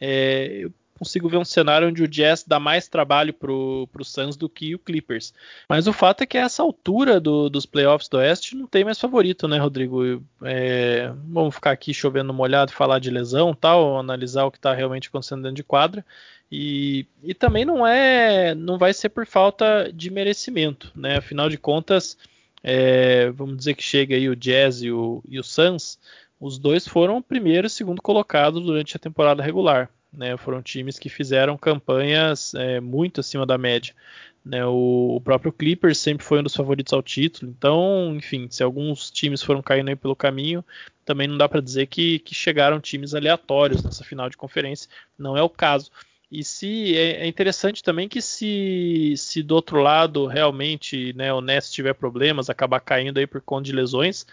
é, 0.00 0.48
eu 0.60 0.72
consigo 0.98 1.28
ver 1.28 1.36
um 1.36 1.44
cenário 1.44 1.88
onde 1.88 2.02
o 2.02 2.08
Jazz 2.08 2.44
dá 2.46 2.58
mais 2.58 2.88
trabalho 2.88 3.32
pro, 3.32 3.88
pro 3.92 4.04
Suns 4.04 4.36
do 4.36 4.48
que 4.48 4.74
o 4.74 4.78
Clippers. 4.78 5.32
Mas 5.68 5.86
o 5.86 5.92
fato 5.92 6.22
é 6.22 6.26
que 6.26 6.38
a 6.38 6.42
essa 6.42 6.62
altura 6.62 7.20
do, 7.20 7.48
dos 7.48 7.66
playoffs 7.66 8.08
do 8.08 8.16
Oeste 8.18 8.56
não 8.56 8.66
tem 8.66 8.84
mais 8.84 8.98
favorito, 8.98 9.46
né, 9.46 9.58
Rodrigo? 9.58 10.22
É, 10.42 11.12
vamos 11.28 11.54
ficar 11.54 11.72
aqui 11.72 11.92
chovendo 11.92 12.32
molhado 12.32 12.72
falar 12.72 12.98
de 12.98 13.10
lesão 13.10 13.54
tal, 13.54 13.98
analisar 13.98 14.44
o 14.44 14.50
que 14.50 14.58
está 14.58 14.72
realmente 14.72 15.08
acontecendo 15.08 15.42
dentro 15.42 15.56
de 15.56 15.64
quadra. 15.64 16.04
E, 16.50 17.06
e 17.22 17.34
também 17.34 17.64
não 17.64 17.86
é, 17.86 18.54
não 18.54 18.78
vai 18.78 18.92
ser 18.94 19.08
por 19.08 19.26
falta 19.26 19.90
de 19.92 20.10
merecimento, 20.10 20.92
né? 20.94 21.16
Afinal 21.16 21.48
de 21.48 21.58
contas, 21.58 22.16
é, 22.62 23.30
vamos 23.30 23.56
dizer 23.56 23.74
que 23.74 23.82
chega 23.82 24.14
aí 24.14 24.28
o 24.28 24.36
Jazz 24.36 24.82
e 24.82 24.90
o, 24.90 25.22
e 25.28 25.38
o 25.38 25.42
Suns, 25.42 25.98
os 26.40 26.58
dois 26.58 26.86
foram 26.86 27.20
primeiro 27.20 27.66
e 27.66 27.70
segundo 27.70 28.00
colocados 28.00 28.62
durante 28.62 28.96
a 28.96 29.00
temporada 29.00 29.42
regular. 29.42 29.90
Né, 30.16 30.36
foram 30.38 30.62
times 30.62 30.98
que 30.98 31.10
fizeram 31.10 31.58
campanhas 31.58 32.54
é, 32.54 32.80
muito 32.80 33.20
acima 33.20 33.44
da 33.44 33.58
média. 33.58 33.94
Né, 34.42 34.64
o, 34.64 35.16
o, 35.16 35.20
próprio 35.20 35.52
Clippers 35.52 35.98
sempre 35.98 36.24
foi 36.24 36.38
um 36.38 36.42
dos 36.42 36.56
favoritos 36.56 36.92
ao 36.92 37.02
título. 37.02 37.52
Então, 37.56 38.14
enfim, 38.16 38.46
se 38.48 38.62
alguns 38.62 39.10
times 39.10 39.42
foram 39.42 39.60
caindo 39.60 39.88
aí 39.88 39.96
pelo 39.96 40.16
caminho, 40.16 40.64
também 41.04 41.28
não 41.28 41.36
dá 41.36 41.48
para 41.48 41.60
dizer 41.60 41.86
que, 41.86 42.20
que, 42.20 42.34
chegaram 42.34 42.80
times 42.80 43.14
aleatórios 43.14 43.82
nessa 43.82 44.04
final 44.04 44.30
de 44.30 44.36
conferência. 44.36 44.88
Não 45.18 45.36
é 45.36 45.42
o 45.42 45.50
caso. 45.50 45.90
E 46.30 46.42
se 46.42 46.96
é, 46.96 47.24
é 47.24 47.26
interessante 47.26 47.82
também 47.82 48.08
que 48.08 48.20
se, 48.20 49.14
se 49.16 49.42
do 49.42 49.54
outro 49.54 49.80
lado 49.80 50.26
realmente 50.26 51.12
né, 51.12 51.32
o 51.32 51.40
Nets 51.40 51.70
tiver 51.70 51.94
problemas, 51.94 52.50
acabar 52.50 52.80
caindo 52.80 53.18
aí 53.18 53.26
por 53.26 53.40
conta 53.40 53.64
de 53.64 53.72
lesões, 53.72 54.26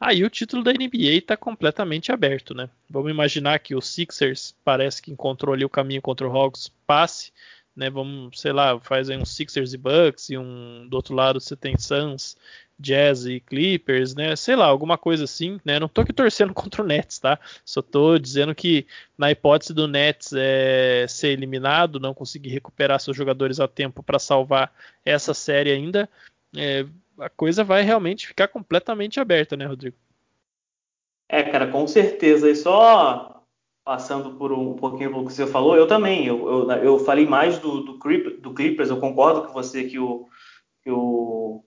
Aí 0.00 0.22
o 0.24 0.30
título 0.30 0.62
da 0.62 0.72
NBA 0.72 1.16
está 1.18 1.36
completamente 1.36 2.12
aberto, 2.12 2.54
né? 2.54 2.70
Vamos 2.88 3.10
imaginar 3.10 3.58
que 3.58 3.74
o 3.74 3.80
Sixers 3.80 4.54
parece 4.64 5.02
que 5.02 5.10
encontrou 5.10 5.52
ali 5.54 5.64
o 5.64 5.68
caminho 5.68 6.00
contra 6.00 6.28
o 6.28 6.30
Hawks, 6.30 6.72
passe, 6.86 7.32
né? 7.74 7.90
Vamos, 7.90 8.40
sei 8.40 8.52
lá, 8.52 8.78
faz 8.80 9.10
aí 9.10 9.16
um 9.16 9.24
Sixers 9.24 9.72
e 9.72 9.76
Bucks 9.76 10.30
e 10.30 10.38
um 10.38 10.86
do 10.88 10.94
outro 10.94 11.14
lado 11.14 11.40
você 11.40 11.56
tem 11.56 11.76
Suns, 11.76 12.36
Jazz 12.78 13.26
e 13.26 13.40
Clippers, 13.40 14.14
né? 14.14 14.36
Sei 14.36 14.54
lá, 14.54 14.66
alguma 14.66 14.96
coisa 14.96 15.24
assim, 15.24 15.60
né? 15.64 15.80
Não 15.80 15.88
tô 15.88 16.02
aqui 16.02 16.12
torcendo 16.12 16.54
contra 16.54 16.82
o 16.82 16.86
Nets, 16.86 17.18
tá? 17.18 17.38
Só 17.64 17.82
tô 17.82 18.18
dizendo 18.18 18.54
que 18.54 18.86
na 19.16 19.32
hipótese 19.32 19.74
do 19.74 19.88
Nets 19.88 20.32
é, 20.32 21.06
ser 21.08 21.30
eliminado, 21.30 21.98
não 21.98 22.14
conseguir 22.14 22.50
recuperar 22.50 23.00
seus 23.00 23.16
jogadores 23.16 23.58
a 23.58 23.66
tempo 23.66 24.02
para 24.02 24.20
salvar 24.20 24.72
essa 25.04 25.34
série 25.34 25.72
ainda, 25.72 26.08
é, 26.56 26.86
a 27.18 27.28
coisa 27.28 27.64
vai 27.64 27.82
realmente 27.82 28.26
ficar 28.26 28.48
completamente 28.48 29.20
aberta, 29.20 29.56
né, 29.56 29.66
Rodrigo? 29.66 29.96
É, 31.28 31.42
cara, 31.42 31.66
com 31.66 31.86
certeza. 31.86 32.50
E 32.50 32.56
só 32.56 33.42
passando 33.84 34.34
por 34.34 34.52
um, 34.52 34.74
pouquinho 34.74 35.10
pelo 35.10 35.26
que 35.26 35.32
você 35.32 35.46
falou, 35.46 35.76
eu 35.76 35.86
também. 35.86 36.26
Eu, 36.26 36.46
eu, 36.46 36.70
eu 36.72 36.98
falei 36.98 37.26
mais 37.26 37.58
do, 37.58 37.80
do, 37.80 37.92
do, 37.94 38.54
Clippers, 38.54 38.90
eu 38.90 39.00
concordo 39.00 39.42
com 39.42 39.52
você 39.52 39.84
que 39.84 39.98
o, 39.98 40.26
que 40.82 40.90
o, 40.90 41.64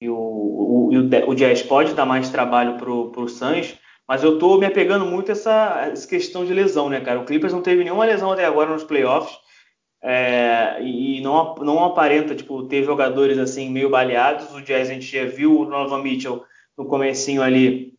que 0.00 0.08
o, 0.08 0.16
o, 0.16 0.88
o, 0.92 1.28
o 1.28 1.34
Jazz 1.34 1.62
pode 1.62 1.94
dar 1.94 2.06
mais 2.06 2.30
trabalho 2.30 2.76
pro, 2.76 3.10
pro 3.10 3.28
Suns, 3.28 3.78
mas 4.06 4.24
eu 4.24 4.38
tô 4.38 4.58
me 4.58 4.66
apegando 4.66 5.06
muito 5.06 5.28
a 5.28 5.32
essa, 5.32 5.88
essa 5.92 6.08
questão 6.08 6.44
de 6.44 6.52
lesão, 6.52 6.88
né, 6.88 7.00
cara? 7.00 7.20
O 7.20 7.24
Clippers 7.24 7.52
não 7.52 7.62
teve 7.62 7.84
nenhuma 7.84 8.04
lesão 8.04 8.32
até 8.32 8.44
agora 8.44 8.72
nos 8.72 8.82
playoffs. 8.82 9.38
É, 10.02 10.82
e 10.82 11.20
não, 11.20 11.54
não 11.56 11.84
aparenta 11.84 12.34
tipo, 12.34 12.62
ter 12.64 12.84
jogadores 12.84 13.38
assim 13.38 13.70
meio 13.70 13.90
baleados. 13.90 14.52
O 14.54 14.62
Jazz 14.62 14.88
a 14.88 14.94
gente 14.94 15.06
já 15.06 15.24
viu 15.26 15.60
o 15.60 15.64
Donovan 15.64 16.02
Mitchell 16.02 16.42
no 16.76 16.86
comecinho 16.86 17.42
ali 17.42 17.94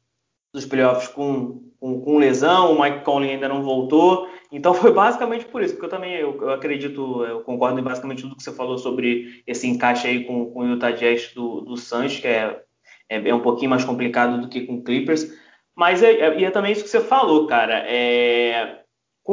dos 0.53 0.65
playoffs 0.65 1.07
com, 1.07 1.61
com, 1.79 2.01
com, 2.01 2.17
lesão, 2.17 2.73
o 2.73 2.81
Mike 2.81 3.03
Conley 3.03 3.31
ainda 3.31 3.47
não 3.47 3.63
voltou. 3.63 4.27
Então 4.51 4.73
foi 4.75 4.91
basicamente 4.91 5.45
por 5.45 5.61
isso, 5.61 5.75
porque 5.75 5.85
eu 5.85 5.89
também 5.89 6.15
eu, 6.15 6.37
eu 6.41 6.49
acredito, 6.51 7.23
eu 7.23 7.41
concordo 7.41 7.79
em 7.79 7.83
basicamente 7.83 8.23
tudo 8.23 8.35
que 8.35 8.43
você 8.43 8.51
falou 8.51 8.77
sobre 8.77 9.43
esse 9.45 9.67
encaixe 9.67 10.07
aí 10.07 10.23
com, 10.25 10.51
com 10.51 10.61
o 10.61 10.67
Utah 10.67 10.91
Jazz 10.91 11.33
do, 11.33 11.61
do 11.61 11.77
Suns, 11.77 12.19
que 12.19 12.27
é, 12.27 12.63
é, 13.07 13.29
é, 13.29 13.35
um 13.35 13.41
pouquinho 13.41 13.69
mais 13.69 13.85
complicado 13.85 14.41
do 14.41 14.49
que 14.49 14.61
com 14.61 14.75
o 14.75 14.83
Clippers. 14.83 15.31
Mas 15.75 16.03
é, 16.03 16.11
é, 16.11 16.43
é 16.43 16.51
também 16.51 16.71
isso 16.71 16.83
que 16.83 16.89
você 16.89 16.99
falou, 16.99 17.47
cara. 17.47 17.85
É, 17.87 18.80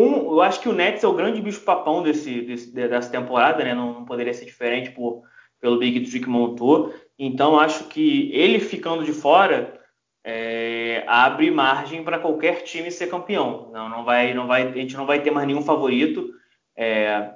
eu 0.02 0.42
acho 0.42 0.60
que 0.60 0.68
o 0.68 0.72
Nets 0.72 1.02
é 1.02 1.08
o 1.08 1.14
grande 1.14 1.40
bicho-papão 1.40 2.02
desse, 2.02 2.42
desse, 2.42 2.72
dessa 2.72 3.10
temporada, 3.10 3.64
né? 3.64 3.74
Não, 3.74 3.92
não, 3.94 4.04
poderia 4.04 4.34
ser 4.34 4.44
diferente 4.44 4.90
por, 4.90 5.22
pelo 5.60 5.78
Big 5.78 6.08
Tree 6.08 6.20
que 6.20 6.28
montou. 6.28 6.94
Então, 7.18 7.58
acho 7.58 7.84
que 7.84 8.30
ele 8.32 8.60
ficando 8.60 9.04
de 9.04 9.12
fora 9.12 9.80
é, 10.24 11.04
abre 11.06 11.50
margem 11.50 12.04
para 12.04 12.18
qualquer 12.18 12.62
time 12.62 12.90
ser 12.90 13.08
campeão. 13.08 13.70
Não, 13.72 13.88
não 13.88 14.04
vai, 14.04 14.34
não 14.34 14.46
vai, 14.46 14.68
a 14.68 14.72
gente 14.72 14.96
não 14.96 15.06
vai 15.06 15.22
ter 15.22 15.30
mais 15.30 15.46
nenhum 15.46 15.62
favorito. 15.62 16.30
É, 16.76 17.32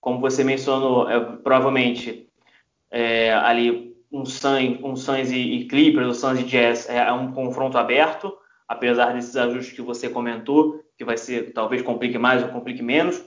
como 0.00 0.20
você 0.20 0.44
mencionou, 0.44 1.08
é, 1.08 1.18
provavelmente 1.18 2.28
é, 2.90 3.32
ali 3.32 3.96
um 4.12 4.24
Suns, 4.24 4.78
um 4.82 4.94
Suns 4.94 5.30
e, 5.30 5.38
e 5.38 5.64
Clippers, 5.64 6.06
o 6.06 6.14
Suns 6.14 6.38
e 6.40 6.44
Jazz 6.44 6.88
é 6.88 7.10
um 7.10 7.32
confronto 7.32 7.78
aberto 7.78 8.36
apesar 8.68 9.12
desses 9.12 9.36
ajustes 9.36 9.74
que 9.74 9.82
você 9.82 10.08
comentou, 10.08 10.82
que 10.96 11.04
vai 11.04 11.16
ser 11.16 11.52
talvez 11.52 11.82
complique 11.82 12.18
mais 12.18 12.42
ou 12.42 12.48
complique 12.48 12.82
menos. 12.82 13.22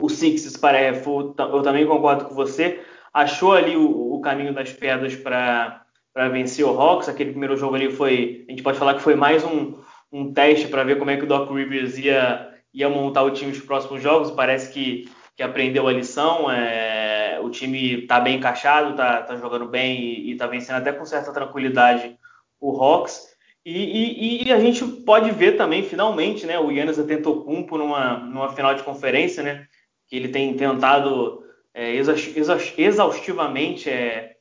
O 0.00 0.08
Sixers, 0.08 0.56
parece, 0.56 1.08
eu 1.08 1.62
também 1.62 1.86
concordo 1.86 2.26
com 2.26 2.34
você, 2.34 2.80
achou 3.12 3.52
ali 3.52 3.76
o, 3.76 4.14
o 4.14 4.20
caminho 4.20 4.54
das 4.54 4.72
pedras 4.72 5.16
para 5.16 5.84
vencer 6.30 6.64
o 6.64 6.80
Hawks. 6.80 7.08
Aquele 7.08 7.30
primeiro 7.30 7.56
jogo 7.56 7.74
ali 7.74 7.90
foi, 7.90 8.44
a 8.48 8.50
gente 8.50 8.62
pode 8.62 8.78
falar 8.78 8.94
que 8.94 9.02
foi 9.02 9.16
mais 9.16 9.44
um, 9.44 9.78
um 10.12 10.32
teste 10.32 10.68
para 10.68 10.84
ver 10.84 10.98
como 10.98 11.10
é 11.10 11.16
que 11.16 11.24
o 11.24 11.26
Doc 11.26 11.50
Rivers 11.50 11.98
ia, 11.98 12.48
ia 12.72 12.88
montar 12.88 13.22
o 13.22 13.32
time 13.32 13.50
nos 13.50 13.60
próximos 13.60 14.00
jogos. 14.00 14.30
Parece 14.30 14.72
que, 14.72 15.10
que 15.36 15.42
aprendeu 15.42 15.88
a 15.88 15.92
lição. 15.92 16.48
É, 16.48 17.40
o 17.42 17.50
time 17.50 18.02
está 18.02 18.20
bem 18.20 18.36
encaixado, 18.36 18.90
está 18.90 19.22
tá 19.22 19.36
jogando 19.36 19.66
bem 19.66 20.00
e 20.00 20.32
está 20.32 20.46
vencendo 20.46 20.76
até 20.76 20.92
com 20.92 21.04
certa 21.04 21.32
tranquilidade 21.32 22.16
o 22.60 22.80
Hawks. 22.80 23.36
E, 23.64 24.44
e, 24.44 24.48
e, 24.48 24.52
a 24.52 24.58
gente 24.58 24.84
pode 25.02 25.30
ver 25.30 25.56
também, 25.56 25.82
finalmente, 25.82 26.46
né, 26.46 26.58
o 26.58 26.70
Yannis 26.70 26.98
Antetokounmpo 26.98 27.76
numa, 27.76 28.18
numa 28.18 28.54
final 28.54 28.74
de 28.74 28.82
conferência, 28.82 29.42
né, 29.42 29.66
que 30.06 30.16
ele 30.16 30.28
tem 30.28 30.56
tentado 30.56 31.42
é, 31.74 31.94
exaustivamente, 31.94 33.90
é, 33.90 34.36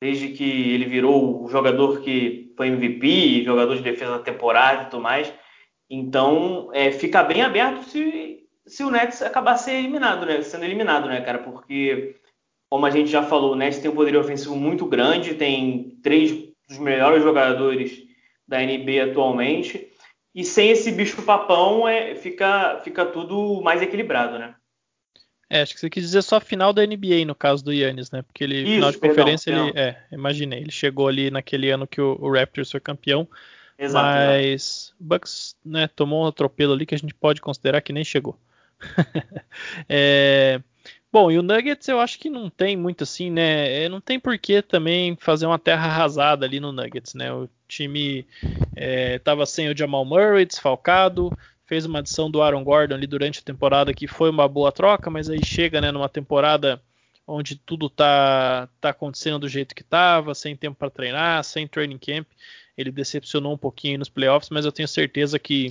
desde 0.00 0.28
que 0.28 0.44
ele 0.74 0.84
virou 0.84 1.44
o 1.44 1.48
jogador 1.48 2.00
que 2.02 2.52
foi 2.56 2.68
MVP, 2.68 3.44
jogador 3.44 3.74
de 3.74 3.82
defesa 3.82 4.18
da 4.18 4.24
temporada 4.24 4.82
e 4.82 4.90
tudo 4.90 5.02
mais. 5.02 5.32
Então, 5.90 6.70
é, 6.72 6.92
fica 6.92 7.22
bem 7.22 7.42
aberto 7.42 7.82
se 7.84 8.32
se 8.66 8.82
o 8.84 8.90
Nets 8.90 9.22
acabar 9.22 9.56
sendo 9.56 9.78
eliminado, 9.78 10.26
né? 10.26 10.40
Sendo 10.42 10.64
eliminado, 10.64 11.08
né, 11.08 11.20
cara? 11.20 11.38
Porque, 11.38 12.16
como 12.70 12.86
a 12.86 12.90
gente 12.90 13.10
já 13.10 13.22
falou, 13.22 13.52
o 13.52 13.56
Nets 13.56 13.78
tem 13.78 13.90
um 13.90 13.94
poder 13.94 14.16
ofensivo 14.16 14.56
muito 14.56 14.86
grande, 14.86 15.34
tem 15.34 15.98
três 16.02 16.32
dos 16.68 16.78
melhores 16.78 17.22
jogadores 17.22 18.02
da 18.52 18.60
NBA 18.60 19.10
atualmente. 19.10 19.88
E 20.34 20.44
sem 20.44 20.70
esse 20.70 20.92
bicho 20.92 21.22
papão 21.22 21.88
é, 21.88 22.14
fica, 22.14 22.80
fica 22.84 23.04
tudo 23.04 23.60
mais 23.62 23.82
equilibrado, 23.82 24.38
né? 24.38 24.54
É, 25.48 25.60
acho 25.60 25.74
que 25.74 25.80
você 25.80 25.90
quis 25.90 26.04
dizer 26.04 26.22
só 26.22 26.40
final 26.40 26.72
da 26.72 26.86
NBA 26.86 27.26
no 27.26 27.34
caso 27.34 27.62
do 27.62 27.72
Yannis, 27.72 28.10
né? 28.10 28.22
Porque 28.22 28.44
ele, 28.44 28.62
Isso, 28.62 28.74
final 28.74 28.90
de 28.90 28.98
perdão, 28.98 29.16
conferência, 29.16 29.52
perdão. 29.52 29.68
ele. 29.68 29.78
É, 29.78 30.02
imaginei. 30.10 30.60
Ele 30.60 30.70
chegou 30.70 31.08
ali 31.08 31.30
naquele 31.30 31.70
ano 31.70 31.86
que 31.86 32.00
o, 32.00 32.16
o 32.20 32.32
Raptors 32.32 32.70
foi 32.70 32.80
campeão. 32.80 33.28
Exato, 33.78 34.06
mas 34.06 34.94
o 35.00 35.04
Bucks 35.04 35.56
né, 35.64 35.88
tomou 35.88 36.24
um 36.24 36.26
atropelo 36.28 36.72
ali 36.72 36.86
que 36.86 36.94
a 36.94 36.98
gente 36.98 37.14
pode 37.14 37.40
considerar 37.40 37.80
que 37.80 37.92
nem 37.92 38.04
chegou. 38.04 38.38
é, 39.88 40.60
bom, 41.12 41.30
e 41.30 41.38
o 41.38 41.42
Nuggets 41.42 41.88
eu 41.88 42.00
acho 42.00 42.18
que 42.18 42.30
não 42.30 42.48
tem 42.48 42.76
muito 42.76 43.04
assim, 43.04 43.30
né? 43.30 43.84
É, 43.84 43.88
não 43.88 44.00
tem 44.00 44.18
por 44.18 44.38
que 44.38 44.62
também 44.62 45.16
fazer 45.20 45.46
uma 45.46 45.58
terra 45.58 45.86
arrasada 45.86 46.46
ali 46.46 46.60
no 46.60 46.72
Nuggets, 46.72 47.12
né? 47.12 47.32
O 47.32 47.48
time 47.76 48.26
estava 49.14 49.42
é, 49.42 49.46
sem 49.46 49.68
o 49.68 49.76
Jamal 49.76 50.04
Murray, 50.04 50.44
desfalcado, 50.44 51.36
fez 51.66 51.84
uma 51.86 52.00
adição 52.00 52.30
do 52.30 52.42
Aaron 52.42 52.64
Gordon 52.64 52.94
ali 52.94 53.06
durante 53.06 53.40
a 53.40 53.42
temporada 53.42 53.94
que 53.94 54.06
foi 54.06 54.30
uma 54.30 54.48
boa 54.48 54.70
troca, 54.70 55.10
mas 55.10 55.28
aí 55.30 55.44
chega 55.44 55.80
né, 55.80 55.90
numa 55.90 56.08
temporada 56.08 56.80
onde 57.26 57.56
tudo 57.56 57.88
tá, 57.88 58.68
tá 58.80 58.90
acontecendo 58.90 59.40
do 59.40 59.48
jeito 59.48 59.74
que 59.74 59.82
estava, 59.82 60.34
sem 60.34 60.56
tempo 60.56 60.76
para 60.78 60.90
treinar, 60.90 61.42
sem 61.44 61.66
training 61.66 61.98
camp 61.98 62.26
ele 62.76 62.90
decepcionou 62.90 63.52
um 63.52 63.58
pouquinho 63.58 63.98
nos 63.98 64.08
playoffs, 64.08 64.50
mas 64.50 64.64
eu 64.64 64.72
tenho 64.72 64.88
certeza 64.88 65.38
que 65.38 65.70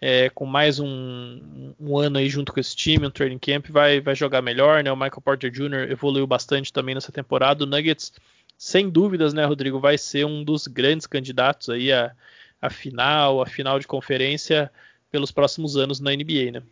é, 0.00 0.30
com 0.30 0.46
mais 0.46 0.78
um, 0.78 1.74
um, 1.78 1.98
ano 1.98 2.18
aí 2.18 2.28
junto 2.28 2.52
com 2.52 2.60
esse 2.60 2.74
time, 2.74 3.06
um 3.06 3.10
training 3.10 3.38
camp, 3.38 3.66
vai, 3.68 4.00
vai 4.00 4.14
jogar 4.14 4.42
melhor, 4.42 4.82
né? 4.82 4.92
O 4.92 4.96
Michael 4.96 5.22
Porter 5.22 5.50
Jr. 5.50 5.90
evoluiu 5.90 6.26
bastante 6.26 6.72
também 6.72 6.94
nessa 6.94 7.10
temporada. 7.10 7.64
O 7.64 7.66
Nuggets, 7.66 8.12
sem 8.56 8.88
dúvidas, 8.88 9.34
né, 9.34 9.44
Rodrigo, 9.44 9.78
vai 9.78 9.98
ser 9.98 10.24
um 10.24 10.42
dos 10.42 10.66
grandes 10.66 11.06
candidatos 11.06 11.68
aí 11.68 11.92
a, 11.92 12.14
a 12.60 12.70
final, 12.70 13.42
a 13.42 13.46
final 13.46 13.78
de 13.78 13.86
conferência 13.86 14.70
pelos 15.10 15.30
próximos 15.30 15.76
anos 15.76 16.00
na 16.00 16.12
NBA, 16.12 16.52
né? 16.52 16.62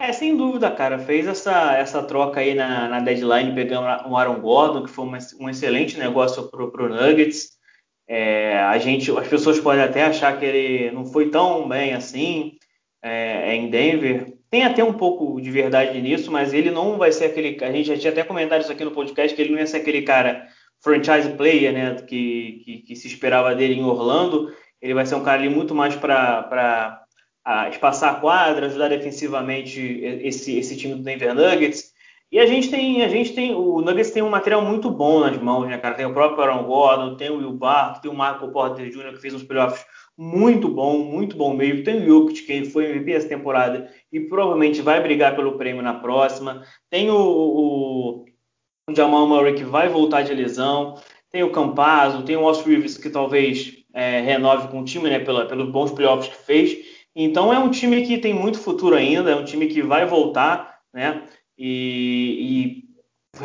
É, 0.00 0.12
sem 0.12 0.36
dúvida, 0.36 0.70
cara. 0.70 0.98
Fez 0.98 1.26
essa, 1.26 1.76
essa 1.76 2.02
troca 2.02 2.40
aí 2.40 2.54
na, 2.54 2.88
na 2.88 3.00
deadline, 3.00 3.54
pegando 3.54 3.86
o 4.08 4.16
Aaron 4.16 4.40
Gordon, 4.40 4.82
que 4.82 4.90
foi 4.90 5.04
uma, 5.04 5.18
um 5.40 5.48
excelente 5.48 5.98
negócio 5.98 6.48
pro, 6.50 6.70
pro 6.70 6.88
Nuggets. 6.88 7.54
É, 8.06 8.58
a 8.58 8.76
gente, 8.78 9.10
as 9.12 9.28
pessoas 9.28 9.58
podem 9.58 9.82
até 9.82 10.04
achar 10.04 10.38
que 10.38 10.44
ele 10.44 10.90
não 10.90 11.06
foi 11.06 11.30
tão 11.30 11.66
bem 11.66 11.94
assim 11.94 12.58
é, 13.02 13.54
em 13.54 13.70
Denver. 13.70 14.33
Tem 14.54 14.62
até 14.62 14.84
um 14.84 14.92
pouco 14.92 15.40
de 15.40 15.50
verdade 15.50 16.00
nisso, 16.00 16.30
mas 16.30 16.54
ele 16.54 16.70
não 16.70 16.96
vai 16.96 17.10
ser 17.10 17.24
aquele. 17.24 17.58
A 17.60 17.72
gente 17.72 17.88
já 17.88 17.98
tinha 17.98 18.12
até 18.12 18.22
comentado 18.22 18.60
isso 18.60 18.70
aqui 18.70 18.84
no 18.84 18.92
podcast, 18.92 19.34
que 19.34 19.42
ele 19.42 19.50
não 19.50 19.58
ia 19.58 19.66
ser 19.66 19.78
aquele 19.78 20.02
cara 20.02 20.46
franchise 20.80 21.28
player, 21.30 21.72
né? 21.72 21.96
Que, 21.96 22.62
que, 22.64 22.78
que 22.82 22.94
se 22.94 23.08
esperava 23.08 23.52
dele 23.52 23.74
em 23.74 23.82
Orlando. 23.82 24.54
Ele 24.80 24.94
vai 24.94 25.04
ser 25.06 25.16
um 25.16 25.24
cara 25.24 25.40
ali 25.40 25.48
muito 25.48 25.74
mais 25.74 25.96
para 25.96 27.02
espaçar 27.68 28.12
a 28.12 28.20
quadra, 28.20 28.66
ajudar 28.66 28.90
defensivamente 28.90 29.80
esse, 30.22 30.56
esse 30.56 30.76
time 30.76 30.94
do 30.94 31.02
Denver 31.02 31.34
Nuggets. 31.34 31.92
E 32.30 32.38
a 32.38 32.46
gente 32.46 32.70
tem, 32.70 33.02
a 33.02 33.08
gente 33.08 33.32
tem, 33.32 33.52
o 33.52 33.80
Nuggets 33.80 34.12
tem 34.12 34.22
um 34.22 34.30
material 34.30 34.62
muito 34.62 34.88
bom 34.88 35.18
nas 35.18 35.36
mãos, 35.36 35.66
né, 35.66 35.78
cara? 35.78 35.96
Tem 35.96 36.06
o 36.06 36.14
próprio 36.14 36.44
Aaron 36.44 36.62
Gordon, 36.62 37.16
tem 37.16 37.28
o 37.28 37.38
Will 37.38 37.54
Barton, 37.54 38.02
tem 38.02 38.10
o 38.12 38.14
Marco 38.14 38.46
Porter 38.52 38.88
Jr., 38.88 39.14
que 39.14 39.20
fez 39.20 39.34
uns 39.34 39.42
playoffs 39.42 39.84
muito 40.16 40.68
bom, 40.68 40.98
muito 40.98 41.36
bom 41.36 41.54
mesmo. 41.54 41.82
Tem 41.82 41.96
o 41.96 42.06
Jokic, 42.06 42.42
que 42.42 42.64
foi 42.66 42.86
MVP 42.86 43.12
essa 43.12 43.28
temporada 43.28 43.90
e 44.12 44.20
provavelmente 44.20 44.80
vai 44.80 45.02
brigar 45.02 45.34
pelo 45.34 45.58
prêmio 45.58 45.82
na 45.82 45.94
próxima. 45.94 46.64
Tem 46.88 47.10
o, 47.10 47.16
o, 47.16 48.24
o 48.88 48.94
Jamal 48.94 49.26
Murray, 49.26 49.54
que 49.54 49.64
vai 49.64 49.88
voltar 49.88 50.22
de 50.22 50.34
lesão. 50.34 51.00
Tem 51.30 51.42
o 51.42 51.50
Campazzo, 51.50 52.24
tem 52.24 52.36
o 52.36 52.46
Austin 52.46 52.70
Rivers, 52.70 52.96
que 52.96 53.10
talvez 53.10 53.84
é, 53.92 54.20
renove 54.20 54.68
com 54.68 54.80
o 54.80 54.84
time, 54.84 55.10
né, 55.10 55.18
pela, 55.18 55.46
pelos 55.46 55.70
bons 55.70 55.90
playoffs 55.90 56.28
que 56.28 56.44
fez. 56.44 56.76
Então 57.16 57.52
é 57.52 57.58
um 57.58 57.70
time 57.70 58.06
que 58.06 58.18
tem 58.18 58.34
muito 58.34 58.58
futuro 58.58 58.94
ainda, 58.96 59.30
é 59.30 59.36
um 59.36 59.44
time 59.44 59.66
que 59.66 59.82
vai 59.82 60.06
voltar, 60.06 60.80
né? 60.92 61.24
E, 61.56 62.84
e 62.86 62.93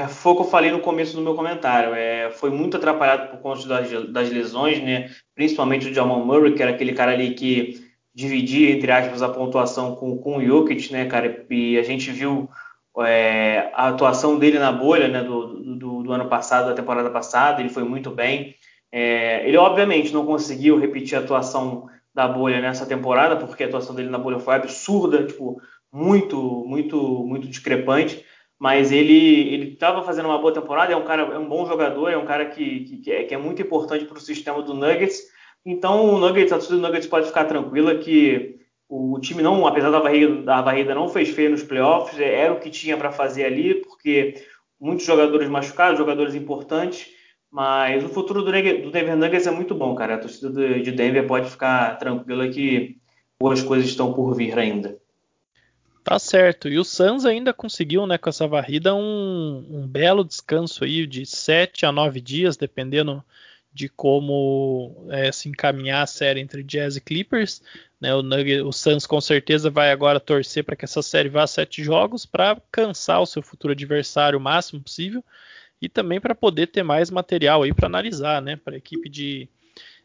foi 0.09 0.31
o 0.31 0.35
que 0.35 0.41
eu 0.41 0.45
falei 0.45 0.71
no 0.71 0.79
começo 0.79 1.15
do 1.15 1.21
meu 1.21 1.35
comentário. 1.35 1.93
É, 1.93 2.29
foi 2.31 2.49
muito 2.49 2.77
atrapalhado 2.77 3.29
por 3.29 3.39
conta 3.39 3.67
das, 3.67 3.89
das, 4.09 4.29
lesões, 4.29 4.81
né? 4.81 5.09
Principalmente 5.33 5.89
o 5.89 5.93
Jamal 5.93 6.23
Murray, 6.25 6.53
que 6.53 6.61
era 6.61 6.71
aquele 6.71 6.93
cara 6.93 7.11
ali 7.11 7.33
que 7.33 7.81
dividia, 8.13 8.71
entre 8.71 8.91
aspas, 8.91 9.21
a 9.21 9.29
pontuação 9.29 9.95
com, 9.95 10.17
com 10.17 10.37
o 10.37 10.45
Jokic, 10.45 10.91
né, 10.91 11.05
cara? 11.05 11.45
E 11.49 11.77
a 11.77 11.83
gente 11.83 12.11
viu 12.11 12.49
é, 12.99 13.71
a 13.73 13.87
atuação 13.89 14.37
dele 14.37 14.59
na 14.59 14.71
bolha, 14.71 15.07
né, 15.07 15.23
do, 15.23 15.75
do, 15.75 16.03
do, 16.03 16.11
ano 16.11 16.27
passado, 16.27 16.67
da 16.67 16.73
temporada 16.73 17.09
passada, 17.09 17.61
ele 17.61 17.69
foi 17.69 17.83
muito 17.83 18.11
bem. 18.11 18.55
É, 18.91 19.47
ele, 19.47 19.57
obviamente, 19.57 20.13
não 20.13 20.25
conseguiu 20.25 20.79
repetir 20.79 21.17
a 21.17 21.21
atuação 21.21 21.87
da 22.13 22.27
bolha 22.27 22.59
nessa 22.59 22.85
temporada, 22.85 23.35
porque 23.37 23.63
a 23.63 23.67
atuação 23.67 23.95
dele 23.95 24.09
na 24.09 24.17
bolha 24.17 24.39
foi 24.39 24.55
absurda, 24.55 25.25
tipo, 25.25 25.61
muito, 25.91 26.65
muito, 26.67 26.97
muito 27.25 27.47
discrepante. 27.47 28.25
Mas 28.59 28.91
ele 28.91 29.71
estava 29.71 30.03
fazendo 30.03 30.25
uma 30.25 30.37
boa 30.37 30.53
temporada, 30.53 30.91
é 30.91 30.95
um 30.95 31.05
cara, 31.05 31.21
é 31.21 31.39
um 31.39 31.47
bom 31.47 31.65
jogador, 31.65 32.09
é 32.09 32.17
um 32.17 32.25
cara 32.25 32.45
que, 32.47 32.99
que, 33.01 33.11
é, 33.11 33.23
que 33.23 33.33
é 33.33 33.37
muito 33.37 33.61
importante 33.61 34.03
para 34.03 34.17
o 34.17 34.21
sistema 34.21 34.61
do 34.61 34.73
Nuggets. 34.73 35.21
Então 35.65 36.13
o 36.13 36.19
Nuggets, 36.19 36.51
a 36.51 36.57
torcida 36.57 36.75
do 36.75 36.81
Nuggets 36.81 37.07
pode 37.07 37.27
ficar 37.27 37.45
tranquila 37.45 37.95
que 37.95 38.59
o 38.89 39.17
time 39.19 39.41
não, 39.41 39.65
apesar 39.65 39.89
da 39.91 39.99
varrida, 39.99 40.41
da 40.41 40.61
varrida 40.61 40.93
não 40.93 41.07
fez 41.07 41.29
feio 41.29 41.51
nos 41.51 41.63
playoffs, 41.63 42.19
era 42.19 42.51
o 42.51 42.59
que 42.59 42.69
tinha 42.69 42.97
para 42.97 43.11
fazer 43.11 43.45
ali, 43.45 43.75
porque 43.75 44.43
muitos 44.79 45.05
jogadores 45.05 45.47
machucados, 45.47 45.97
jogadores 45.97 46.35
importantes, 46.35 47.07
mas 47.51 48.03
o 48.03 48.09
futuro 48.09 48.41
do, 48.41 48.51
do 48.51 48.91
Denver 48.91 49.15
Nuggets 49.15 49.47
é 49.47 49.51
muito 49.51 49.73
bom, 49.73 49.95
cara. 49.95 50.15
A 50.15 50.19
torcida 50.19 50.49
de 50.81 50.91
Denver 50.91 51.25
pode 51.27 51.49
ficar 51.49 51.97
tranquila 51.97 52.47
que 52.49 52.97
boas 53.39 53.61
coisas 53.61 53.87
estão 53.87 54.13
por 54.13 54.35
vir 54.35 54.57
ainda. 54.57 54.97
Tá 56.09 56.17
certo. 56.17 56.67
E 56.67 56.79
o 56.79 56.83
Suns 56.83 57.23
ainda 57.23 57.53
conseguiu, 57.53 58.07
né, 58.07 58.17
com 58.17 58.29
essa 58.29 58.47
varrida, 58.47 58.95
um, 58.95 59.63
um 59.69 59.87
belo 59.87 60.25
descanso 60.25 60.83
aí 60.83 61.05
de 61.05 61.23
7 61.23 61.85
a 61.85 61.91
9 61.91 62.19
dias, 62.19 62.57
dependendo 62.57 63.23
de 63.71 63.87
como 63.89 65.05
é, 65.11 65.31
se 65.31 65.47
encaminhar 65.49 66.01
a 66.01 66.07
série 66.07 66.39
entre 66.39 66.63
Jazz 66.63 66.95
e 66.95 67.01
Clippers. 67.01 67.61
Né, 68.01 68.09
o, 68.15 68.23
o 68.67 68.71
Suns 68.73 69.05
com 69.05 69.21
certeza 69.21 69.69
vai 69.69 69.91
agora 69.91 70.19
torcer 70.19 70.63
para 70.63 70.75
que 70.75 70.83
essa 70.83 71.03
série 71.03 71.29
vá 71.29 71.43
a 71.43 71.47
sete 71.47 71.83
jogos 71.83 72.25
para 72.25 72.59
cansar 72.71 73.21
o 73.21 73.27
seu 73.27 73.43
futuro 73.43 73.73
adversário 73.73 74.39
o 74.39 74.41
máximo 74.41 74.81
possível 74.81 75.23
e 75.79 75.87
também 75.87 76.19
para 76.19 76.33
poder 76.33 76.67
ter 76.67 76.81
mais 76.81 77.11
material 77.11 77.61
aí 77.61 77.71
para 77.71 77.85
analisar, 77.85 78.41
né, 78.41 78.55
para 78.55 78.73
a 78.73 78.77
equipe 78.79 79.07
de, 79.09 79.47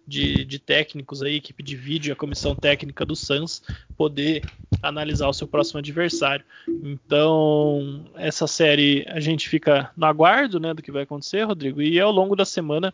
de, 0.07 0.45
de, 0.45 0.59
técnicos 0.59 1.23
aí, 1.23 1.37
equipe 1.37 1.63
de 1.63 1.77
vídeo, 1.77 2.13
a 2.13 2.17
comissão 2.17 2.55
técnica 2.55 3.05
do 3.05 3.17
Suns 3.17 3.63
poder 3.97 4.43
analisar 4.83 5.29
o 5.29 5.33
seu 5.33 5.49
próximo 5.49 5.79
adversário. 5.79 6.45
Então, 6.69 8.05
essa 8.15 8.47
série 8.47 9.05
a 9.09 9.21
gente 9.21 9.49
fica 9.49 9.91
no 9.97 10.07
aguardo, 10.07 10.61
né, 10.61 10.75
do 10.75 10.83
que 10.83 10.93
vai 10.93 11.05
acontecer, 11.05 11.43
Rodrigo, 11.43 11.81
e 11.81 11.99
ao 11.99 12.11
longo 12.11 12.37
da 12.37 12.45
semana 12.45 12.93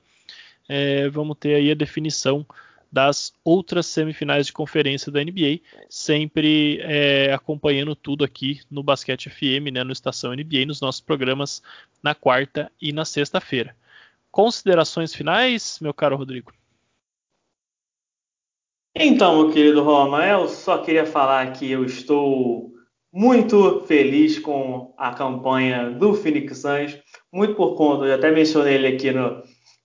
é, 0.69 1.09
vamos 1.09 1.37
ter 1.39 1.57
aí 1.57 1.71
a 1.71 1.75
definição 1.75 2.47
das 2.93 3.33
outras 3.45 3.87
semifinais 3.87 4.47
de 4.47 4.53
conferência 4.53 5.13
da 5.13 5.23
NBA, 5.23 5.61
sempre 5.89 6.81
é, 6.83 7.33
acompanhando 7.33 7.95
tudo 7.95 8.25
aqui 8.25 8.61
no 8.71 8.83
Basquete 8.83 9.31
FM, 9.31 9.73
né, 9.73 9.85
no 9.85 9.93
Estação 9.93 10.33
NBA, 10.33 10.67
nos 10.67 10.81
nossos 10.81 11.01
programas 11.01 11.63
na 12.03 12.15
quarta 12.15 12.71
e 12.81 12.93
na 12.93 13.05
sexta-feira. 13.05 13.77
Considerações 14.31 15.15
finais, 15.15 15.79
meu 15.81 15.95
caro 15.95 16.17
Rodrigo? 16.17 16.53
Então, 18.95 19.37
meu 19.37 19.53
querido 19.53 19.85
Roma, 19.85 20.27
eu 20.27 20.49
só 20.49 20.79
queria 20.79 21.07
falar 21.07 21.53
que 21.53 21.71
eu 21.71 21.85
estou 21.85 22.73
muito 23.13 23.83
feliz 23.83 24.39
com 24.39 24.93
a 24.99 25.15
campanha 25.15 25.91
do 25.91 26.13
Phoenix 26.13 26.59
Suns, 26.59 26.99
muito 27.33 27.55
por 27.55 27.77
conta, 27.77 28.05
eu 28.05 28.15
até 28.15 28.33
mencionei 28.33 28.75
ele 28.75 28.89
aqui 28.89 29.13
no, 29.13 29.43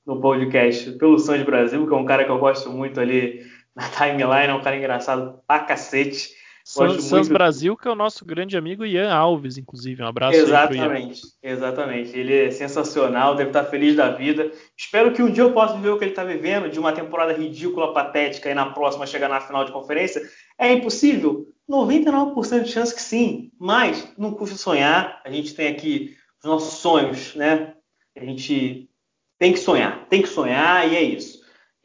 no 0.07 0.19
podcast 0.19 0.91
pelo 0.93 1.19
Suns 1.19 1.43
Brasil, 1.43 1.87
que 1.87 1.93
é 1.93 1.97
um 1.97 2.05
cara 2.05 2.25
que 2.25 2.31
eu 2.31 2.39
gosto 2.39 2.71
muito 2.71 2.99
ali 2.99 3.45
na 3.75 3.87
timeline, 3.89 4.47
é 4.49 4.53
um 4.53 4.61
cara 4.61 4.77
engraçado 4.77 5.39
pra 5.47 5.59
cacete. 5.59 6.29
Muito... 6.77 7.29
Brasil, 7.29 7.77
que 7.77 7.87
é 7.87 7.91
o 7.91 7.95
nosso 7.95 8.25
grande 8.25 8.57
amigo 8.57 8.83
Ian 8.83 9.13
Alves, 9.13 9.55
inclusive. 9.57 10.01
Um 10.01 10.07
abraço 10.07 10.35
Exatamente, 10.35 11.21
exatamente. 11.41 12.17
Ele 12.17 12.33
é 12.33 12.51
sensacional, 12.51 13.35
deve 13.35 13.51
estar 13.51 13.65
feliz 13.65 13.95
da 13.95 14.09
vida. 14.09 14.51
Espero 14.75 15.13
que 15.13 15.21
um 15.21 15.31
dia 15.31 15.43
eu 15.43 15.53
possa 15.53 15.75
viver 15.75 15.91
o 15.91 15.97
que 15.99 16.05
ele 16.05 16.11
está 16.11 16.23
vivendo, 16.23 16.69
de 16.69 16.79
uma 16.79 16.91
temporada 16.91 17.33
ridícula, 17.33 17.93
patética, 17.93 18.49
e 18.49 18.55
na 18.55 18.71
próxima 18.71 19.05
chegar 19.05 19.29
na 19.29 19.39
final 19.39 19.63
de 19.63 19.71
conferência. 19.71 20.21
É 20.57 20.73
impossível? 20.73 21.45
99% 21.69 22.63
de 22.63 22.71
chance 22.71 22.93
que 22.93 23.01
sim, 23.01 23.51
mas 23.59 24.11
não 24.17 24.33
custa 24.33 24.57
sonhar. 24.57 25.21
A 25.23 25.29
gente 25.29 25.53
tem 25.53 25.67
aqui 25.67 26.15
os 26.43 26.49
nossos 26.49 26.79
sonhos, 26.79 27.35
né? 27.35 27.75
A 28.17 28.23
gente 28.23 28.89
tem 29.37 29.53
que 29.53 29.59
sonhar, 29.59 30.07
tem 30.07 30.21
que 30.21 30.29
sonhar 30.29 30.91
e 30.91 30.95
é 30.95 31.01
isso. 31.01 31.34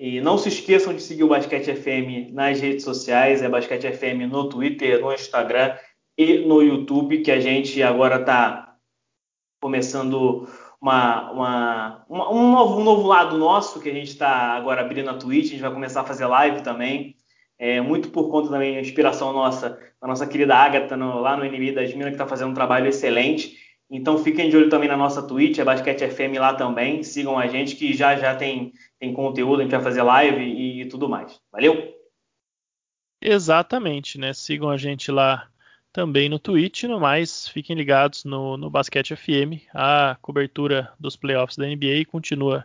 E 0.00 0.18
não 0.18 0.38
se 0.38 0.48
esqueçam 0.48 0.94
de 0.94 1.02
seguir 1.02 1.24
o 1.24 1.28
Basquete 1.28 1.74
FM 1.74 2.32
nas 2.32 2.58
redes 2.58 2.84
sociais, 2.84 3.42
é 3.42 3.50
Basquete 3.50 3.92
FM 3.92 4.32
no 4.32 4.48
Twitter, 4.48 4.98
no 4.98 5.12
Instagram 5.12 5.76
e 6.16 6.38
no 6.38 6.62
YouTube, 6.62 7.20
que 7.20 7.30
a 7.30 7.38
gente 7.38 7.82
agora 7.82 8.16
está 8.16 8.76
começando 9.60 10.48
uma, 10.80 11.30
uma, 11.30 12.06
uma, 12.08 12.32
um, 12.32 12.50
novo, 12.50 12.80
um, 12.80 12.84
novo, 12.84 13.06
lado 13.06 13.36
nosso, 13.36 13.78
que 13.78 13.90
a 13.90 13.92
gente 13.92 14.08
está 14.08 14.54
agora 14.54 14.80
abrindo 14.80 15.04
na 15.04 15.18
Twitch, 15.18 15.48
a 15.48 15.50
gente 15.50 15.60
vai 15.60 15.70
começar 15.70 16.00
a 16.00 16.06
fazer 16.06 16.24
live 16.24 16.62
também, 16.62 17.14
é, 17.58 17.78
muito 17.82 18.08
por 18.08 18.30
conta 18.30 18.48
também 18.48 18.76
da 18.76 18.80
inspiração 18.80 19.34
nossa, 19.34 19.78
da 20.00 20.08
nossa 20.08 20.26
querida 20.26 20.56
Agatha 20.56 20.96
no, 20.96 21.20
lá 21.20 21.36
no 21.36 21.44
NB 21.44 21.72
das 21.72 21.92
Minas, 21.92 22.08
que 22.08 22.14
está 22.14 22.26
fazendo 22.26 22.52
um 22.52 22.54
trabalho 22.54 22.88
excelente. 22.88 23.54
Então 23.90 24.18
fiquem 24.18 24.48
de 24.48 24.56
olho 24.56 24.70
também 24.70 24.88
na 24.88 24.96
nossa 24.96 25.20
Twitch, 25.20 25.58
é 25.58 25.64
Basquete 25.64 26.08
FM 26.08 26.38
lá 26.38 26.54
também. 26.54 27.02
Sigam 27.02 27.36
a 27.36 27.48
gente 27.48 27.74
que 27.74 27.92
já 27.92 28.16
já 28.16 28.36
tem, 28.36 28.72
tem 29.00 29.12
conteúdo, 29.12 29.60
a 29.60 29.62
gente 29.64 29.72
vai 29.72 29.82
fazer 29.82 30.02
live 30.02 30.40
e, 30.40 30.82
e 30.82 30.88
tudo 30.88 31.08
mais. 31.08 31.40
Valeu? 31.50 31.92
Exatamente, 33.20 34.16
né? 34.16 34.32
Sigam 34.32 34.70
a 34.70 34.76
gente 34.76 35.10
lá 35.10 35.48
também 35.92 36.28
no 36.28 36.38
Twitch, 36.38 36.84
no 36.84 37.00
mais, 37.00 37.48
fiquem 37.48 37.74
ligados 37.76 38.24
no, 38.24 38.56
no 38.56 38.70
Basquete 38.70 39.16
FM. 39.16 39.66
A 39.74 40.16
cobertura 40.22 40.92
dos 40.98 41.16
playoffs 41.16 41.56
da 41.56 41.66
NBA 41.66 42.04
continua 42.06 42.64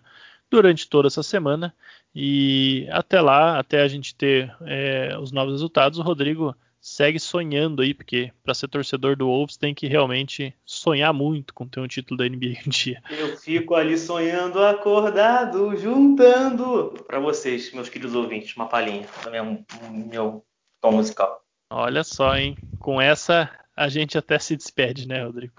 durante 0.50 0.88
toda 0.88 1.08
essa 1.08 1.24
semana. 1.24 1.76
E 2.14 2.88
até 2.92 3.20
lá, 3.20 3.60
até 3.60 3.82
a 3.82 3.88
gente 3.88 4.16
ter 4.16 4.56
é, 4.62 5.18
os 5.20 5.32
novos 5.32 5.54
resultados, 5.54 5.98
o 5.98 6.04
Rodrigo 6.04 6.56
segue 6.86 7.20
sonhando 7.20 7.82
aí, 7.82 7.96
porque 7.96 8.32
para 8.44 8.54
ser 8.54 8.68
torcedor 8.68 9.16
do 9.16 9.26
Wolves 9.26 9.58
tem 9.58 9.74
que 9.74 9.88
realmente 9.88 10.54
sonhar 10.64 11.12
muito 11.12 11.52
com 11.52 11.68
ter 11.68 11.80
um 11.80 11.88
título 11.88 12.16
da 12.20 12.30
NBA 12.30 12.60
um 12.68 12.70
dia. 12.70 13.02
Eu 13.10 13.36
fico 13.36 13.74
ali 13.74 13.98
sonhando 13.98 14.64
acordado, 14.64 15.76
juntando 15.76 16.94
para 17.08 17.20
vocês, 17.20 17.74
meus 17.74 17.90
queridos 17.90 18.14
ouvintes, 18.14 18.56
uma 18.56 18.68
palhinha 18.68 19.08
do 19.24 19.32
meu, 19.32 19.66
meu 20.12 20.46
tom 20.80 20.92
musical. 20.92 21.44
Olha 21.72 22.04
só, 22.04 22.38
hein? 22.38 22.56
Com 22.78 23.02
essa 23.02 23.50
a 23.76 23.90
gente 23.90 24.16
até 24.16 24.38
se 24.38 24.56
despede, 24.56 25.08
né, 25.08 25.24
Rodrigo? 25.24 25.54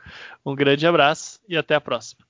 Um 0.44 0.54
grande 0.54 0.86
abraço 0.86 1.40
e 1.48 1.56
até 1.56 1.74
a 1.74 1.80
próxima. 1.80 2.25